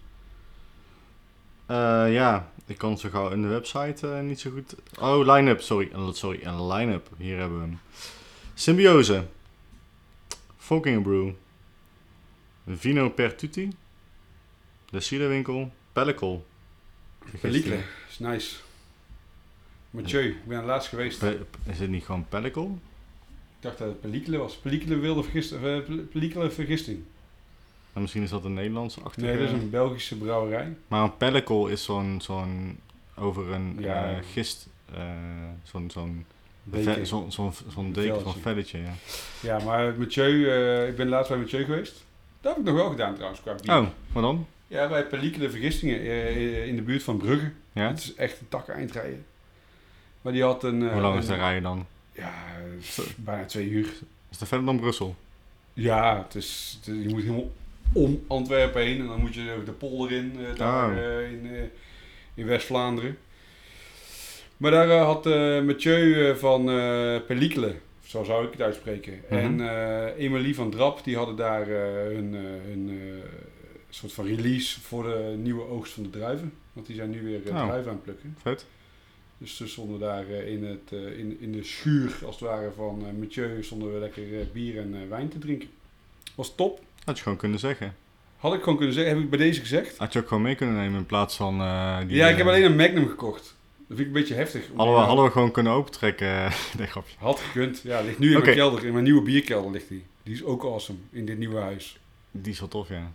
Eh, 1.66 2.12
ja, 2.12 2.52
ik 2.66 2.78
kan 2.78 2.98
zo 2.98 3.08
gauw 3.08 3.30
in 3.30 3.42
de 3.42 3.48
website 3.48 4.06
niet 4.06 4.40
zo 4.40 4.50
goed. 4.50 4.74
Oh, 5.00 5.34
line-up, 5.34 5.60
sorry. 5.60 5.90
Sorry, 6.12 6.40
een 6.42 6.66
line-up. 6.66 7.08
Hier 7.18 7.38
hebben 7.38 7.58
we 7.58 7.64
hem. 7.64 7.78
Symbiose. 8.54 9.24
Fucking 10.56 11.02
Brew. 11.02 11.30
Vino 12.66 13.10
per 13.10 13.34
tutti. 13.34 13.68
De 14.90 15.00
Ciderwinkel. 15.00 15.72
Pellicle. 15.92 16.40
Pelikle, 17.40 17.78
is 18.08 18.18
nice. 18.18 18.56
Mathieu, 19.90 20.28
ik 20.28 20.44
ben 20.46 20.64
laatst 20.64 20.88
geweest. 20.88 21.18
Pe- 21.18 21.44
is 21.66 21.78
het 21.78 21.90
niet 21.90 22.04
gewoon 22.04 22.26
Pellicle? 22.28 22.64
Ik 22.64 23.62
dacht 23.62 23.78
dat 23.78 23.88
het 23.88 24.00
Pelikle 24.00 24.36
was. 24.36 24.56
Pelikle 24.56 24.96
wilde 24.96 25.22
vergisting. 25.22 25.62
eh, 25.64 26.48
vergisting. 26.50 27.02
En 27.92 28.00
misschien 28.00 28.22
is 28.22 28.30
dat 28.30 28.44
een 28.44 28.54
Nederlandse 28.54 29.00
achter. 29.00 29.22
Nee, 29.22 29.38
dat 29.38 29.46
is 29.46 29.52
een 29.52 29.70
Belgische 29.70 30.16
brouwerij. 30.16 30.76
Maar 30.88 31.02
een 31.02 31.16
pellicle 31.16 31.70
is 31.70 31.84
zo'n 31.84 32.20
zo'n 32.20 32.78
over 33.14 33.50
een 33.52 33.76
Ja. 33.80 34.10
eh, 34.10 34.18
gist, 34.32 34.68
eh, 34.94 35.00
zo'n 35.62 35.90
zo'n 35.90 36.24
zo'n 37.28 37.52
zo'n 37.68 37.92
deken, 37.92 38.20
zo'n 38.20 38.34
Velletje. 38.34 38.78
ja. 38.78 38.92
Ja, 39.42 39.58
maar 39.58 39.94
Mathieu, 39.98 40.86
ik 40.88 40.96
ben 40.96 41.08
laatst 41.08 41.28
bij 41.30 41.38
Mathieu 41.40 41.64
geweest. 41.64 42.04
Dat 42.46 42.56
heb 42.56 42.64
ik 42.66 42.70
nog 42.72 42.80
wel 42.80 42.90
gedaan 42.90 43.14
trouwens, 43.14 43.40
qua 43.42 43.54
bier. 43.62 43.76
Oh, 43.76 43.86
wat 44.12 44.22
dan? 44.22 44.46
Ja, 44.68 44.88
bij 44.88 45.06
Pelikele 45.06 45.50
Vergistingen 45.50 46.00
eh, 46.00 46.66
in 46.66 46.76
de 46.76 46.82
buurt 46.82 47.02
van 47.02 47.16
Brugge. 47.16 47.50
Ja? 47.72 47.88
Het 47.88 47.98
is 47.98 48.14
echt 48.14 48.40
een 48.40 48.48
tak 48.48 48.68
eindrijden. 48.68 49.24
Maar 50.22 50.32
die 50.32 50.42
had 50.42 50.64
een... 50.64 50.82
eh, 50.86 50.92
Hoe 50.92 51.00
lang 51.00 51.18
is 51.18 51.26
de 51.26 51.34
rijden 51.34 51.62
dan? 51.62 51.86
Ja, 52.12 52.32
eh, 52.98 53.04
bijna 53.16 53.44
twee 53.44 53.68
uur. 53.68 53.86
Is 54.30 54.38
dat 54.38 54.48
verder 54.48 54.66
dan 54.66 54.80
Brussel? 54.80 55.16
Ja, 55.72 56.22
het 56.22 56.34
is, 56.34 56.78
het 56.80 56.94
is- 56.94 57.02
je 57.02 57.08
moet 57.08 57.22
helemaal 57.22 57.50
om 57.92 58.24
Antwerpen 58.26 58.82
heen. 58.82 59.00
En 59.00 59.06
dan 59.06 59.20
moet 59.20 59.34
je 59.34 59.62
de 59.64 59.72
polder 59.72 60.12
in, 60.12 60.32
eh, 60.46 60.54
daar 60.58 60.90
Oh. 60.90 60.98
eh, 60.98 61.32
in, 61.32 61.50
eh, 61.54 61.62
in 62.34 62.46
West-Vlaanderen. 62.46 63.18
Maar 64.56 64.70
daar 64.70 64.90
eh, 64.90 65.04
had 65.04 65.26
eh 65.26 65.60
Mathieu 65.62 66.28
eh, 66.28 66.34
van 66.36 66.70
eh 66.70 67.16
Pelikele, 67.26 67.74
zo 68.06 68.24
zou 68.24 68.44
ik 68.46 68.52
het 68.52 68.60
uitspreken. 68.60 69.20
Mhm. 69.28 69.34
En 69.34 69.60
eh 69.60 70.24
Emilie 70.24 70.54
van 70.54 70.70
Drap, 70.70 71.04
die 71.04 71.16
hadden 71.16 71.36
daar 71.36 71.62
eh, 71.62 72.14
hun, 72.14 72.34
eh, 72.34 72.40
hun 72.68 72.90
soort 73.90 74.12
van 74.12 74.26
release 74.26 74.80
voor 74.80 75.02
de 75.02 75.34
nieuwe 75.38 75.68
oogst 75.68 75.92
van 75.92 76.02
de 76.02 76.10
druiven. 76.10 76.52
Want 76.72 76.86
die 76.86 76.96
zijn 76.96 77.10
nu 77.10 77.22
weer 77.22 77.38
Oh. 77.38 77.44
druiven 77.66 77.90
aan 77.90 77.96
het 77.96 78.02
plukken. 78.02 78.36
Vet. 78.42 78.66
Dus 79.38 79.56
ze 79.56 79.68
stonden 79.68 80.00
daar 80.00 80.28
in, 80.28 80.64
het, 80.64 80.90
in, 81.16 81.36
in 81.40 81.52
de 81.52 81.62
schuur, 81.64 82.18
als 82.24 82.40
het 82.40 82.48
ware, 82.48 82.70
van 82.76 83.04
Mathieu, 83.18 83.62
stonden 83.62 83.92
we 83.92 83.98
lekker 83.98 84.22
bier 84.52 84.78
en 84.78 85.08
wijn 85.08 85.28
te 85.28 85.38
drinken. 85.38 85.68
Was 86.34 86.54
top. 86.54 86.80
Had 87.04 87.16
je 87.16 87.22
gewoon 87.22 87.38
kunnen 87.38 87.58
zeggen. 87.58 87.94
Had 88.36 88.54
ik 88.54 88.60
gewoon 88.62 88.76
kunnen 88.76 88.94
zeggen, 88.94 89.14
heb 89.14 89.22
ik 89.22 89.30
bij 89.30 89.38
deze 89.38 89.60
gezegd. 89.60 89.98
Had 89.98 90.12
je 90.12 90.18
ook 90.18 90.28
gewoon 90.28 90.42
mee 90.42 90.54
kunnen 90.54 90.74
nemen 90.74 90.98
in 90.98 91.06
plaats 91.06 91.36
van 91.36 91.58
die... 92.06 92.16
ja, 92.16 92.28
ik 92.28 92.36
heb 92.36 92.46
alleen 92.46 92.64
een 92.64 92.76
Magnum 92.76 93.08
gekocht. 93.08 93.55
Dat 93.88 93.96
vind 93.96 94.00
ik 94.00 94.06
een 94.06 94.20
beetje 94.20 94.34
heftig. 94.34 94.62
Hadden 94.76 94.94
we, 94.94 95.00
Ja, 95.00 95.06
hadden 95.06 95.24
we 95.24 95.30
gewoon 95.30 95.50
kunnen 95.50 95.72
opentrekken. 95.72 96.28
nee, 96.78 96.86
grapje. 96.86 97.14
Had 97.18 97.40
gekund. 97.40 97.80
Ja, 97.82 98.00
ligt 98.00 98.18
nu 98.18 98.34
in 98.34 98.40
mijn 98.42 98.54
kelder. 98.54 98.84
In 98.84 98.92
mijn 98.92 99.04
nieuwe 99.04 99.22
bierkelder 99.22 99.70
ligt 99.70 99.88
die. 99.88 100.04
Die 100.22 100.34
is 100.34 100.44
ook 100.44 100.64
awesome 100.64 100.98
in 101.10 101.26
dit 101.26 101.38
nieuwe 101.38 101.60
huis. 101.60 101.98
Die 102.30 102.52
is 102.52 102.60
wel 102.60 102.68
tof, 102.68 102.88
ja. 102.88 103.10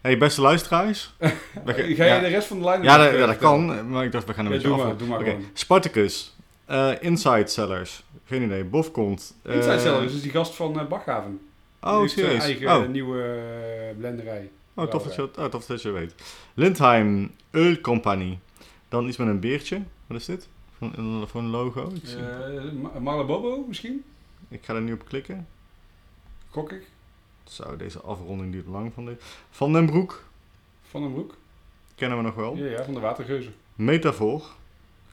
Hey, 0.00 0.18
beste 0.18 0.40
luisteraars. 0.40 1.14
Ga 1.66 1.74
jij 1.76 2.06
ja. 2.06 2.18
de 2.20 2.26
rest 2.26 2.46
van 2.46 2.58
de 2.58 2.64
lijn 2.64 2.82
Ja, 2.82 2.96
dat, 2.96 3.12
ja, 3.18 3.26
dat 3.26 3.38
kan, 3.38 3.90
maar 3.90 4.04
ik 4.04 4.12
dacht 4.12 4.26
we 4.26 4.34
gaan 4.34 4.46
een 4.46 4.52
Ja, 4.52 4.56
beetje 4.56 4.72
doe 4.72 4.80
af. 4.80 4.86
maar, 4.86 4.96
doe 4.96 5.08
maar 5.08 5.18
gewoon. 5.20 5.44
Spartacus. 5.52 6.34
Eh, 6.64 6.90
Inside 7.00 7.46
Sellers. 7.46 8.02
Geen 8.24 8.42
idee. 8.42 8.64
Bofkont. 8.64 9.34
eh, 9.42 9.54
Inside 9.54 9.78
Sellers 9.80 10.14
is 10.14 10.22
die 10.22 10.30
gast 10.30 10.54
van 10.54 10.78
uh, 10.80 10.86
Bachhaven. 10.86 11.30
Die 11.80 11.90
Oh, 11.90 11.96
zijn 11.98 12.08
serieus? 12.10 12.42
eigen 12.42 12.76
Oh, 12.76 12.88
nieuwe 12.88 13.22
eh, 13.22 13.96
blenderij. 13.98 14.50
oh, 14.74 14.86
tof 14.90 15.02
dat 15.02 15.14
je, 15.14 15.28
oh, 15.38 15.44
tof 15.44 15.66
dat 15.66 15.82
je 15.82 15.90
weet. 15.90 16.14
Lindheim 16.54 17.30
Öl 17.56 17.80
Company. 17.80 18.38
Dan 18.88 19.06
iets 19.08 19.16
met 19.16 19.28
een 19.28 19.40
beertje. 19.40 19.82
Wat 20.06 20.16
is 20.20 20.24
dit? 20.24 20.48
Voor 20.78 20.90
een, 20.94 21.28
voor 21.28 21.40
een 21.40 21.46
logo? 21.50 21.88
Ik, 21.94 22.00
zie- 22.06 22.16
Eh 22.18 22.72
Ma- 22.72 22.98
Malabobo 22.98 23.64
misschien? 23.66 24.04
ik 24.48 24.64
ga 24.64 24.74
er 24.74 24.80
nu 24.82 24.92
op 24.92 25.04
klikken. 25.04 25.46
Gok 26.50 26.72
ik. 26.72 26.86
Zo, 27.44 27.76
deze 27.76 28.00
afronding 28.00 28.52
duurt 28.52 28.66
lang 28.66 28.92
van 28.92 29.06
dit. 29.06 29.22
Van 29.50 29.72
den 29.72 29.86
Broek. 29.86 30.24
Van 30.82 31.02
den 31.02 31.12
Broek. 31.12 31.34
Kennen 31.94 32.18
we 32.18 32.24
nog 32.24 32.34
wel. 32.34 32.56
Ja, 32.56 32.66
ja, 32.66 32.84
van 32.84 32.94
de 32.94 33.00
Watergeuzen. 33.00 33.54
Metafor. 33.74 34.46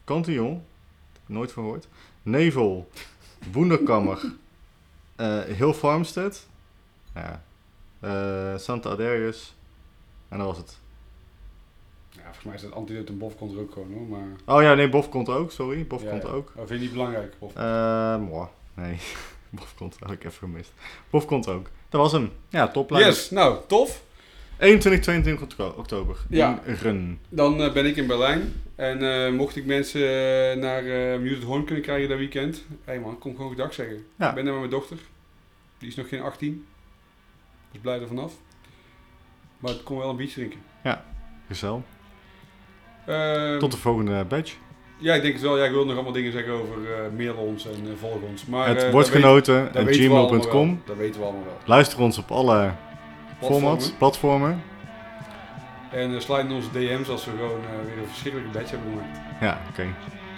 Cantillon. 0.04 0.64
Nooit 1.26 1.52
verhoord. 1.52 1.88
Nevel. 2.22 2.90
Wonderkammer. 3.52 4.22
eh 5.16 5.40
Heel 5.42 5.72
Farmstead. 5.74 6.46
Ja. 7.14 7.44
Eh, 8.00 8.58
Santa 8.58 8.90
Adarius. 8.90 9.54
En 10.28 10.38
dat 10.38 10.46
was 10.46 10.56
het. 10.58 10.78
Ja, 12.34 12.40
volgens 12.40 12.44
mij 12.44 12.54
is 12.54 12.62
dat 12.62 12.72
antidote 12.72 13.12
en 13.12 13.18
bof 13.18 13.36
komt 13.36 13.52
er 13.54 13.60
ook 13.60 13.72
gewoon 13.72 13.92
hoor. 13.92 14.06
Maar, 14.06 14.56
Oh 14.56 14.62
ja, 14.62 14.74
nee, 14.74 14.88
Bof 14.88 15.08
komt 15.08 15.28
ook. 15.28 15.52
Sorry, 15.52 15.86
Bof 15.86 16.02
ja, 16.02 16.10
komt 16.10 16.22
ja. 16.22 16.28
ook. 16.28 16.52
Dat 16.56 16.66
vind 16.66 16.78
je 16.80 16.84
niet 16.86 16.94
belangrijk. 16.94 17.34
Bof. 17.38 17.54
Eh, 17.54 18.18
moi. 18.18 18.46
Nee, 18.74 18.96
Bof 19.50 19.74
komt. 19.74 19.96
Had 20.00 20.10
ik 20.10 20.24
even 20.24 20.38
gemist. 20.38 20.72
Bof 21.10 21.26
komt 21.26 21.48
ook. 21.48 21.70
Dat 21.88 22.00
was 22.00 22.12
hem. 22.12 22.30
Ja, 22.48 22.68
toplijn. 22.68 23.04
Yes, 23.04 23.30
nou, 23.30 23.58
tof. 23.66 24.02
21, 24.58 25.02
22 25.02 25.42
okto- 25.42 25.74
oktober. 25.76 26.16
Ja. 26.28 26.60
In 26.64 26.74
Run. 26.74 27.18
Dan 27.28 27.62
eh, 27.62 27.72
ben 27.72 27.86
ik 27.86 27.96
in 27.96 28.06
Berlijn. 28.06 28.52
En 28.74 29.24
eh, 29.26 29.32
mocht 29.32 29.56
ik 29.56 29.66
mensen 29.66 30.00
naar 30.58 30.82
Muted 31.20 31.42
Horn 31.42 31.64
kunnen 31.64 31.82
krijgen 31.84 32.08
dat 32.08 32.18
weekend. 32.18 32.56
Hé 32.56 32.92
hey 32.92 33.00
man, 33.00 33.18
kom 33.18 33.36
gewoon 33.36 33.50
gedag 33.50 33.74
zeggen. 33.74 34.04
Ja. 34.16 34.28
Ik 34.28 34.34
ben 34.34 34.44
daar 34.44 34.52
met 34.52 34.62
mijn 34.62 34.80
dochter. 34.80 34.98
Die 35.78 35.88
is 35.88 35.94
nog 35.94 36.08
geen 36.08 36.20
18. 36.22 36.66
Dus 37.72 37.80
blij 37.80 38.00
er 38.00 38.06
vanaf. 38.06 38.32
Maar 39.58 39.72
ik 39.72 39.84
kon 39.84 39.98
wel 39.98 40.10
een 40.10 40.16
biertje 40.16 40.34
drinken. 40.34 40.60
Gezel. 41.48 41.82
Ehm, 43.06 43.58
Tot 43.58 43.70
de 43.70 43.76
volgende 43.76 44.24
badge. 44.24 44.54
Ja, 44.98 45.14
ik 45.14 45.22
denk 45.22 45.32
het 45.34 45.42
wel. 45.42 45.58
Ja, 45.58 45.64
ik 45.64 45.70
wil 45.72 45.84
nog 45.84 45.94
allemaal 45.94 46.12
dingen 46.12 46.32
zeggen 46.32 46.52
over 46.52 46.76
eh 46.92 47.16
mail 47.16 47.34
ons 47.34 47.66
en 47.66 47.72
eh, 47.84 47.90
volg 48.00 48.20
ons. 48.30 48.46
Maar, 48.46 48.68
het 48.68 48.82
eh, 48.82 48.90
wordt 48.90 49.08
genoten. 49.08 49.74
En 49.74 49.86
gmail.com. 49.94 50.82
Dat 50.84 50.96
weten 50.96 51.20
we 51.20 51.26
allemaal 51.26 51.44
wel. 51.44 51.58
Luister 51.64 52.00
ons 52.00 52.18
op 52.18 52.30
alle 52.30 52.72
Platformen. 53.38 53.60
formats, 53.60 53.90
platformen. 53.98 54.62
En 55.90 56.10
uh, 56.10 56.20
slide 56.20 56.40
in 56.40 56.52
onze 56.52 56.70
DM's 56.72 57.08
als 57.08 57.24
we 57.24 57.30
gewoon 57.30 57.60
eh, 57.60 57.86
weer 57.86 57.98
een 58.02 58.08
verschrikkelijke 58.08 58.58
badge 58.58 58.74
hebben 58.76 58.90
gemaakt. 58.90 59.18
Ja, 59.40 59.60
oké. 59.70 59.86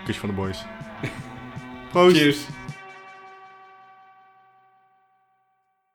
Kusje 0.05 0.21
van 0.21 0.29
de 0.29 0.35
boys. 0.35 0.65
Proost. 1.93 2.17
Cheers. 2.17 2.47